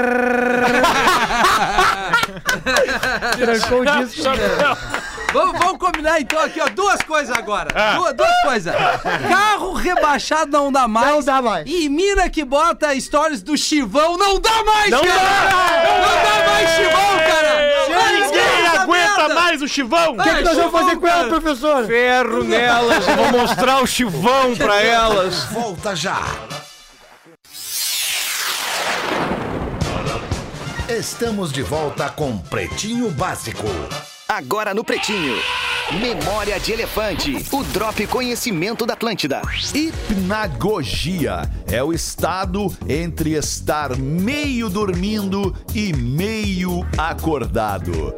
Trancou 3.37 3.81
o 3.83 3.85
disco. 3.85 4.23
Vamos, 5.35 5.59
vamos 5.59 5.79
combinar 5.79 6.20
então 6.20 6.38
aqui, 6.38 6.61
ó, 6.61 6.68
duas 6.68 7.03
coisas 7.03 7.37
agora. 7.37 7.68
Duas, 7.97 8.14
duas 8.14 8.42
coisas. 8.44 8.73
Carro 9.29 9.73
rebaixado 9.73 10.53
não 10.53 10.70
dá 10.70 10.87
mais. 10.87 11.09
Não 11.09 11.23
dá 11.23 11.42
mais. 11.42 11.66
E 11.68 11.88
mina 11.88 12.31
que 12.31 12.44
bota 12.44 12.99
stories 13.01 13.42
do 13.42 13.57
Chivão 13.59 14.16
não 14.16 14.38
dá 14.38 14.62
mais, 14.62 14.90
Não 14.90 15.01
cara! 15.05 15.18
dá! 15.18 15.99
Não 15.99 16.23
dá 16.23 16.51
mais 16.53 16.70
Chivão, 16.70 17.18
cara! 17.18 17.75
Ninguém 18.12 18.66
aguenta 18.68 19.18
merda! 19.18 19.35
mais 19.35 19.62
o 19.62 19.68
chivão! 19.68 20.12
O 20.12 20.23
que, 20.23 20.35
que 20.37 20.42
nós 20.42 20.57
vamos 20.57 20.73
fazer 20.73 20.97
com 20.97 21.07
ela, 21.09 21.29
professor? 21.29 21.87
Ferro 21.87 22.44
nelas, 22.44 23.05
vou 23.16 23.33
mostrar 23.33 23.83
o 23.83 23.87
chivão 23.87 24.55
pra 24.57 24.81
elas. 24.83 25.44
Volta 25.47 25.97
já. 25.97 26.20
Estamos 30.88 31.51
de 31.53 31.62
volta 31.62 32.09
com 32.09 32.38
Pretinho 32.38 33.11
Básico. 33.11 33.66
Agora 34.29 34.73
no 34.73 34.83
Pretinho. 34.83 35.37
Memória 36.01 36.59
de 36.59 36.73
Elefante. 36.73 37.45
O 37.53 37.63
Drop 37.63 38.07
Conhecimento 38.07 38.87
da 38.87 38.95
Atlântida. 38.95 39.43
Hipnagogia 39.75 41.43
é 41.71 41.85
o 41.85 41.93
estado 41.93 42.75
entre 42.89 43.35
estar 43.35 43.95
meio 43.99 44.71
dormindo 44.71 45.55
e 45.75 45.93
meio 45.93 46.87
acordado. 46.97 48.15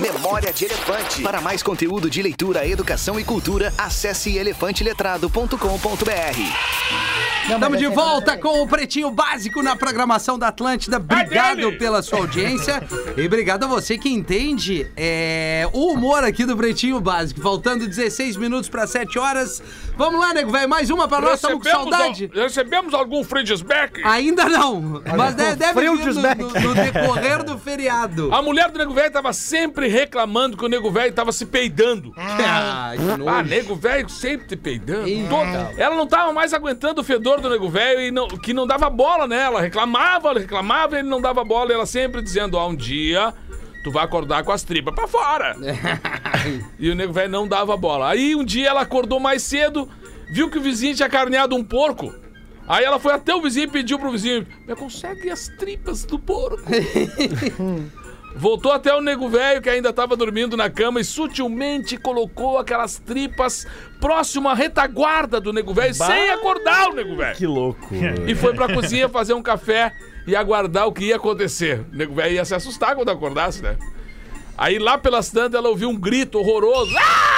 Memória 0.00 0.52
de 0.52 0.64
Elefante. 0.64 1.22
Para 1.22 1.40
mais 1.40 1.62
conteúdo 1.62 2.10
de 2.10 2.20
leitura, 2.20 2.66
educação 2.66 3.18
e 3.18 3.22
cultura, 3.22 3.72
acesse 3.78 4.36
elefanteletrado.com.br. 4.36 7.15
Estamos 7.48 7.78
de 7.78 7.86
volta 7.86 8.36
com 8.36 8.60
o 8.62 8.66
Pretinho 8.66 9.10
Básico 9.10 9.62
na 9.62 9.76
programação 9.76 10.36
da 10.38 10.48
Atlântida. 10.48 10.96
Obrigado 10.96 11.72
pela 11.78 12.02
sua 12.02 12.18
audiência 12.18 12.82
e 13.16 13.24
obrigado 13.24 13.64
a 13.64 13.66
você 13.68 13.96
que 13.96 14.08
entende 14.08 14.90
é, 14.96 15.68
o 15.72 15.92
humor 15.92 16.24
aqui 16.24 16.44
do 16.44 16.56
Pretinho 16.56 17.00
Básico. 17.00 17.40
Faltando 17.40 17.86
16 17.86 18.36
minutos 18.36 18.68
para 18.68 18.86
7 18.86 19.18
horas. 19.18 19.62
Vamos 19.96 20.20
lá, 20.20 20.34
nego, 20.34 20.50
velho. 20.50 20.68
Mais 20.68 20.90
uma 20.90 21.06
para 21.08 21.20
nós. 21.22 21.34
Estamos 21.36 21.62
com 21.62 21.70
saudade. 21.70 22.30
al- 22.34 22.42
recebemos 22.42 22.92
algum 22.92 23.22
Friedisbeck? 23.22 24.02
Ainda 24.04 24.48
não, 24.48 25.02
mas 25.16 25.34
deve, 25.34 25.56
deve 25.56 25.80
vir 25.80 26.14
no, 26.14 26.22
no- 26.22 26.60
no 26.60 26.74
decorrer 26.74 27.42
do 27.44 27.56
feriado. 27.58 28.34
A 28.34 28.42
mulher 28.42 28.70
do 28.70 28.78
Nego 28.78 28.92
Velho 28.92 29.10
tava 29.12 29.32
sempre 29.32 29.88
reclamando 29.88 30.56
que 30.56 30.64
o 30.64 30.68
Nego 30.68 30.90
Velho 30.90 31.12
tava 31.12 31.30
se 31.32 31.46
peidando. 31.46 32.12
Ah, 32.16 32.92
que 32.96 33.02
nojo. 33.02 33.28
Ah, 33.28 33.42
Nego 33.42 33.74
Velho 33.76 34.08
sempre 34.08 34.48
te 34.48 34.56
peidando. 34.56 35.06
Toda- 35.28 35.72
Ela 35.78 35.94
não 35.96 36.06
tava 36.06 36.32
mais 36.32 36.52
aguentando 36.52 37.00
o 37.00 37.04
fedor 37.04 37.35
do 37.40 37.48
Nego 37.50 37.68
Velho 37.68 38.00
e 38.00 38.10
não- 38.10 38.28
que 38.28 38.52
não 38.54 38.66
dava 38.66 38.88
bola 38.90 39.26
nela. 39.26 39.60
Reclamava, 39.60 40.32
reclamava 40.34 40.96
e 40.96 40.98
ele 41.00 41.08
não 41.08 41.20
dava 41.20 41.42
bola. 41.44 41.70
E 41.70 41.74
ela 41.74 41.86
sempre 41.86 42.22
dizendo, 42.22 42.56
ó, 42.56 42.68
um 42.68 42.74
dia 42.76 43.32
tu 43.84 43.90
vai 43.92 44.04
acordar 44.04 44.42
com 44.44 44.50
as 44.52 44.62
tripas 44.62 44.94
pra 44.94 45.06
fora. 45.06 45.56
e 46.78 46.90
o 46.90 46.94
Nego 46.94 47.12
Velho 47.12 47.30
não 47.30 47.46
dava 47.46 47.76
bola. 47.76 48.10
Aí 48.10 48.34
um 48.34 48.44
dia 48.44 48.68
ela 48.68 48.80
acordou 48.80 49.20
mais 49.20 49.42
cedo, 49.42 49.88
viu 50.32 50.50
que 50.50 50.58
o 50.58 50.62
vizinho 50.62 50.94
tinha 50.94 51.08
carneado 51.08 51.54
um 51.54 51.62
porco. 51.64 52.12
Aí 52.68 52.84
ela 52.84 52.98
foi 52.98 53.12
até 53.12 53.32
o 53.34 53.40
vizinho 53.40 53.64
e 53.64 53.70
pediu 53.70 53.96
pro 53.98 54.10
vizinho: 54.10 54.44
Me 54.66 54.74
consegue 54.74 55.30
as 55.30 55.46
tripas 55.56 56.04
do 56.04 56.18
porco. 56.18 56.62
Voltou 58.38 58.70
até 58.70 58.94
o 58.94 59.00
nego 59.00 59.30
velho 59.30 59.62
que 59.62 59.70
ainda 59.70 59.88
estava 59.88 60.14
dormindo 60.14 60.58
na 60.58 60.68
cama 60.68 61.00
e 61.00 61.04
sutilmente 61.04 61.96
colocou 61.96 62.58
aquelas 62.58 62.98
tripas 62.98 63.66
próximo 63.98 64.46
à 64.46 64.54
retaguarda 64.54 65.40
do 65.40 65.54
nego 65.54 65.72
velho, 65.72 65.94
sem 65.94 66.30
acordar 66.30 66.90
o 66.90 66.94
nego 66.94 67.16
velho. 67.16 67.34
Que 67.34 67.46
louco. 67.46 67.88
E 68.26 68.34
foi 68.34 68.52
pra 68.54 68.72
cozinha 68.72 69.08
fazer 69.08 69.32
um 69.32 69.42
café 69.42 69.90
e 70.26 70.36
aguardar 70.36 70.86
o 70.86 70.92
que 70.92 71.06
ia 71.06 71.16
acontecer. 71.16 71.86
O 71.90 71.96
nego 71.96 72.14
velho 72.14 72.34
ia 72.34 72.44
se 72.44 72.54
assustar 72.54 72.94
quando 72.94 73.08
acordasse, 73.08 73.62
né? 73.62 73.78
Aí 74.58 74.78
lá 74.78 74.98
pelas 74.98 75.30
tantas 75.30 75.58
ela 75.58 75.70
ouviu 75.70 75.88
um 75.88 75.96
grito 75.96 76.38
horroroso. 76.38 76.94
Ah! 76.98 77.36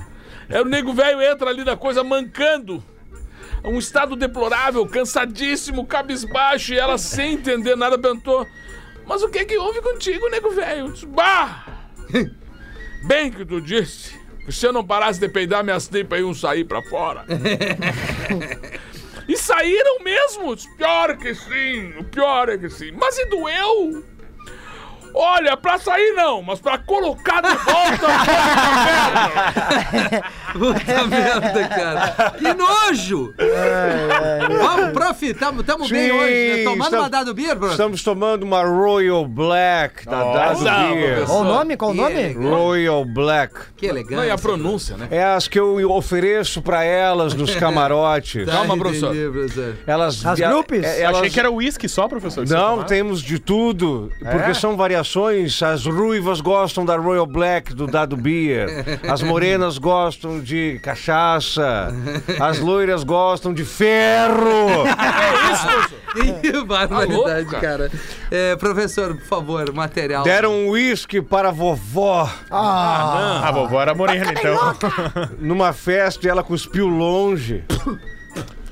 Aí 0.48 0.60
o 0.60 0.64
nego 0.64 0.92
velho 0.92 1.20
entra 1.20 1.50
ali 1.50 1.64
na 1.64 1.76
coisa 1.76 2.04
mancando. 2.04 2.82
Um 3.64 3.78
estado 3.78 4.16
deplorável, 4.16 4.86
cansadíssimo, 4.86 5.84
cabisbaixo, 5.84 6.72
e 6.72 6.78
ela 6.78 6.96
sem 6.96 7.34
entender 7.34 7.76
nada 7.76 7.98
perguntou: 7.98 8.46
Mas 9.10 9.24
o 9.24 9.28
que 9.28 9.44
que 9.44 9.58
houve 9.58 9.82
contigo, 9.82 10.28
nego 10.30 10.52
velho? 10.52 10.94
Bah! 11.08 11.66
Bem 13.08 13.32
que 13.32 13.44
tu 13.44 13.60
disse. 13.60 14.16
que 14.46 14.52
Se 14.52 14.68
eu 14.68 14.72
não 14.72 14.86
parasse 14.86 15.18
de 15.18 15.28
peidar 15.28 15.64
minhas 15.64 15.88
tripas, 15.88 16.20
iam 16.20 16.32
sair 16.32 16.64
pra 16.64 16.80
fora. 16.80 17.24
E 19.28 19.36
saíram 19.36 20.00
mesmo. 20.02 20.56
Pior 20.76 21.16
que 21.16 21.32
sim, 21.36 21.92
o 21.98 22.02
pior 22.02 22.48
é 22.48 22.58
que 22.58 22.68
sim. 22.68 22.90
Mas 22.90 23.16
e 23.16 23.26
doeu? 23.26 24.04
Olha, 25.14 25.56
pra 25.56 25.78
sair 25.78 26.12
não, 26.14 26.42
mas 26.42 26.60
pra 26.60 26.78
colocar 26.78 27.40
de 27.42 27.54
volta 27.56 28.06
Puta 30.52 31.06
merda, 31.06 31.68
cara. 31.68 32.30
Que 32.36 32.54
nojo! 32.54 33.32
Vamos, 34.48 34.92
prof, 34.92 35.34
tamo, 35.34 35.62
tamo 35.62 35.88
bem 35.88 36.06
Sim, 36.08 36.12
hoje. 36.12 36.56
né? 36.58 36.64
Tomando 36.64 36.82
estamos- 36.84 37.04
uma 37.04 37.10
dado 37.10 37.34
beer, 37.34 37.56
prof? 37.56 37.70
Estamos 37.72 38.02
tomando 38.02 38.42
uma 38.42 38.62
Royal 38.64 39.24
Black 39.26 40.06
da 40.06 40.24
Dado 40.32 40.64
Beer. 40.64 41.24
Qual 41.26 41.40
o 41.40 41.44
nome? 41.44 41.76
Qual 41.76 41.90
o 41.92 41.94
nome? 41.94 42.32
Royal 42.32 43.04
Black. 43.04 43.54
Que 43.76 43.88
Não, 43.88 43.96
e 43.96 43.98
a 43.98 44.02
elegante. 44.02 44.42
pronúncia, 44.42 44.96
né? 44.96 45.08
É 45.10 45.24
as 45.24 45.46
que 45.48 45.58
eu 45.58 45.90
ofereço 45.90 46.60
pra 46.62 46.84
elas 46.84 47.34
nos 47.34 47.54
camarotes. 47.60 48.46
Calma, 48.46 48.76
professor. 48.76 49.14
Elas, 49.86 50.24
As 50.26 50.38
grupos? 50.40 50.82
é- 50.82 51.02
elas, 51.02 51.18
achei 51.18 51.30
que 51.30 51.38
era 51.40 51.50
uísque 51.50 51.88
só, 51.88 52.08
professor. 52.08 52.46
Não, 52.48 52.82
temos 52.82 53.22
de 53.22 53.38
tudo, 53.38 54.10
porque 54.30 54.54
são 54.54 54.76
variações. 54.76 54.99
As 55.00 55.84
ruivas 55.86 56.40
gostam 56.40 56.84
da 56.84 56.96
Royal 56.96 57.26
Black 57.26 57.74
do 57.74 57.86
Dado 57.86 58.16
Beer. 58.16 58.68
As 59.10 59.22
morenas 59.22 59.78
gostam 59.78 60.40
de 60.40 60.78
cachaça. 60.82 61.88
As 62.40 62.58
loiras 62.58 63.02
gostam 63.04 63.52
de 63.54 63.64
ferro. 63.64 64.84
Ih, 66.16 66.64
barbaridade, 66.66 67.44
louco, 67.44 67.60
cara. 67.60 67.90
É, 68.30 68.56
professor, 68.56 69.14
por 69.16 69.24
favor, 69.26 69.72
material. 69.72 70.24
Deram 70.24 70.52
um 70.52 70.68
uísque 70.70 71.22
para 71.22 71.48
a 71.50 71.52
vovó 71.52 72.28
Ah, 72.50 73.42
A 73.48 73.52
vovó 73.52 73.80
era 73.80 73.94
morena, 73.94 74.32
então. 74.32 74.58
numa 75.38 75.72
festa 75.72 76.26
e 76.26 76.30
ela 76.30 76.42
cuspiu 76.42 76.88
longe. 76.88 77.64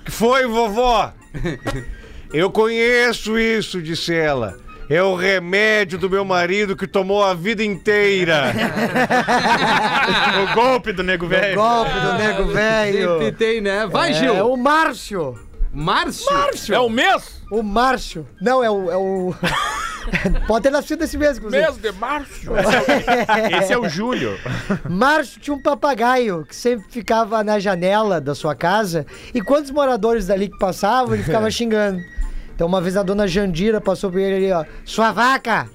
que 0.04 0.10
foi, 0.10 0.46
vovó? 0.46 1.12
Eu 2.32 2.50
conheço 2.50 3.38
isso, 3.38 3.80
disse 3.80 4.14
ela. 4.14 4.56
É 4.90 5.02
o 5.02 5.14
remédio 5.14 5.98
do 5.98 6.08
meu 6.08 6.24
marido 6.24 6.74
que 6.74 6.86
tomou 6.86 7.22
a 7.22 7.34
vida 7.34 7.62
inteira. 7.62 8.52
o 10.50 10.54
golpe 10.54 10.92
do 10.92 11.02
nego 11.02 11.26
velho. 11.26 11.54
golpe 11.56 11.92
do 12.00 12.12
nego 12.14 12.42
Sempre 12.44 12.52
velho. 12.54 13.32
tem, 13.34 13.60
né? 13.60 13.86
Vai, 13.86 14.10
É 14.10 14.14
Gil. 14.14 14.50
o 14.50 14.56
Márcio. 14.56 15.38
Márcio? 15.72 16.74
É 16.74 16.78
o 16.80 16.88
mês? 16.88 17.42
O 17.50 17.62
Márcio. 17.62 18.26
Não, 18.40 18.64
é 18.64 18.70
o. 18.70 18.90
É 18.90 18.96
o... 18.96 19.34
Pode 20.46 20.62
ter 20.62 20.70
nascido 20.70 21.04
esse 21.04 21.18
mês, 21.18 21.36
inclusive. 21.36 21.62
Mês 21.62 21.76
de 21.76 21.92
março. 21.92 22.50
Esse 23.62 23.74
é 23.74 23.78
o 23.78 23.86
Júlio. 23.90 24.38
Márcio 24.88 25.38
tinha 25.38 25.54
um 25.54 25.60
papagaio 25.60 26.46
que 26.48 26.56
sempre 26.56 26.86
ficava 26.90 27.44
na 27.44 27.58
janela 27.58 28.18
da 28.18 28.34
sua 28.34 28.54
casa 28.54 29.04
e 29.34 29.42
quantos 29.42 29.70
moradores 29.70 30.26
dali 30.26 30.48
que 30.48 30.58
passavam, 30.58 31.12
ele 31.14 31.22
ficava 31.22 31.50
xingando. 31.50 32.00
Então 32.58 32.66
uma 32.66 32.80
vez 32.80 32.96
a 32.96 33.04
dona 33.04 33.28
Jandira 33.28 33.80
passou 33.80 34.10
por 34.10 34.18
ele 34.18 34.34
ali, 34.34 34.50
ó, 34.50 34.64
sua 34.84 35.12
vaca, 35.12 35.68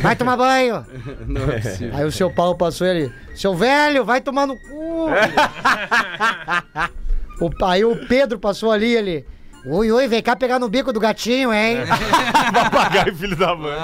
vai 0.00 0.14
tomar 0.14 0.36
banho. 0.36 0.86
Não 1.26 1.50
é 1.50 1.58
possível. 1.58 1.90
Aí 1.92 2.04
o 2.04 2.12
seu 2.12 2.30
Paulo 2.30 2.56
passou 2.56 2.86
ele, 2.86 3.12
seu 3.34 3.52
velho, 3.52 4.04
vai 4.04 4.20
tomar 4.20 4.46
no 4.46 4.56
cu. 4.56 5.08
o, 7.44 7.50
aí 7.64 7.84
o 7.84 8.06
Pedro 8.06 8.38
passou 8.38 8.70
ali, 8.70 8.94
ele, 8.94 9.26
ui, 9.66 9.90
ui, 9.90 10.06
vem 10.06 10.22
cá 10.22 10.36
pegar 10.36 10.60
no 10.60 10.68
bico 10.68 10.92
do 10.92 11.00
gatinho, 11.00 11.52
hein? 11.52 11.78
Papagaio, 12.54 13.16
filho 13.16 13.34
da 13.34 13.56
mãe. 13.56 13.74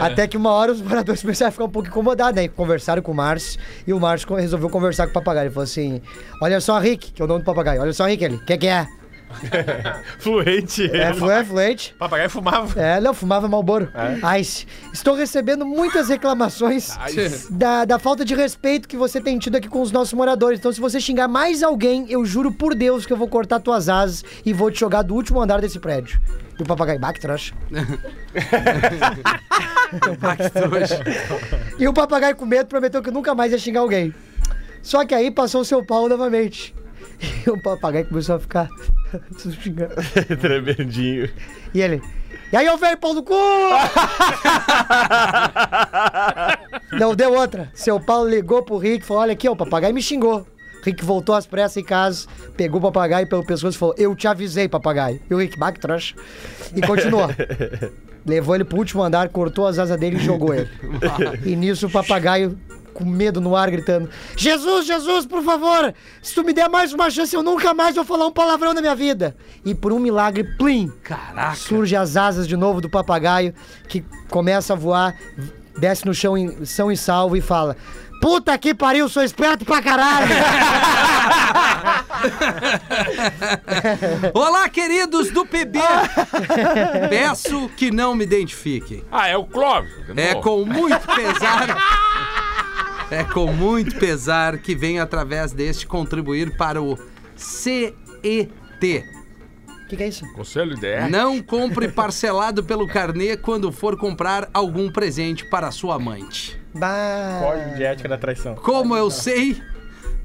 Até 0.00 0.26
que 0.26 0.36
uma 0.36 0.50
hora 0.50 0.72
os 0.72 0.82
moradores 0.82 1.22
começaram 1.22 1.50
a 1.50 1.52
ficar 1.52 1.66
um 1.66 1.70
pouco 1.70 1.88
incomodados, 1.88 2.34
né? 2.34 2.48
Conversaram 2.48 3.00
com 3.00 3.12
o 3.12 3.14
Márcio 3.14 3.60
e 3.86 3.92
o 3.92 4.00
Márcio 4.00 4.34
resolveu 4.34 4.68
conversar 4.68 5.04
com 5.04 5.10
o 5.10 5.14
papagaio. 5.14 5.46
Ele 5.46 5.54
falou 5.54 5.62
assim: 5.62 6.02
Olha 6.40 6.60
só, 6.60 6.80
Rick, 6.80 7.12
que 7.12 7.22
é 7.22 7.24
o 7.24 7.28
nome 7.28 7.42
do 7.42 7.46
papagaio. 7.46 7.80
Olha 7.80 7.92
só, 7.92 8.06
Rick, 8.06 8.24
ele, 8.24 8.34
o 8.34 8.44
que, 8.44 8.58
que 8.58 8.66
é? 8.66 8.88
Fluente. 10.18 10.84
É, 10.94 11.12
flu- 11.14 11.30
é 11.30 11.44
fluente. 11.44 11.94
Papagaio 11.98 12.30
fumava. 12.30 12.80
É, 12.80 13.00
não, 13.00 13.12
fumava 13.14 13.48
Malboro. 13.48 13.90
Ice. 14.40 14.66
Estou 14.92 15.14
recebendo 15.14 15.64
muitas 15.66 16.08
reclamações 16.08 16.96
da, 17.50 17.84
da 17.84 17.98
falta 17.98 18.24
de 18.24 18.34
respeito 18.34 18.88
que 18.88 18.96
você 18.96 19.20
tem 19.20 19.38
tido 19.38 19.56
aqui 19.56 19.68
com 19.68 19.80
os 19.80 19.90
nossos 19.92 20.12
moradores. 20.14 20.58
Então, 20.58 20.72
se 20.72 20.80
você 20.80 21.00
xingar 21.00 21.28
mais 21.28 21.62
alguém, 21.62 22.06
eu 22.08 22.24
juro 22.24 22.52
por 22.52 22.74
Deus 22.74 23.04
que 23.06 23.12
eu 23.12 23.16
vou 23.16 23.28
cortar 23.28 23.60
tuas 23.60 23.88
asas 23.88 24.24
e 24.44 24.52
vou 24.52 24.70
te 24.70 24.80
jogar 24.80 25.02
do 25.02 25.14
último 25.14 25.40
andar 25.40 25.60
desse 25.60 25.78
prédio. 25.78 26.20
E 26.58 26.62
o 26.62 26.66
papagaio, 26.66 26.98
bah, 26.98 27.12
que 27.12 27.20
trouxa. 27.20 27.54
Que 29.92 30.50
trouxa. 30.50 31.00
E 31.78 31.86
o 31.86 31.92
papagaio 31.92 32.34
com 32.36 32.46
medo 32.46 32.66
prometeu 32.66 33.02
que 33.02 33.10
nunca 33.10 33.34
mais 33.34 33.52
ia 33.52 33.58
xingar 33.58 33.80
alguém. 33.80 34.14
Só 34.82 35.04
que 35.04 35.14
aí 35.14 35.30
passou 35.30 35.60
o 35.60 35.64
seu 35.64 35.84
pau 35.84 36.08
novamente. 36.08 36.74
E 37.46 37.50
o 37.50 37.60
papagaio 37.60 38.06
começou 38.06 38.36
a 38.36 38.40
ficar 38.40 38.68
xingando. 39.60 39.94
Tremendinho. 40.40 41.28
E 41.74 41.80
ele. 41.80 42.00
E 42.52 42.56
aí 42.56 42.66
eu 42.66 42.76
veio, 42.76 42.98
pau 42.98 43.14
do 43.14 43.22
cu! 43.22 43.32
Não 46.92 47.14
deu 47.14 47.32
outra. 47.32 47.70
Seu 47.72 47.98
Paulo 47.98 48.28
ligou 48.28 48.62
pro 48.62 48.76
Rick 48.76 49.04
e 49.04 49.06
falou: 49.06 49.22
olha 49.22 49.32
aqui, 49.32 49.48
ó, 49.48 49.52
o 49.52 49.56
papagaio 49.56 49.94
me 49.94 50.02
xingou. 50.02 50.46
Rick 50.84 51.02
voltou 51.04 51.34
às 51.34 51.46
pressas 51.46 51.78
em 51.78 51.84
casa, 51.84 52.26
pegou 52.56 52.78
o 52.78 52.82
papagaio 52.82 53.26
pelo 53.26 53.46
pescoço 53.46 53.76
e 53.76 53.78
falou: 53.78 53.94
Eu 53.96 54.14
te 54.14 54.28
avisei, 54.28 54.68
papagaio. 54.68 55.20
E 55.30 55.34
o 55.34 55.38
Rick, 55.38 55.58
bah, 55.58 55.72
que 55.72 55.80
trouxa. 55.80 56.14
E 56.74 56.82
continuou. 56.82 57.28
Levou 58.26 58.54
ele 58.54 58.64
pro 58.64 58.78
último 58.78 59.02
andar, 59.02 59.28
cortou 59.30 59.66
as 59.66 59.78
asas 59.78 59.98
dele 59.98 60.16
e 60.16 60.20
jogou 60.20 60.54
ele. 60.54 60.68
e 61.44 61.56
nisso 61.56 61.86
o 61.86 61.90
papagaio, 61.90 62.58
com 62.92 63.04
medo 63.04 63.40
no 63.40 63.56
ar, 63.56 63.70
gritando: 63.70 64.08
Jesus, 64.36 64.86
Jesus, 64.86 65.26
por 65.26 65.42
favor, 65.42 65.92
se 66.22 66.34
tu 66.34 66.44
me 66.44 66.52
der 66.52 66.68
mais 66.68 66.92
uma 66.92 67.10
chance, 67.10 67.34
eu 67.34 67.42
nunca 67.42 67.74
mais 67.74 67.96
vou 67.96 68.04
falar 68.04 68.26
um 68.26 68.32
palavrão 68.32 68.72
na 68.72 68.80
minha 68.80 68.94
vida. 68.94 69.34
E 69.64 69.74
por 69.74 69.92
um 69.92 69.98
milagre, 69.98 70.44
plim! 70.56 70.92
Caraca. 71.02 71.56
Surge 71.56 71.96
as 71.96 72.16
asas 72.16 72.46
de 72.46 72.56
novo 72.56 72.80
do 72.80 72.88
papagaio, 72.88 73.54
que 73.88 74.04
começa 74.28 74.72
a 74.72 74.76
voar, 74.76 75.14
desce 75.78 76.06
no 76.06 76.14
chão 76.14 76.36
em 76.36 76.64
são 76.64 76.92
e 76.92 76.96
salvo 76.96 77.36
e 77.36 77.40
fala: 77.40 77.76
Puta 78.22 78.56
que 78.56 78.72
pariu, 78.72 79.08
sou 79.08 79.24
esperto 79.24 79.64
pra 79.64 79.82
caralho! 79.82 80.28
Olá, 84.32 84.68
queridos 84.68 85.32
do 85.32 85.44
PB. 85.44 85.80
Peço 87.10 87.68
que 87.76 87.90
não 87.90 88.14
me 88.14 88.22
identifiquem. 88.22 89.02
Ah, 89.10 89.26
é 89.26 89.36
o 89.36 89.44
Clóvis. 89.44 89.92
É 90.16 90.36
com 90.36 90.64
muito 90.64 91.04
pesar. 91.14 91.76
É 93.12 93.22
com 93.24 93.52
muito 93.52 93.96
pesar 93.96 94.56
que 94.56 94.74
venho 94.74 95.02
através 95.02 95.52
deste 95.52 95.86
contribuir 95.86 96.56
para 96.56 96.80
o 96.80 96.98
CET. 97.36 97.92
O 98.24 99.86
que, 99.86 99.96
que 99.98 100.02
é 100.02 100.08
isso? 100.08 100.24
Conselho 100.32 100.74
DR. 100.76 101.10
Não 101.10 101.42
compre 101.42 101.88
parcelado 101.88 102.64
pelo 102.64 102.88
carnê 102.88 103.36
quando 103.36 103.70
for 103.70 103.98
comprar 103.98 104.48
algum 104.54 104.90
presente 104.90 105.44
para 105.44 105.70
sua 105.70 105.96
amante. 105.96 106.58
Bah. 106.72 107.40
Código 107.42 107.76
de 107.76 107.84
ética 107.84 108.08
da 108.08 108.16
traição. 108.16 108.54
Como 108.54 108.96
eu 108.96 109.10
sei? 109.10 109.60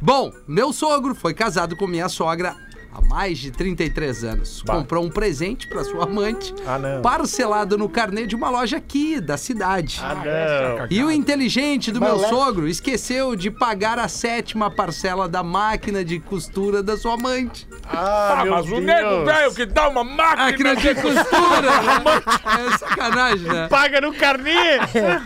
Bom, 0.01 0.31
meu 0.47 0.71
sogro 0.71 1.13
foi 1.13 1.33
casado 1.33 1.75
com 1.75 1.87
minha 1.87 2.07
sogra 2.07 2.55
há 2.97 3.01
mais 3.07 3.37
de 3.37 3.51
33 3.51 4.23
anos. 4.23 4.63
Bah. 4.65 4.75
Comprou 4.75 5.03
um 5.05 5.09
presente 5.09 5.67
para 5.67 5.83
sua 5.83 6.03
amante, 6.05 6.53
Ah, 6.65 6.79
não. 6.79 7.01
parcelado 7.01 7.77
no 7.77 7.87
carnê 7.87 8.25
de 8.25 8.35
uma 8.35 8.49
loja 8.49 8.77
aqui 8.77 9.21
da 9.21 9.37
cidade. 9.37 9.99
Ah, 10.03 10.15
não. 10.15 10.87
E 10.89 11.03
o 11.03 11.11
inteligente 11.11 11.91
do 11.91 12.01
meu 12.01 12.17
sogro 12.19 12.67
esqueceu 12.67 13.35
de 13.35 13.51
pagar 13.51 13.99
a 13.99 14.07
sétima 14.07 14.71
parcela 14.71 15.27
da 15.29 15.43
máquina 15.43 16.03
de 16.03 16.19
costura 16.19 16.81
da 16.81 16.97
sua 16.97 17.13
amante. 17.13 17.67
Ah, 17.87 18.41
meu 18.43 18.53
mas 18.53 18.65
o 18.65 18.69
Deus. 18.69 18.83
nego 18.83 19.25
velho 19.25 19.53
que 19.53 19.65
dá 19.65 19.89
uma 19.89 20.03
máquina, 20.03 20.45
Máquina 20.47 20.75
de 20.75 20.95
costura! 20.95 21.67
é 22.73 22.77
sacanagem, 22.77 23.47
né? 23.47 23.67
Paga 23.67 24.01
no 24.01 24.13
carnê! 24.13 24.79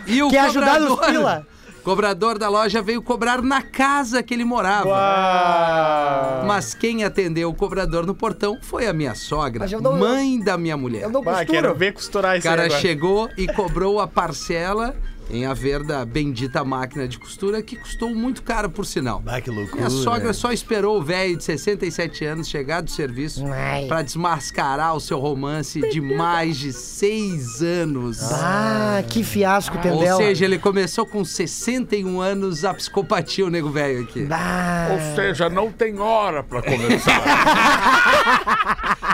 E 0.07 0.21
o 0.21 0.29
Quer 0.29 0.39
ajudar 0.41 0.79
nos 0.79 0.89
cobrador- 0.89 1.11
pila? 1.13 1.47
Cobrador 1.83 2.37
da 2.37 2.47
loja 2.47 2.81
veio 2.81 3.01
cobrar 3.01 3.41
na 3.41 3.61
casa 3.61 4.21
que 4.21 4.33
ele 4.33 4.45
morava. 4.45 4.87
Uau. 4.89 6.45
Mas 6.45 6.73
quem 6.75 7.03
atendeu 7.03 7.49
o 7.49 7.53
cobrador 7.55 8.05
no 8.05 8.13
portão 8.13 8.57
foi 8.61 8.87
a 8.87 8.93
minha 8.93 9.15
sogra, 9.15 9.65
não- 9.81 9.97
mãe 9.97 10.39
da 10.39 10.57
minha 10.57 10.77
mulher. 10.77 11.03
Eu 11.03 11.09
não 11.09 11.23
costuro. 11.23 11.51
quero 11.61 11.75
ver 11.75 11.93
costurar 11.93 12.35
O 12.35 12.37
isso 12.37 12.47
aí 12.47 12.55
cara 12.55 12.69
chegou 12.79 13.29
e 13.37 13.47
cobrou 13.47 13.99
a 13.99 14.07
parcela 14.07 14.95
em 15.31 15.45
haver 15.45 15.81
da 15.83 16.03
bendita 16.05 16.63
máquina 16.63 17.07
de 17.07 17.17
costura 17.17 17.61
que 17.61 17.75
custou 17.77 18.13
muito 18.13 18.43
caro, 18.43 18.69
por 18.69 18.85
sinal. 18.85 19.23
Ah, 19.25 19.39
que 19.39 19.49
loucura. 19.49 19.77
Minha 19.77 19.89
sogra 19.89 20.33
só 20.33 20.51
esperou 20.51 20.99
o 20.99 21.03
velho 21.03 21.37
de 21.37 21.43
67 21.43 22.25
anos 22.25 22.47
chegar 22.49 22.81
do 22.81 22.91
serviço 22.91 23.43
pra 23.87 24.01
desmascarar 24.01 24.95
o 24.95 24.99
seu 24.99 25.19
romance 25.19 25.79
de 25.89 26.01
mais 26.01 26.57
de 26.57 26.73
seis 26.73 27.61
anos. 27.61 28.19
Ah, 28.31 29.03
que 29.07 29.23
fiasco, 29.23 29.77
Ou 29.77 29.81
Tendel. 29.81 30.17
seja, 30.17 30.45
ele 30.45 30.57
começou 30.59 31.05
com 31.05 31.23
61 31.23 32.19
anos 32.19 32.65
a 32.65 32.73
psicopatia, 32.73 33.45
o 33.45 33.49
nego 33.49 33.69
velho 33.69 34.03
aqui. 34.03 34.27
Ah, 34.29 34.89
Ou 34.91 35.15
seja, 35.15 35.49
não 35.49 35.71
tem 35.71 35.97
hora 35.99 36.43
pra 36.43 36.61
começar. 36.61 37.21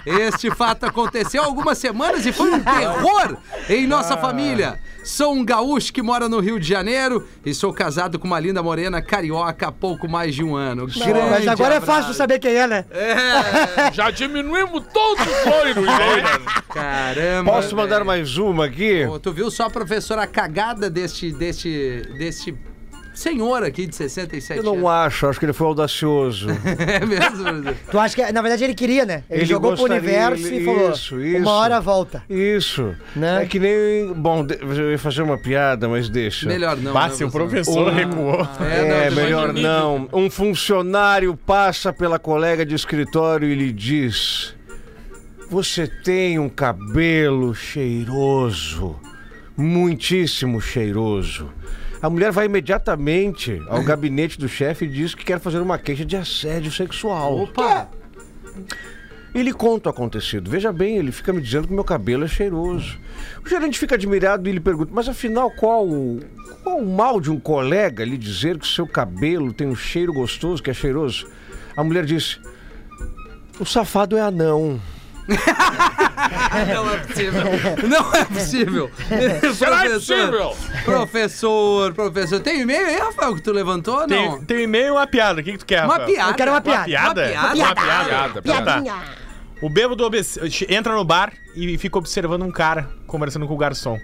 Este 0.06 0.50
fato 0.52 0.86
aconteceu 0.86 1.44
há 1.44 1.46
algumas 1.46 1.78
semanas 1.78 2.26
e 2.26 2.32
foi 2.32 2.52
um 2.52 2.60
terror 2.64 3.38
em 3.70 3.86
nossa 3.86 4.16
família. 4.18 4.80
Sou 5.08 5.34
um 5.34 5.46
gaúcho 5.46 5.94
que 5.94 6.02
mora 6.02 6.28
no 6.28 6.42
Rio 6.42 6.60
de 6.60 6.68
Janeiro 6.68 7.26
e 7.46 7.54
sou 7.54 7.72
casado 7.72 8.20
com 8.20 8.28
uma 8.28 8.42
linda 8.42 8.62
morena 8.62 9.02
carioca 9.02 9.70
há 9.70 9.72
pouco 9.72 10.06
mais 10.06 10.36
de 10.36 10.44
um 10.44 10.54
ano. 10.54 10.86
Grande 10.86 11.30
mas 11.30 11.48
agora 11.48 11.76
é 11.76 11.80
fácil 11.80 11.94
abraço. 11.94 12.14
saber 12.16 12.40
quem 12.40 12.54
é, 12.54 12.68
né? 12.68 12.86
Já 13.94 14.12
diminuímos 14.12 14.84
todos 14.94 15.26
os 15.26 15.46
loiros, 15.46 15.86
loiras. 15.86 16.42
Caramba. 16.68 17.52
Posso 17.54 17.74
mandar 17.74 18.04
mais 18.04 18.38
uma 18.38 18.66
aqui? 18.66 19.06
Pô, 19.08 19.18
Tu 19.18 19.32
viu 19.32 19.50
só, 19.50 19.70
professor, 19.70 20.20
a 20.20 20.28
cagada 20.28 20.90
deste, 20.90 21.32
deste, 21.32 22.02
deste 22.18 22.54
senhor 23.18 23.64
aqui 23.64 23.86
de 23.88 23.96
67 23.96 24.58
Eu 24.58 24.64
não 24.64 24.88
acho, 24.88 25.28
acho 25.28 25.40
que 25.40 25.46
ele 25.46 25.54
foi 25.54 25.68
audacioso. 25.68 26.48
É 26.78 27.06
mesmo? 27.06 27.74
Tu 27.92 27.98
acha 28.00 28.16
que, 28.16 28.32
na 28.32 28.42
verdade, 28.42 28.64
ele 28.64 28.74
queria, 28.76 29.06
né? 29.06 29.24
Ele, 29.30 29.40
Ele 29.42 29.46
jogou 29.46 29.74
pro 29.76 29.84
universo 29.86 30.48
ele- 30.48 30.58
e 30.58 30.66
falou: 30.66 30.92
isso, 30.92 31.20
isso. 31.22 31.42
uma 31.42 31.52
hora 31.52 31.80
volta. 31.80 32.24
Isso. 32.30 32.96
Né? 33.16 33.44
É 33.44 33.46
que 33.46 33.60
nem. 33.60 34.14
Bom, 34.14 34.46
de- 34.46 34.58
eu 34.62 34.92
ia 34.92 35.00
fazer 35.00 35.22
uma 35.22 35.38
piada, 35.38 35.88
mas 35.90 36.10
deixa. 36.10 36.48
Melhor 36.48 36.78
não. 36.78 36.94
Bah, 36.94 37.08
né, 37.08 37.26
o 37.26 37.32
professor? 37.32 37.88
Um- 37.92 37.94
recuou. 37.94 38.48
É, 38.62 39.10
não, 39.10 39.16
melhor 39.16 39.54
nível. 39.54 39.70
não. 39.72 40.10
Um 40.14 40.30
funcionário 40.30 41.36
passa 41.36 41.92
pela 41.92 42.20
colega 42.20 42.66
de 42.66 42.76
escritório 42.76 43.48
e 43.50 43.56
lhe 43.56 43.72
diz: 43.72 44.56
Você 45.50 45.88
tem 45.88 46.38
um 46.40 46.50
cabelo 46.50 47.54
cheiroso, 47.56 48.96
muitíssimo 49.56 50.62
cheiroso. 50.62 51.50
A 52.02 52.10
mulher 52.10 52.32
vai 52.32 52.46
imediatamente 52.46 53.62
ao 53.68 53.84
gabinete 53.84 54.38
do 54.40 54.48
chefe 54.48 54.86
e 54.86 54.88
diz 54.88 55.16
que 55.16 55.26
quer 55.26 55.40
fazer 55.40 55.60
uma 55.60 55.78
queixa 55.80 56.06
de 56.06 56.16
assédio 56.16 56.72
sexual. 56.72 57.40
Opa! 57.42 57.90
Ele 59.34 59.52
conta 59.54 59.90
o 59.90 59.92
acontecido. 59.92 60.50
Veja 60.50 60.72
bem, 60.72 60.98
ele 60.98 61.12
fica 61.12 61.32
me 61.34 61.42
dizendo 61.42 61.68
que 61.68 61.74
meu 61.74 61.84
cabelo 61.84 62.24
é 62.24 62.28
cheiroso. 62.28 62.98
O 63.46 63.50
gerente 63.50 63.78
fica 63.78 63.96
admirado 63.96 64.48
e 64.50 64.52
lhe 64.52 64.60
pergunta: 64.60 64.92
Mas 64.94 65.08
afinal, 65.10 65.52
qual, 65.52 65.88
o- 65.88 66.20
qual 66.64 66.78
o 66.80 66.86
mal 66.86 67.20
de 67.20 67.30
um 67.32 67.40
colega 67.40 68.04
lhe 68.06 68.18
dizer 68.18 68.58
que 68.58 68.68
seu 68.68 68.88
cabelo 68.88 69.52
tem 69.54 69.68
um 69.68 69.76
cheiro 69.76 70.14
gostoso, 70.14 70.62
que 70.64 70.70
é 70.72 70.74
cheiroso? 70.74 71.28
A 71.76 71.84
mulher 71.84 72.06
diz: 72.06 72.40
O 73.60 73.66
safado 73.66 74.18
é 74.18 74.22
anão. 74.22 74.80
Não 76.74 76.90
é 76.94 76.98
possível. 77.00 77.44
Não 77.88 78.14
é 78.16 78.26
possível. 78.26 78.92
Será 79.54 79.80
Professor, 79.82 79.94
possível? 80.30 80.56
Professor, 80.86 81.94
professor. 81.94 82.40
Tem 82.40 82.62
e-mail 82.62 82.88
aí, 82.88 82.98
Rafael, 82.98 83.36
que 83.36 83.42
tu 83.42 83.52
levantou? 83.52 84.00
Não. 84.02 84.08
Tem, 84.08 84.42
tem 84.46 84.58
um 84.58 84.62
e-mail 84.62 84.88
e 84.88 84.92
uma 84.92 85.08
piada. 85.08 85.42
O 85.42 85.44
que, 85.44 85.52
que 85.54 85.58
tu 85.60 85.66
quer, 85.66 85.84
Uma 85.84 85.94
Rafael? 85.98 86.08
piada. 86.14 86.32
Eu 86.32 86.36
quero 86.36 86.52
uma 86.52 86.62
piada. 86.62 86.80
Uma 86.80 86.88
piada? 86.88 87.22
Uma 87.22 87.54
piada. 87.54 87.58
Uma 87.58 87.76
piada. 87.76 88.42
Piada, 88.42 88.42
Então 88.44 88.64
tá. 88.86 89.04
O 89.62 89.70
bêbado 89.70 90.04
obes- 90.06 90.38
entra 90.70 90.94
no 90.94 91.04
bar 91.04 91.34
e 91.56 91.78
fica 91.78 91.98
observando 91.98 92.44
um 92.44 92.52
cara 92.52 92.90
conversando 93.08 93.48
com 93.48 93.54
o 93.54 93.58
garçom. 93.58 93.98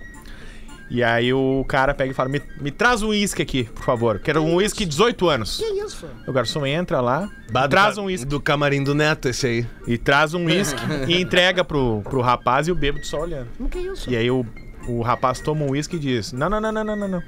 E 0.93 1.03
aí 1.03 1.33
o 1.33 1.65
cara 1.67 1.91
pega 1.91 2.11
e 2.11 2.13
fala: 2.13 2.29
Me, 2.29 2.39
me 2.61 2.69
traz 2.69 3.01
um 3.01 3.07
uísque 3.07 3.41
aqui, 3.41 3.63
por 3.63 3.83
favor. 3.83 4.19
Quero 4.19 4.43
um 4.43 4.57
uísque 4.57 4.85
18 4.85 5.27
anos. 5.27 5.57
Que 5.57 5.65
isso? 5.83 6.05
O 6.27 6.31
garçom 6.31 6.63
entra 6.67 7.01
lá, 7.01 7.27
traz 7.67 7.97
um 7.97 8.05
uísque. 8.05 8.27
Do 8.27 8.39
camarim 8.39 8.83
do 8.83 8.93
Neto, 8.93 9.27
esse 9.27 9.47
aí. 9.47 9.67
E 9.87 9.97
traz 9.97 10.35
um 10.35 10.45
uísque 10.45 10.79
e 11.09 11.19
entrega 11.19 11.63
pro, 11.63 12.03
pro 12.03 12.21
rapaz 12.21 12.67
e 12.67 12.71
o 12.71 12.75
bêbado 12.75 13.03
só 13.07 13.21
olhando. 13.21 13.47
O 13.59 13.67
que 13.67 13.79
é 13.79 13.81
isso? 13.81 14.07
E 14.07 14.15
aí 14.15 14.29
o, 14.29 14.45
o 14.87 15.01
rapaz 15.01 15.39
toma 15.39 15.65
um 15.65 15.71
uísque 15.71 15.95
e 15.95 15.99
diz: 15.99 16.31
Não, 16.31 16.47
não, 16.47 16.61
não, 16.61 16.71
não, 16.71 16.83
não, 16.83 16.95
não, 16.95 17.07
não. 17.07 17.23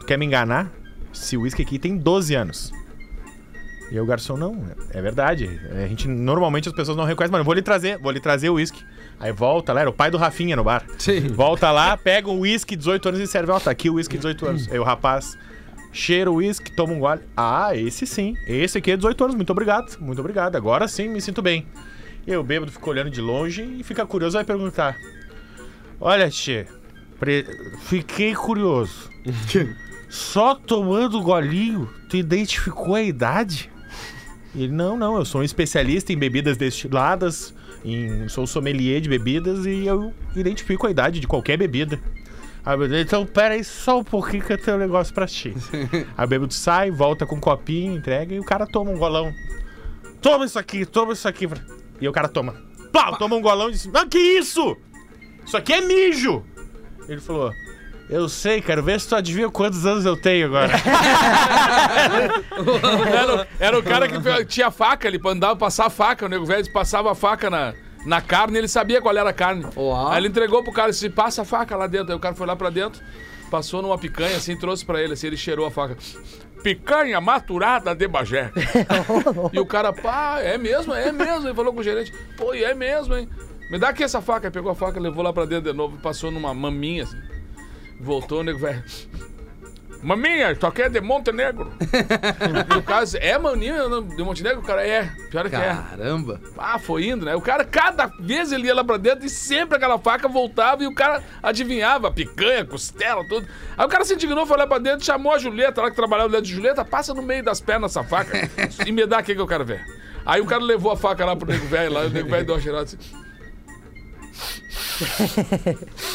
Tu 0.00 0.06
quer 0.06 0.18
me 0.18 0.26
enganar? 0.26 0.70
Esse 1.10 1.38
uísque 1.38 1.62
aqui 1.62 1.78
tem 1.78 1.96
12 1.96 2.34
anos. 2.34 2.70
E 3.90 3.94
aí 3.94 4.00
o 4.00 4.04
garçom, 4.04 4.36
não, 4.36 4.62
é 4.90 5.00
verdade. 5.00 5.48
A 5.72 5.86
gente, 5.86 6.06
normalmente 6.06 6.68
as 6.68 6.74
pessoas 6.74 6.98
não 6.98 7.04
reconhecem, 7.04 7.32
mano, 7.32 7.40
eu 7.40 7.46
vou 7.46 7.54
lhe 7.54 7.62
trazer, 7.62 7.98
vou 7.98 8.12
lhe 8.12 8.20
trazer 8.20 8.50
o 8.50 8.54
uísque. 8.54 8.84
Aí 9.20 9.32
volta 9.32 9.72
lá, 9.72 9.80
era 9.82 9.90
o 9.90 9.92
pai 9.92 10.10
do 10.10 10.18
Rafinha 10.18 10.56
no 10.56 10.64
bar. 10.64 10.84
Sim. 10.98 11.28
Volta 11.28 11.70
lá, 11.70 11.96
pega 11.96 12.28
um 12.28 12.40
uísque 12.40 12.76
18 12.76 13.08
anos 13.08 13.20
e 13.20 13.26
serve. 13.26 13.50
Ó, 13.52 13.58
tá 13.60 13.70
aqui 13.70 13.88
o 13.88 13.94
uísque 13.94 14.16
18 14.16 14.46
anos. 14.46 14.70
Aí 14.70 14.78
o 14.78 14.82
rapaz 14.84 15.38
cheira 15.92 16.30
o 16.30 16.34
uísque, 16.36 16.72
toma 16.72 16.92
um 16.92 16.98
gole. 16.98 17.20
Ah, 17.36 17.74
esse 17.74 18.06
sim. 18.06 18.34
Esse 18.46 18.78
aqui 18.78 18.90
é 18.90 18.96
18 18.96 19.24
anos, 19.24 19.36
muito 19.36 19.50
obrigado. 19.50 19.96
Muito 20.00 20.20
obrigado. 20.20 20.56
Agora 20.56 20.88
sim 20.88 21.08
me 21.08 21.20
sinto 21.20 21.40
bem. 21.40 21.66
E 22.26 22.34
o 22.36 22.42
bêbado 22.42 22.72
fica 22.72 22.88
olhando 22.90 23.10
de 23.10 23.20
longe 23.20 23.62
e 23.62 23.82
fica 23.82 24.04
curioso, 24.04 24.36
vai 24.36 24.44
perguntar. 24.44 24.96
Olha, 26.00 26.28
Tchê, 26.28 26.66
pre- 27.20 27.46
fiquei 27.82 28.34
curioso. 28.34 29.10
Só 30.08 30.54
tomando 30.54 31.20
golinho, 31.22 31.88
tu 32.08 32.16
identificou 32.16 32.94
a 32.94 33.02
idade? 33.02 33.70
E 34.54 34.64
ele, 34.64 34.72
não, 34.72 34.96
não, 34.96 35.16
eu 35.16 35.24
sou 35.24 35.40
um 35.40 35.44
especialista 35.44 36.12
em 36.12 36.16
bebidas 36.16 36.56
destiladas, 36.56 37.52
em, 37.84 38.28
sou 38.28 38.46
sommelier 38.46 39.00
de 39.00 39.08
bebidas 39.08 39.66
e 39.66 39.86
eu 39.86 40.12
identifico 40.34 40.86
a 40.86 40.90
idade 40.90 41.20
de 41.20 41.26
qualquer 41.26 41.56
bebida. 41.56 42.00
Aí 42.64 43.00
então 43.00 43.26
pera 43.26 43.54
aí 43.54 43.62
só 43.62 43.98
um 43.98 44.04
pouquinho 44.04 44.42
que 44.42 44.52
eu 44.52 44.58
tenho 44.58 44.78
um 44.78 44.80
negócio 44.80 45.12
pra 45.12 45.26
ti. 45.26 45.54
aí 46.16 46.24
o 46.24 46.28
bêbado 46.28 46.54
sai, 46.54 46.90
volta 46.90 47.26
com 47.26 47.36
um 47.36 47.40
copinho, 47.40 47.94
entrega 47.94 48.34
e 48.34 48.40
o 48.40 48.44
cara 48.44 48.66
toma 48.66 48.90
um 48.90 48.96
golão. 48.96 49.32
Toma 50.22 50.46
isso 50.46 50.58
aqui, 50.58 50.86
toma 50.86 51.12
isso 51.12 51.28
aqui. 51.28 51.46
E 52.00 52.08
o 52.08 52.12
cara 52.12 52.28
toma. 52.28 52.54
Pá, 52.90 53.14
toma 53.16 53.36
um 53.36 53.42
golão 53.42 53.68
e 53.68 53.72
diz, 53.72 53.84
não, 53.86 54.08
que 54.08 54.18
isso? 54.18 54.76
Isso 55.44 55.56
aqui 55.56 55.74
é 55.74 55.82
mijo. 55.82 56.42
Ele 57.06 57.20
falou, 57.20 57.52
eu 58.14 58.28
sei, 58.28 58.60
quero 58.60 58.80
ver 58.80 59.00
se 59.00 59.08
tu 59.08 59.16
adivinha 59.16 59.50
quantos 59.50 59.84
anos 59.84 60.04
eu 60.04 60.16
tenho 60.16 60.46
agora. 60.46 60.70
Era, 63.12 63.48
era 63.58 63.78
o 63.78 63.82
cara 63.82 64.08
que 64.08 64.44
tinha 64.44 64.70
faca, 64.70 65.08
ele 65.08 65.20
andava 65.26 65.56
passar 65.56 65.86
a 65.86 65.90
faca, 65.90 66.26
o 66.26 66.28
nego 66.28 66.44
velho 66.44 66.72
passava 66.72 67.10
a 67.10 67.14
faca 67.14 67.50
na, 67.50 67.74
na 68.06 68.20
carne, 68.20 68.58
ele 68.58 68.68
sabia 68.68 69.02
qual 69.02 69.16
era 69.16 69.30
a 69.30 69.32
carne. 69.32 69.66
Uau. 69.76 70.12
Aí 70.12 70.18
ele 70.18 70.28
entregou 70.28 70.62
pro 70.62 70.72
cara 70.72 70.90
e 70.90 70.92
disse: 70.92 71.10
passa 71.10 71.42
a 71.42 71.44
faca 71.44 71.76
lá 71.76 71.88
dentro. 71.88 72.12
Aí 72.12 72.16
o 72.16 72.20
cara 72.20 72.36
foi 72.36 72.46
lá 72.46 72.54
pra 72.54 72.70
dentro, 72.70 73.02
passou 73.50 73.82
numa 73.82 73.98
picanha 73.98 74.36
assim, 74.36 74.56
trouxe 74.56 74.84
pra 74.84 75.02
ele, 75.02 75.14
assim, 75.14 75.26
ele 75.26 75.36
cheirou 75.36 75.66
a 75.66 75.70
faca. 75.70 75.96
Picanha 76.62 77.20
maturada 77.20 77.94
de 77.94 78.06
Bagé. 78.06 78.52
e 79.52 79.58
o 79.58 79.66
cara, 79.66 79.92
pá, 79.92 80.38
é 80.40 80.56
mesmo, 80.56 80.94
é 80.94 81.10
mesmo. 81.10 81.48
Ele 81.48 81.54
falou 81.54 81.72
com 81.72 81.80
o 81.80 81.84
gerente, 81.84 82.12
pô, 82.36 82.54
é 82.54 82.74
mesmo, 82.74 83.16
hein? 83.16 83.28
Me 83.70 83.78
dá 83.78 83.88
aqui 83.88 84.04
essa 84.04 84.22
faca. 84.22 84.46
Aí 84.46 84.52
pegou 84.52 84.70
a 84.70 84.74
faca, 84.74 85.00
levou 85.00 85.24
lá 85.24 85.32
pra 85.32 85.44
dentro 85.44 85.72
de 85.72 85.76
novo, 85.76 85.98
passou 85.98 86.30
numa 86.30 86.54
maminha 86.54 87.02
assim. 87.02 87.33
Voltou, 88.04 88.40
o 88.40 88.42
nego 88.42 88.58
velho. 88.58 88.84
Maminha, 90.02 90.52
isso 90.52 90.66
aqui 90.66 90.82
é 90.82 90.88
de 90.90 91.00
Montenegro. 91.00 91.72
o 92.76 92.82
cara 92.82 93.04
disse, 93.04 93.16
é 93.16 93.38
maninha 93.38 93.84
de 94.14 94.22
Montenegro? 94.22 94.60
O 94.60 94.62
cara, 94.62 94.86
é. 94.86 95.10
Pior 95.30 95.48
que 95.48 95.56
é. 95.56 95.60
Caramba. 95.60 96.38
Ah, 96.58 96.78
foi 96.78 97.06
indo, 97.08 97.24
né? 97.24 97.34
O 97.34 97.40
cara, 97.40 97.64
cada 97.64 98.08
vez 98.20 98.52
ele 98.52 98.66
ia 98.66 98.74
lá 98.74 98.84
pra 98.84 98.98
dentro 98.98 99.24
e 99.24 99.30
sempre 99.30 99.78
aquela 99.78 99.98
faca 99.98 100.28
voltava 100.28 100.84
e 100.84 100.86
o 100.86 100.94
cara 100.94 101.22
adivinhava, 101.42 102.10
picanha, 102.10 102.66
costela, 102.66 103.26
tudo. 103.26 103.48
Aí 103.78 103.86
o 103.86 103.88
cara 103.88 104.04
se 104.04 104.12
indignou, 104.12 104.46
foi 104.46 104.58
lá 104.58 104.66
pra 104.66 104.76
dentro, 104.76 105.06
chamou 105.06 105.32
a 105.32 105.38
Julieta, 105.38 105.80
lá 105.80 105.88
que 105.88 105.96
trabalhava 105.96 106.28
dentro 106.28 106.44
de 106.44 106.52
Julieta, 106.52 106.84
passa 106.84 107.14
no 107.14 107.22
meio 107.22 107.42
das 107.42 107.62
pernas 107.62 107.96
essa 107.96 108.04
faca 108.06 108.50
e 108.86 108.92
me 108.92 109.06
dá 109.06 109.18
aqui 109.18 109.34
que 109.34 109.40
eu 109.40 109.46
quero 109.48 109.64
ver. 109.64 109.82
Aí 110.26 110.42
o 110.42 110.46
cara 110.46 110.62
levou 110.62 110.92
a 110.92 110.98
faca 110.98 111.24
lá 111.24 111.34
pro 111.34 111.50
nego 111.50 111.66
velho, 111.66 111.94
lá, 111.94 112.02
o 112.02 112.10
nego 112.10 112.28
velho 112.28 112.44
deu 112.44 112.54
uma 112.54 112.60
cheirada 112.60 112.84
assim. 112.84 112.98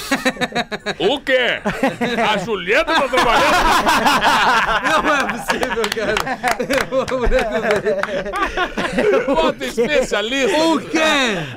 o 0.99 1.19
quê? 1.21 1.59
A 2.29 2.37
Julieta 2.37 2.93
tá 2.93 3.07
trabalhando? 3.07 3.55
Não 5.03 5.15
é 5.15 5.23
possível, 5.33 5.83
cara. 5.95 6.15
Bota 9.35 9.65
especialista. 9.65 10.57
O 10.57 10.79
quê? 10.79 10.99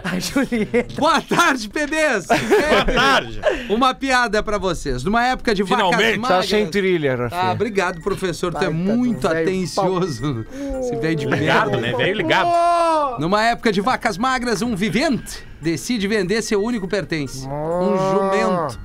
A 0.04 0.18
Julieta. 0.18 0.94
Boa 0.96 1.20
tarde, 1.20 1.68
bebês. 1.68 2.26
Boa 2.26 2.84
tarde. 2.84 3.40
Uma 3.68 3.94
piada 3.94 4.42
pra 4.42 4.58
vocês. 4.58 5.04
Numa 5.04 5.24
época 5.26 5.54
de 5.54 5.62
vacas 5.62 5.76
Finalmente. 5.86 6.14
Tá 6.14 6.28
magras... 6.28 6.48
sem 6.48 6.66
trilha, 6.66 7.14
Ah, 7.14 7.16
Rafinha. 7.28 7.52
obrigado, 7.52 8.00
professor. 8.00 8.52
Tu 8.54 8.64
é 8.64 8.70
muito 8.70 9.26
atencioso. 9.26 10.46
Esse 10.80 10.96
velho 10.96 11.16
de 11.16 11.26
Ligado, 11.26 11.78
né? 11.78 11.92
Veio 11.96 12.14
ligado. 12.14 13.18
Numa 13.18 13.42
época 13.44 13.72
de 13.72 13.80
vacas 13.80 14.16
magras, 14.18 14.62
um 14.62 14.76
vivente 14.76 15.44
decide 15.62 16.06
vender 16.08 16.42
seu 16.42 16.62
único 16.62 16.88
pertence. 16.88 17.46
Um 17.46 17.96
jumento. 17.96 18.80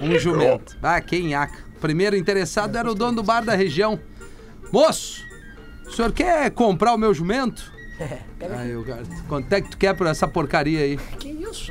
Um 0.00 0.18
jumento. 0.18 0.76
Ah, 0.82 1.00
que 1.00 1.20
nhaca. 1.22 1.58
O 1.76 1.80
primeiro 1.80 2.16
interessado 2.16 2.76
era 2.76 2.90
o 2.90 2.94
dono 2.94 3.16
do 3.16 3.22
bar 3.22 3.44
da 3.44 3.54
região. 3.54 3.98
Moço, 4.72 5.22
o 5.86 5.90
senhor 5.90 6.12
quer 6.12 6.50
comprar 6.50 6.94
o 6.94 6.98
meu 6.98 7.12
jumento? 7.14 7.72
Aí 8.58 8.76
o 8.76 8.84
cara, 8.84 9.02
quanto 9.28 9.52
é 9.52 9.60
que 9.60 9.70
tu 9.70 9.78
quer 9.78 9.94
por 9.94 10.06
essa 10.06 10.26
porcaria 10.26 10.80
aí? 10.80 10.96
Que 11.18 11.28
isso? 11.28 11.70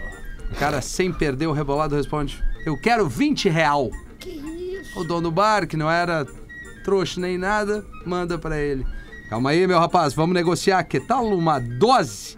O 0.51 0.55
cara, 0.55 0.81
sem 0.81 1.11
perder 1.11 1.47
o 1.47 1.51
rebolado, 1.51 1.95
responde: 1.95 2.41
Eu 2.65 2.77
quero 2.77 3.07
20 3.07 3.49
real. 3.49 3.89
Que 4.19 4.29
isso? 4.29 4.99
O 4.99 5.03
dono 5.03 5.23
do 5.23 5.31
bar, 5.31 5.67
que 5.67 5.75
não 5.75 5.89
era 5.89 6.25
trouxa 6.83 7.19
nem 7.19 7.37
nada, 7.37 7.83
manda 8.05 8.37
pra 8.37 8.57
ele: 8.57 8.85
Calma 9.29 9.49
aí, 9.49 9.65
meu 9.67 9.79
rapaz, 9.79 10.13
vamos 10.13 10.33
negociar. 10.33 10.83
Que 10.83 10.99
tal 10.99 11.25
uma 11.25 11.59
dose? 11.59 12.37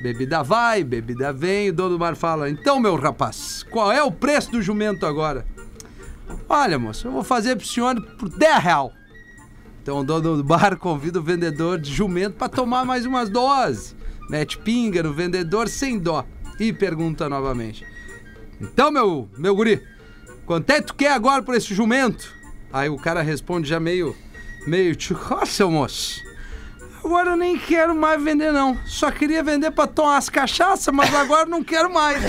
Bebida 0.00 0.42
vai, 0.42 0.82
bebida 0.82 1.32
vem. 1.32 1.68
O 1.68 1.72
dono 1.72 1.90
do 1.90 1.98
bar 1.98 2.16
fala: 2.16 2.48
Então, 2.48 2.80
meu 2.80 2.96
rapaz, 2.96 3.62
qual 3.70 3.92
é 3.92 4.02
o 4.02 4.10
preço 4.10 4.50
do 4.50 4.62
jumento 4.62 5.04
agora? 5.04 5.46
Olha, 6.48 6.78
moço, 6.78 7.06
eu 7.06 7.12
vou 7.12 7.22
fazer 7.22 7.56
pro 7.56 7.66
senhor 7.66 8.00
por 8.16 8.28
10 8.28 8.62
real. 8.62 8.92
Então 9.82 9.98
o 9.98 10.04
dono 10.04 10.36
do 10.36 10.44
bar 10.44 10.76
convida 10.78 11.18
o 11.18 11.22
vendedor 11.22 11.78
de 11.78 11.92
jumento 11.92 12.36
pra 12.36 12.48
tomar 12.48 12.84
mais 12.84 13.04
umas 13.04 13.28
doses. 13.28 13.94
Mete 14.28 14.56
pinga 14.58 15.02
no 15.02 15.12
vendedor 15.12 15.68
sem 15.68 15.98
dó. 15.98 16.24
E 16.58 16.72
pergunta 16.72 17.28
novamente. 17.28 17.86
Então, 18.60 18.90
meu, 18.90 19.28
meu 19.36 19.56
guri, 19.56 19.82
quanto 20.44 20.70
é 20.70 20.80
que 20.80 20.88
tu 20.88 20.94
quer 20.94 21.12
agora 21.12 21.42
por 21.42 21.54
esse 21.54 21.74
jumento? 21.74 22.34
Aí 22.72 22.88
o 22.88 22.96
cara 22.96 23.22
responde 23.22 23.68
já 23.68 23.80
meio, 23.80 24.14
meio, 24.66 24.94
ó, 25.30 25.44
seu 25.46 25.70
moço, 25.70 26.20
agora 27.04 27.30
eu 27.30 27.36
nem 27.36 27.56
quero 27.58 27.94
mais 27.94 28.22
vender 28.22 28.52
não. 28.52 28.76
Só 28.86 29.10
queria 29.10 29.42
vender 29.42 29.70
pra 29.70 29.86
tomar 29.86 30.16
as 30.18 30.28
cachaças, 30.28 30.92
mas 30.94 31.14
agora 31.14 31.46
não 31.46 31.62
quero 31.62 31.92
mais. 31.92 32.22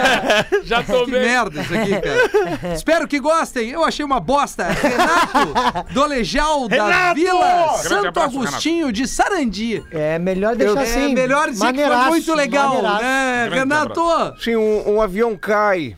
Já 0.64 0.82
Que 0.82 0.92
tomei. 0.92 1.20
merda 1.20 1.62
isso 1.62 1.74
aqui, 1.74 1.90
cara. 2.00 2.74
Espero 2.74 3.08
que 3.08 3.18
gostem. 3.18 3.70
Eu 3.70 3.84
achei 3.84 4.04
uma 4.04 4.20
bosta. 4.20 4.64
Renato 4.68 5.92
Dolejal 5.92 6.68
da 6.68 6.86
Renato! 6.86 7.14
Vila 7.14 7.66
Grande 7.66 7.88
Santo 7.88 8.06
abraço, 8.08 8.40
Agostinho 8.40 8.92
de 8.92 9.06
Sarandi. 9.06 9.82
É 9.90 10.18
melhor 10.18 10.54
deixar 10.56 10.80
é 10.80 10.82
assim. 10.82 11.14
melhor 11.14 11.50
dizer 11.50 11.72
que 11.72 11.82
foi 11.84 11.96
muito 12.08 12.34
legal, 12.34 12.82
maneiraço. 12.82 13.02
né, 13.02 13.48
Renato? 13.52 14.02
Sim, 14.42 14.56
um, 14.56 14.94
um 14.96 15.00
avião 15.02 15.36
cai. 15.36 15.96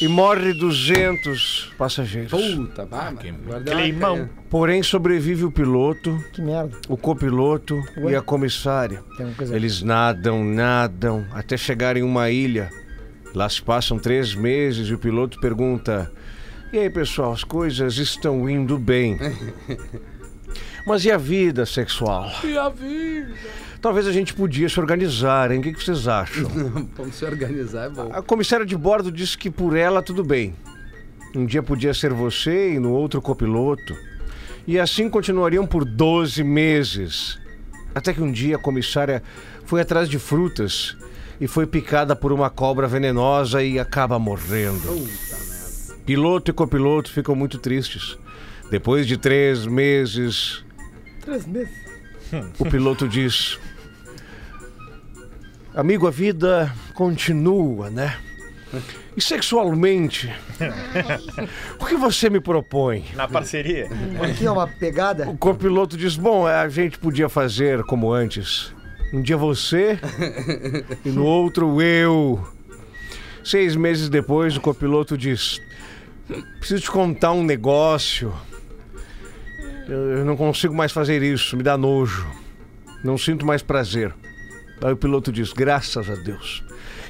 E, 0.00 0.08
morre 0.08 0.52
200 0.52 1.72
passageiros. 1.78 2.30
Puta, 2.30 2.86
Climão. 3.64 4.28
Porém, 4.50 4.82
sobrevive 4.82 5.44
o 5.44 5.50
piloto, 5.50 6.22
Que 6.32 6.42
merda. 6.42 6.76
o 6.88 6.96
copiloto 6.96 7.82
Ué? 7.98 8.12
e 8.12 8.16
a 8.16 8.20
comissária. 8.22 9.02
Tem 9.16 9.26
uma 9.26 9.34
coisa. 9.34 9.54
Eles 9.54 9.82
nadam, 9.82 10.44
nadam, 10.44 11.24
até 11.32 11.56
chegarem 11.56 12.02
em 12.02 12.06
uma 12.06 12.28
ilha. 12.30 12.70
Lá 13.34 13.48
se 13.48 13.62
passam 13.62 13.98
três 13.98 14.34
meses 14.34 14.88
e 14.88 14.94
o 14.94 14.98
piloto 14.98 15.40
pergunta: 15.40 16.10
E 16.72 16.78
aí, 16.78 16.90
pessoal, 16.90 17.32
as 17.32 17.44
coisas 17.44 17.96
estão 17.98 18.48
indo 18.50 18.78
bem. 18.78 19.18
Mas 20.86 21.04
e 21.04 21.10
a 21.10 21.16
vida 21.16 21.64
sexual? 21.64 22.30
E 22.44 22.56
a 22.58 22.68
vida? 22.68 23.34
Talvez 23.80 24.06
a 24.06 24.12
gente 24.12 24.32
podia 24.32 24.68
se 24.68 24.80
organizar, 24.80 25.50
hein? 25.50 25.60
O 25.60 25.62
que 25.62 25.72
que 25.72 25.82
vocês 25.82 26.08
acham? 26.08 26.48
Vamos 26.96 27.14
se 27.16 27.24
organizar, 27.24 27.86
é 27.86 27.88
bom. 27.90 28.10
A 28.12 28.22
comissária 28.22 28.64
de 28.64 28.76
bordo 28.76 29.12
disse 29.12 29.36
que 29.36 29.50
por 29.50 29.76
ela 29.76 30.02
tudo 30.02 30.24
bem. 30.24 30.54
Um 31.34 31.44
dia 31.44 31.62
podia 31.62 31.92
ser 31.92 32.12
você 32.12 32.74
e 32.74 32.78
no 32.78 32.92
outro 32.92 33.20
copiloto. 33.20 33.94
E 34.66 34.78
assim 34.78 35.10
continuariam 35.10 35.66
por 35.66 35.84
12 35.84 36.42
meses. 36.42 37.38
Até 37.94 38.12
que 38.12 38.22
um 38.22 38.32
dia 38.32 38.56
a 38.56 38.58
comissária 38.58 39.22
foi 39.66 39.80
atrás 39.82 40.08
de 40.08 40.18
frutas 40.18 40.96
e 41.40 41.46
foi 41.46 41.66
picada 41.66 42.16
por 42.16 42.32
uma 42.32 42.48
cobra 42.48 42.86
venenosa 42.86 43.62
e 43.62 43.78
acaba 43.78 44.18
morrendo. 44.18 45.06
Piloto 46.06 46.50
e 46.50 46.54
copiloto 46.54 47.10
ficam 47.10 47.34
muito 47.34 47.58
tristes. 47.58 48.16
Depois 48.70 49.06
de 49.06 49.18
três 49.18 49.66
meses, 49.66 50.63
Três 51.24 51.46
meses. 51.46 51.74
o 52.58 52.64
piloto 52.66 53.08
diz: 53.08 53.58
Amigo, 55.74 56.06
a 56.06 56.10
vida 56.10 56.72
continua, 56.94 57.90
né? 57.90 58.16
E 59.16 59.20
sexualmente, 59.20 60.32
o 61.78 61.86
que 61.86 61.94
você 61.94 62.28
me 62.28 62.40
propõe? 62.40 63.04
Na 63.14 63.28
parceria. 63.28 63.88
Aqui 64.20 64.44
é 64.44 64.50
uma 64.50 64.66
pegada. 64.66 65.28
O 65.28 65.38
copiloto 65.38 65.96
diz: 65.96 66.16
Bom, 66.16 66.46
a 66.46 66.68
gente 66.68 66.98
podia 66.98 67.28
fazer 67.28 67.84
como 67.84 68.12
antes. 68.12 68.74
Um 69.12 69.22
dia 69.22 69.36
você 69.36 69.98
e 71.04 71.08
no 71.10 71.24
outro 71.24 71.80
eu. 71.80 72.44
Seis 73.44 73.76
meses 73.76 74.08
depois, 74.08 74.56
o 74.56 74.60
copiloto 74.60 75.16
diz: 75.16 75.60
Preciso 76.58 76.82
te 76.82 76.90
contar 76.90 77.32
um 77.32 77.44
negócio. 77.44 78.34
Eu 79.88 80.18
eu 80.18 80.24
não 80.24 80.36
consigo 80.36 80.74
mais 80.74 80.92
fazer 80.92 81.22
isso, 81.22 81.56
me 81.56 81.62
dá 81.62 81.76
nojo. 81.76 82.26
Não 83.02 83.18
sinto 83.18 83.44
mais 83.44 83.62
prazer. 83.62 84.14
Aí 84.82 84.92
o 84.92 84.96
piloto 84.96 85.30
diz: 85.30 85.52
Graças 85.52 86.08
a 86.08 86.14
Deus. 86.14 86.64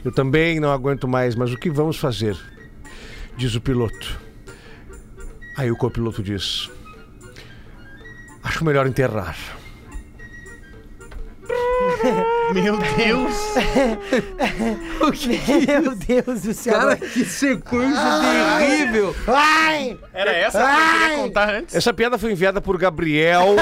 Eu 0.04 0.12
também 0.12 0.60
não 0.60 0.72
aguento 0.72 1.08
mais, 1.08 1.34
mas 1.34 1.52
o 1.52 1.56
que 1.56 1.70
vamos 1.70 1.96
fazer? 1.96 2.36
Diz 3.36 3.54
o 3.54 3.60
piloto. 3.60 4.20
Aí 5.56 5.70
o 5.70 5.76
copiloto 5.76 6.22
diz: 6.22 6.70
Acho 8.42 8.64
melhor 8.64 8.86
enterrar. 8.86 9.36
Meu 12.54 12.78
Deus. 12.96 13.34
Meu 15.66 15.94
Deus 15.96 16.42
do 16.42 16.54
céu. 16.54 16.74
Cara, 16.78 16.96
que 16.96 17.24
sequência 17.24 18.00
terrível. 18.58 19.14
Ai! 19.26 19.98
Era 20.12 20.32
essa 20.32 20.58
que 20.58 20.64
eu 20.64 21.00
queria 21.00 21.16
contar 21.24 21.54
antes? 21.54 21.74
Essa 21.74 21.92
piada 21.92 22.16
foi 22.16 22.30
enviada 22.32 22.60
por 22.60 22.78
Gabriel 22.78 23.56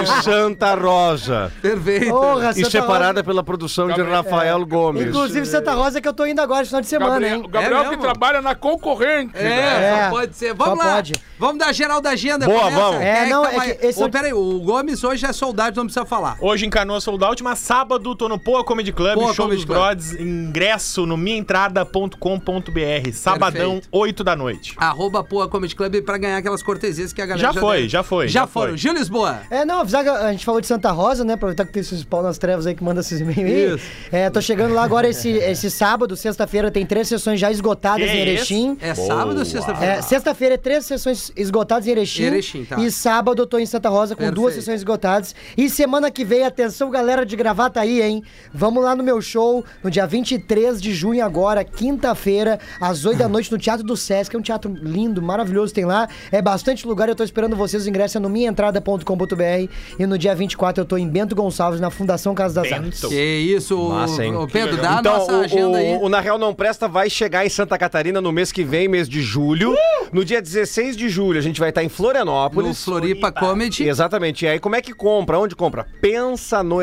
de 0.00 0.06
Santa 0.24 0.74
Rosa 0.74 1.52
Perfeito. 1.60 2.08
Porra, 2.10 2.50
e 2.50 2.54
Santa 2.54 2.70
separada 2.70 3.22
pela 3.22 3.42
produção 3.42 3.88
de 3.88 3.94
Gabriel- 3.96 4.22
Rafael 4.22 4.66
Gomes. 4.66 5.06
Inclusive 5.06 5.44
Santa 5.46 5.72
Rosa 5.74 6.00
que 6.00 6.08
eu 6.08 6.14
tô 6.14 6.24
indo 6.26 6.40
agora 6.40 6.62
esse 6.62 6.70
final 6.70 6.80
de 6.80 6.86
semana, 6.88 7.10
Gabriel, 7.12 7.36
hein? 7.36 7.42
o 7.44 7.48
Gabriel 7.48 7.80
É 7.80 7.84
que 7.84 7.88
mesmo? 7.90 8.02
trabalha 8.02 8.40
na 8.40 8.54
concorrente. 8.54 9.36
É, 9.36 9.46
É, 9.46 10.04
só 10.04 10.10
pode 10.10 10.36
ser. 10.36 10.54
Vamos 10.54 10.78
só 10.78 10.84
lá. 10.88 10.94
pode. 10.96 11.12
Vamos 11.38 11.58
dar 11.58 11.72
geral 11.74 12.00
da 12.00 12.10
agenda. 12.10 12.46
Boa, 12.46 12.60
começa. 12.60 12.78
vamos. 12.80 13.00
É, 13.02 13.26
não, 13.26 13.42
tá 13.42 13.66
é 13.66 13.74
que 13.74 13.86
esse 13.86 14.00
é 14.00 14.04
Ô, 14.04 14.06
o- 14.06 14.10
peraí, 14.10 14.32
o 14.32 14.60
Gomes 14.60 15.04
hoje 15.04 15.26
é 15.26 15.32
soldado, 15.32 15.76
não 15.76 15.84
precisa 15.84 16.06
falar. 16.06 16.36
Hoje 16.40 16.64
em 16.66 16.70
Canoa 16.70 17.00
Sold 17.00 17.22
Out, 17.24 17.42
mas 17.42 17.58
sábado 17.58 17.89
tô 17.98 18.28
no 18.28 18.38
Poa 18.38 18.62
Comedy 18.62 18.92
Club, 18.92 19.14
Poa 19.14 19.34
show 19.34 19.46
Comedy 19.46 19.56
dos 19.56 19.64
Club. 19.64 19.78
Brods, 19.78 20.12
ingresso 20.14 21.06
no 21.06 21.16
minhaentrada.com.br, 21.16 23.12
sabadão, 23.12 23.72
Perfeito. 23.74 23.88
8 23.92 24.24
da 24.24 24.36
noite. 24.36 24.74
Arroba 24.76 25.24
Poa 25.24 25.48
Comedy 25.48 25.74
Club 25.74 26.02
pra 26.02 26.18
ganhar 26.18 26.36
aquelas 26.36 26.62
cortesias 26.62 27.12
que 27.12 27.20
a 27.22 27.26
galera 27.26 27.52
Já 27.52 27.60
foi, 27.60 27.80
deu. 27.80 27.88
já 27.88 28.02
foi, 28.02 28.28
Já, 28.28 28.40
já 28.40 28.46
foram. 28.46 28.68
foi. 28.70 28.78
Gil 28.78 28.92
Lisboa. 28.92 29.40
É, 29.50 29.64
não, 29.64 29.80
avisar 29.80 30.02
que 30.02 30.08
a 30.10 30.30
gente 30.32 30.44
falou 30.44 30.60
de 30.60 30.66
Santa 30.66 30.90
Rosa, 30.90 31.24
né? 31.24 31.34
Aproveitar 31.34 31.64
que 31.66 31.72
tem 31.72 31.80
esses 31.80 32.04
pau 32.04 32.22
nas 32.22 32.38
trevas 32.38 32.66
aí 32.66 32.74
que 32.74 32.84
manda 32.84 33.00
esses 33.00 33.20
e-mails. 33.20 33.80
É, 34.12 34.28
tô 34.30 34.40
chegando 34.40 34.74
lá 34.74 34.82
agora 34.84 35.08
esse, 35.08 35.28
esse 35.30 35.70
sábado, 35.70 36.16
sexta-feira, 36.16 36.70
tem 36.70 36.84
três 36.86 37.08
sessões 37.08 37.38
já 37.40 37.50
esgotadas 37.50 38.08
Que 38.08 38.14
em 38.16 38.18
é 38.18 38.22
Erechim. 38.22 38.76
É 38.80 38.94
sábado 38.94 39.38
ou 39.38 39.44
sexta-feira? 39.44 39.92
É, 39.94 40.02
sexta-feira 40.02 40.54
é 40.54 40.58
três 40.58 40.84
sessões 40.84 41.32
esgotadas 41.36 41.86
em 41.86 41.90
Erechim. 41.90 42.22
Erechim, 42.24 42.64
tá. 42.64 42.78
E 42.80 42.90
sábado 42.90 43.42
eu 43.42 43.46
tô 43.46 43.58
em 43.58 43.66
Santa 43.66 43.88
Rosa 43.88 44.14
com 44.16 44.24
duas 44.30 44.54
Perfeito. 44.54 44.54
sessões 44.60 44.80
esgotadas. 44.80 45.34
E 45.56 45.68
semana 45.70 46.10
que 46.10 46.24
vem, 46.24 46.44
atenção 46.44 46.90
galera 46.90 47.24
de 47.24 47.36
gravata 47.70 47.80
aí, 47.80 48.02
hein? 48.02 48.22
Vamos 48.52 48.82
lá 48.82 48.94
no 48.96 49.02
meu 49.02 49.22
show, 49.22 49.64
no 49.82 49.90
dia 49.90 50.06
23 50.06 50.80
de 50.82 50.92
junho 50.92 51.24
agora, 51.24 51.64
quinta-feira, 51.64 52.58
às 52.80 53.04
8 53.04 53.18
da 53.18 53.28
noite, 53.28 53.50
no 53.50 53.58
Teatro 53.58 53.86
do 53.86 53.96
Sesc. 53.96 54.34
É 54.34 54.38
um 54.38 54.42
teatro 54.42 54.72
lindo, 54.72 55.22
maravilhoso, 55.22 55.72
tem 55.72 55.84
lá. 55.84 56.08
É 56.32 56.42
bastante 56.42 56.86
lugar, 56.86 57.08
eu 57.08 57.14
tô 57.14 57.22
esperando 57.22 57.56
vocês. 57.56 57.86
O 57.86 57.88
ingresso 57.88 58.18
é 58.18 58.20
no 58.20 58.28
minhaentrada.com.br. 58.28 59.72
E 59.98 60.06
no 60.06 60.18
dia 60.18 60.34
24 60.34 60.82
eu 60.82 60.86
tô 60.86 60.96
em 60.96 61.08
Bento 61.08 61.34
Gonçalves, 61.34 61.80
na 61.80 61.90
Fundação 61.90 62.34
Casa 62.34 62.62
das 62.62 62.72
Artes. 62.72 63.00
Que 63.04 63.20
isso, 63.38 63.88
Massa, 63.88 64.24
hein? 64.24 64.34
ô, 64.34 64.46
Pedro, 64.46 64.76
dá 64.76 64.96
a 64.96 65.00
Então, 65.00 65.18
nossa 65.18 65.32
o, 65.32 65.40
agenda 65.40 65.68
o, 65.70 65.74
aí. 65.74 65.98
o 66.02 66.08
Na 66.08 66.20
Real 66.20 66.38
Não 66.38 66.54
Presta 66.54 66.88
vai 66.88 67.08
chegar 67.08 67.46
em 67.46 67.48
Santa 67.48 67.78
Catarina 67.78 68.20
no 68.20 68.32
mês 68.32 68.50
que 68.52 68.64
vem, 68.64 68.88
mês 68.88 69.08
de 69.08 69.22
julho. 69.22 69.74
No 70.12 70.24
dia 70.24 70.42
16 70.42 70.96
de 70.96 71.08
julho, 71.08 71.38
a 71.38 71.42
gente 71.42 71.60
vai 71.60 71.68
estar 71.68 71.82
em 71.82 71.86
No 71.86 71.90
Florianópolis. 71.90 72.84
Floripa 72.84 73.30
Comedy. 73.30 73.88
Exatamente. 73.88 74.44
E 74.44 74.48
aí, 74.48 74.58
como 74.58 74.74
é 74.74 74.80
que 74.82 74.92
compra? 74.92 75.38
Onde 75.38 75.54
compra? 75.54 75.86
Pensa 76.00 76.62
no 76.62 76.82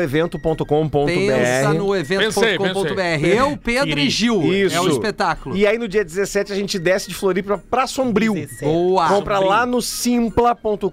evento.com.br. 0.84 1.06
Pensa 1.06 1.74
no 1.74 1.96
evento.com.br. 1.96 3.26
Eu, 3.26 3.56
Pedro 3.56 3.98
e 3.98 4.08
Gil. 4.08 4.42
Isso. 4.52 4.76
É 4.76 4.80
o 4.80 4.88
espetáculo. 4.88 5.56
E 5.56 5.66
aí, 5.66 5.78
no 5.78 5.88
dia 5.88 6.04
17, 6.04 6.52
a 6.52 6.56
gente 6.56 6.78
desce 6.78 7.08
de 7.08 7.14
Floripa 7.14 7.58
pra 7.70 7.86
Sombrio. 7.86 8.34
Boa. 8.60 9.08
Compra 9.08 9.38
lá 9.38 9.66
no 9.66 9.80
simpla.com.br. 9.82 10.92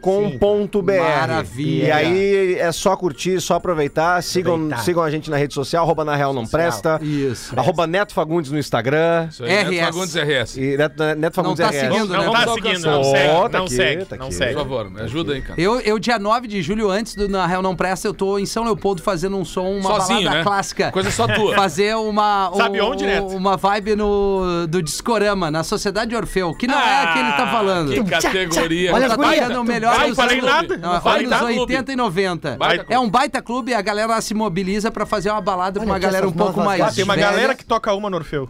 Maravilha. 0.99 1.85
E 1.87 1.91
aí 1.91 2.55
é 2.55 2.71
só 2.71 2.95
curtir, 2.95 3.39
só 3.41 3.55
aproveitar. 3.55 4.21
Sigam, 4.23 4.55
Aproveitar. 4.55 4.83
sigam 4.83 5.03
a 5.03 5.11
gente 5.11 5.29
na 5.29 5.37
rede 5.37 5.53
social, 5.53 5.83
arroba 5.83 6.03
na 6.05 6.15
real 6.15 6.33
não 6.33 6.45
presta. 6.45 6.99
Isso. 7.01 7.57
Arroba 7.57 7.85
Neto 7.87 8.13
Fagundes 8.13 8.51
no 8.51 8.57
Instagram. 8.59 9.27
Isso 9.29 9.43
aí, 9.43 9.49
Neto 9.49 9.69
RS. 9.71 9.79
Fagundes 9.79 10.15
RS. 10.15 10.57
E 10.57 10.77
Neto, 10.77 11.03
Neto 11.17 11.33
Fagundes 11.33 11.59
tá 11.59 11.69
RS. 11.69 11.79
seguindo, 11.79 12.07
Não, 12.07 12.19
né? 12.19 12.25
não 12.25 12.33
tá 12.33 12.53
seguindo, 12.53 12.85
não 12.85 13.03
segue, 13.03 13.27
tá 13.49 13.57
não 13.57 13.65
aqui, 13.65 13.75
segue, 13.75 14.05
tá 14.05 14.15
não 14.17 14.25
aqui. 14.27 14.35
Por 14.35 14.43
segue. 14.43 14.53
favor, 14.55 14.89
me 14.89 15.01
ajuda 15.01 15.33
aí, 15.33 15.41
cara. 15.41 15.59
Eu, 15.61 15.79
eu, 15.81 15.99
dia 15.99 16.17
9 16.19 16.47
de 16.47 16.61
julho, 16.61 16.89
antes 16.89 17.15
do 17.15 17.27
Na 17.27 17.45
Real 17.45 17.61
Não 17.61 17.75
Presta, 17.75 18.07
eu 18.07 18.13
tô 18.13 18.39
em 18.39 18.45
São 18.45 18.63
Leopoldo 18.63 19.01
fazendo 19.01 19.37
um 19.37 19.45
som, 19.45 19.74
uma 19.79 19.89
Sozinho, 19.95 20.19
balada 20.23 20.37
né? 20.37 20.43
clássica. 20.43 20.91
Coisa 20.91 21.11
só 21.11 21.27
tua. 21.27 21.55
Fazer 21.55 21.95
uma. 21.95 22.51
Sabe 22.55 22.81
um- 22.81 22.91
onde, 22.91 23.05
Neto? 23.05 23.27
Uma 23.35 23.57
vibe 23.57 23.95
no, 23.95 24.65
do 24.67 24.81
Discorama, 24.81 25.49
na 25.51 25.63
Sociedade 25.63 26.15
Orfeu, 26.15 26.53
que 26.55 26.67
não 26.67 26.79
é 26.79 27.03
a 27.03 27.13
que 27.13 27.19
ele 27.19 27.31
tá 27.33 27.47
falando. 27.47 27.91
Que 27.93 28.03
categoria. 28.03 28.93
Olha 28.93 29.07
Tá 29.09 29.17
pegando 29.17 29.61
o 29.61 29.63
melhor 29.63 29.97
Não 29.99 30.07
dos 30.07 30.15
falei 30.15 30.39
anos- 30.39 30.49
nada, 30.49 30.77
Não, 30.77 30.93
não 30.93 31.01
falei 31.01 31.25
anos 31.25 31.29
nada. 31.41 31.45
80 31.45 31.91
e 31.91 31.95
90. 31.95 32.57
Baita 32.57 32.83
clube. 32.83 32.93
É 32.93 32.99
um 32.99 33.09
baita 33.09 33.41
clube 33.41 33.71
e 33.71 33.75
a 33.75 33.81
galera 33.81 34.19
se 34.21 34.33
mobiliza 34.33 34.91
pra 34.91 35.05
fazer 35.05 35.29
uma 35.31 35.41
balada 35.41 35.79
pra 35.79 35.81
Olha 35.81 35.89
uma 35.91 35.95
aqui 35.97 36.05
galera 36.05 36.27
um 36.27 36.31
pouco 36.31 36.61
mais. 36.61 36.81
Ah, 36.81 36.91
tem 36.91 37.03
uma 37.03 37.15
velha. 37.15 37.27
galera 37.29 37.55
que 37.55 37.63
toca 37.65 37.93
uma 37.93 38.09
no 38.09 38.17
Orfeu. 38.17 38.49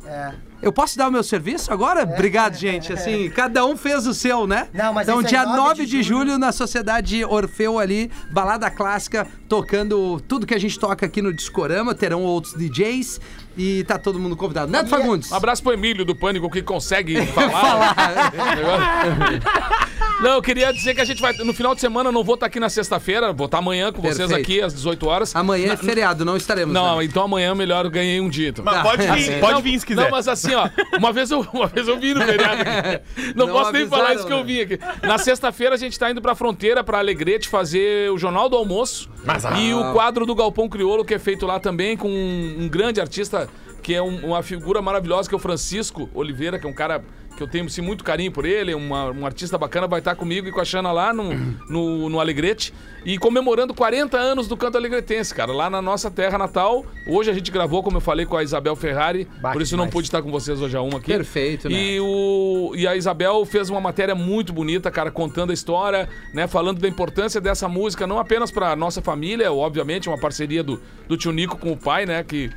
Eu 0.61 0.71
posso 0.71 0.97
dar 0.97 1.07
o 1.07 1.11
meu 1.11 1.23
serviço 1.23 1.71
agora? 1.71 2.03
Obrigado, 2.03 2.55
gente. 2.55 2.93
Assim, 2.93 3.29
cada 3.29 3.65
um 3.65 3.75
fez 3.75 4.07
o 4.07 4.13
seu, 4.13 4.47
né? 4.47 4.67
Não, 4.73 4.93
mas 4.93 5.07
então, 5.07 5.21
é 5.21 5.23
dia 5.23 5.45
9 5.45 5.57
9 5.57 5.85
de 5.85 5.95
de 5.95 6.03
julho, 6.03 6.37
na 6.37 6.51
Sociedade 6.51 7.23
Orfeu 7.23 7.79
ali, 7.79 8.11
balada 8.31 8.69
clássica, 8.69 9.25
tocando 9.47 10.19
tudo 10.27 10.45
que 10.45 10.53
a 10.53 10.59
gente 10.59 10.77
toca 10.77 11.05
aqui 11.05 11.21
no 11.21 11.33
Discorama. 11.33 11.95
Terão 11.95 12.21
outros 12.21 12.53
DJs 12.53 13.21
e 13.57 13.83
tá 13.85 13.97
todo 13.97 14.19
mundo 14.19 14.35
convidado. 14.35 14.71
Neto 14.71 14.89
Fagundes. 14.89 15.31
Um 15.31 15.35
abraço 15.35 15.63
pro 15.63 15.71
Emílio 15.71 16.03
do 16.03 16.15
Pânico 16.15 16.49
que 16.49 16.61
consegue 16.61 17.25
falar. 17.31 17.95
Não, 20.21 20.31
eu 20.31 20.41
queria 20.41 20.71
dizer 20.71 20.95
que 20.95 21.01
a 21.01 21.05
gente 21.05 21.21
vai. 21.21 21.33
No 21.33 21.53
final 21.53 21.75
de 21.75 21.81
semana 21.81 22.07
eu 22.09 22.13
não 22.13 22.23
vou 22.23 22.35
estar 22.35 22.45
aqui 22.45 22.59
na 22.59 22.69
sexta-feira, 22.69 23.33
vou 23.33 23.45
estar 23.45 23.57
amanhã 23.57 23.91
com 23.91 24.01
vocês 24.01 24.17
Perfeito. 24.17 24.41
aqui 24.41 24.61
às 24.61 24.73
18 24.73 25.07
horas. 25.07 25.35
Amanhã 25.35 25.73
é 25.73 25.77
feriado, 25.77 26.23
não 26.23 26.37
estaremos. 26.37 26.73
Não, 26.73 26.97
né? 26.99 27.03
então 27.03 27.23
amanhã 27.23 27.53
melhor 27.53 27.83
eu 27.85 27.91
ganhei 27.91 28.21
um 28.21 28.29
dia. 28.29 28.49
Então. 28.49 28.63
Mas 28.63 28.81
pode 28.81 29.05
vir, 29.07 29.39
pode 29.39 29.61
vir 29.61 29.79
se 29.79 29.85
quiser. 29.85 30.03
Não, 30.03 30.11
mas 30.11 30.27
assim, 30.27 30.53
ó, 30.55 30.69
uma 30.97 31.11
vez 31.11 31.31
eu, 31.31 31.41
uma 31.53 31.67
vez 31.67 31.87
eu 31.87 31.99
vim 31.99 32.13
no 32.13 32.21
feriado 32.21 32.61
aqui. 32.61 33.01
Não, 33.35 33.47
Não 33.47 33.53
posso 33.53 33.71
nem 33.73 33.87
falar 33.87 34.11
avisaram, 34.11 34.19
isso 34.19 34.27
que 34.27 34.33
eu 34.33 34.37
né? 34.37 34.43
vim 34.43 34.59
aqui. 34.61 34.79
Na 35.05 35.17
sexta-feira 35.17 35.75
a 35.75 35.77
gente 35.77 35.99
tá 35.99 36.09
indo 36.09 36.21
pra 36.21 36.33
fronteira, 36.33 36.83
pra 36.83 36.99
Alegrete, 36.99 37.49
fazer 37.49 38.09
o 38.11 38.17
Jornal 38.17 38.47
do 38.47 38.55
Almoço. 38.55 39.09
Mas, 39.25 39.45
ah. 39.45 39.59
e 39.59 39.73
o 39.73 39.91
quadro 39.91 40.25
do 40.25 40.33
Galpão 40.33 40.69
Crioulo, 40.69 41.03
que 41.03 41.13
é 41.13 41.19
feito 41.19 41.45
lá 41.45 41.59
também 41.59 41.97
com 41.97 42.09
um, 42.09 42.55
um 42.61 42.69
grande 42.69 43.01
artista, 43.01 43.49
que 43.83 43.93
é 43.93 44.01
um- 44.01 44.27
uma 44.27 44.41
figura 44.41 44.81
maravilhosa, 44.81 45.27
que 45.27 45.35
é 45.35 45.37
o 45.37 45.39
Francisco 45.39 46.09
Oliveira, 46.13 46.57
que 46.57 46.65
é 46.65 46.69
um 46.69 46.73
cara 46.73 47.03
que 47.35 47.43
eu 47.43 47.47
tenho 47.47 47.65
assim, 47.65 47.81
muito 47.81 48.03
carinho 48.03 48.31
por 48.31 48.45
ele, 48.45 48.73
uma- 48.73 49.11
um 49.11 49.25
artista 49.25 49.57
bacana, 49.57 49.87
vai 49.87 49.99
estar 49.99 50.15
comigo 50.15 50.47
e 50.47 50.51
com 50.51 50.61
a 50.61 50.65
Xana 50.65 50.91
lá 50.91 51.13
no, 51.13 51.33
no, 51.69 52.09
no 52.09 52.19
Alegrete. 52.19 52.73
E 53.05 53.17
comemorando 53.19 53.73
40 53.73 54.17
anos 54.17 54.47
do 54.47 54.57
canto 54.57 54.77
alegretense, 54.77 55.33
cara, 55.35 55.51
lá 55.51 55.69
na 55.69 55.79
nossa 55.81 56.09
terra 56.09 56.37
natal. 56.39 56.83
Hoje 57.07 57.29
a 57.29 57.33
gente 57.33 57.51
gravou, 57.51 57.83
como 57.83 57.97
eu 57.97 58.01
falei, 58.01 58.25
com 58.25 58.35
a 58.35 58.41
Isabel 58.43 58.75
Ferrari, 58.75 59.27
Bah, 59.41 59.51
por 59.51 59.61
isso 59.61 59.77
não 59.77 59.87
pude 59.87 60.07
estar 60.07 60.21
com 60.23 60.31
vocês 60.31 60.59
hoje 60.59 60.75
a 60.75 60.81
uma 60.81 60.97
aqui. 60.97 61.11
Perfeito, 61.11 61.69
né? 61.69 61.75
E, 61.75 61.99
o, 61.99 62.71
e 62.75 62.87
a 62.87 62.95
Isabel 62.95 63.45
fez 63.45 63.69
uma 63.69 63.79
matéria 63.79 64.15
muito 64.15 64.51
bonita, 64.51 64.89
cara, 64.89 65.11
contando 65.11 65.51
a 65.51 65.53
história, 65.53 66.09
né? 66.33 66.47
Falando 66.47 66.79
da 66.79 66.87
importância 66.87 67.39
dessa 67.39 67.67
música, 67.67 68.07
não 68.07 68.17
apenas 68.17 68.49
pra 68.49 68.75
nossa 68.75 69.01
família, 69.03 69.53
obviamente, 69.53 70.09
uma 70.09 70.17
parceria 70.17 70.63
do, 70.63 70.81
do 71.07 71.15
tio 71.15 71.31
Nico 71.31 71.57
com 71.57 71.71
o 71.73 71.77
pai, 71.77 72.07
né? 72.07 72.23
Que, 72.23 72.49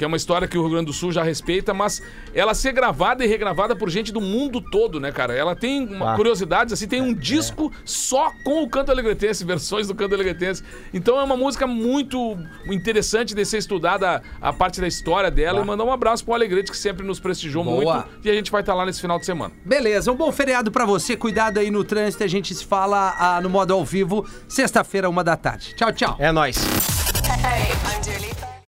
que 0.00 0.04
é 0.04 0.06
uma 0.06 0.16
história 0.16 0.48
que 0.48 0.56
o 0.56 0.62
Rio 0.62 0.70
Grande 0.70 0.86
do 0.86 0.94
Sul 0.94 1.12
já 1.12 1.22
respeita, 1.22 1.74
mas 1.74 2.02
ela 2.34 2.54
ser 2.54 2.72
gravada 2.72 3.22
e 3.22 3.28
regravada 3.28 3.76
por 3.76 3.90
gente 3.90 4.10
do 4.10 4.18
mundo 4.18 4.58
todo, 4.58 4.98
né, 4.98 5.12
cara? 5.12 5.34
Ela 5.34 5.54
tem 5.54 5.86
uma 5.86 6.16
curiosidades, 6.16 6.72
assim, 6.72 6.88
tem 6.88 7.02
um 7.02 7.12
disco 7.12 7.70
só 7.84 8.32
com 8.42 8.62
o 8.62 8.70
canto 8.70 8.90
alegretense, 8.90 9.44
versões 9.44 9.88
do 9.88 9.94
canto 9.94 10.14
alegretense. 10.14 10.64
Então 10.94 11.20
é 11.20 11.22
uma 11.22 11.36
música 11.36 11.66
muito 11.66 12.34
interessante 12.64 13.34
de 13.34 13.44
ser 13.44 13.58
estudada 13.58 14.22
a 14.40 14.54
parte 14.54 14.80
da 14.80 14.88
história 14.88 15.30
dela 15.30 15.60
e 15.60 15.64
mandar 15.66 15.84
um 15.84 15.92
abraço 15.92 16.24
pro 16.24 16.32
Alegrete, 16.32 16.70
que 16.70 16.78
sempre 16.78 17.06
nos 17.06 17.20
prestigiou 17.20 17.62
Boa. 17.62 17.96
muito. 17.96 18.26
E 18.26 18.30
a 18.30 18.34
gente 18.34 18.50
vai 18.50 18.62
estar 18.62 18.72
lá 18.72 18.86
nesse 18.86 19.02
final 19.02 19.18
de 19.18 19.26
semana. 19.26 19.52
Beleza, 19.66 20.10
um 20.10 20.16
bom 20.16 20.32
feriado 20.32 20.72
pra 20.72 20.86
você. 20.86 21.14
Cuidado 21.14 21.58
aí 21.58 21.70
no 21.70 21.84
trânsito. 21.84 22.24
A 22.24 22.26
gente 22.26 22.54
se 22.54 22.64
fala 22.64 23.14
ah, 23.18 23.38
no 23.42 23.50
modo 23.50 23.74
ao 23.74 23.84
vivo, 23.84 24.26
sexta-feira, 24.48 25.10
uma 25.10 25.22
da 25.22 25.36
tarde. 25.36 25.74
Tchau, 25.74 25.92
tchau. 25.92 26.16
É 26.18 26.32
nóis. 26.32 26.56
Hey, 27.44 28.40
I'm. 28.42 28.49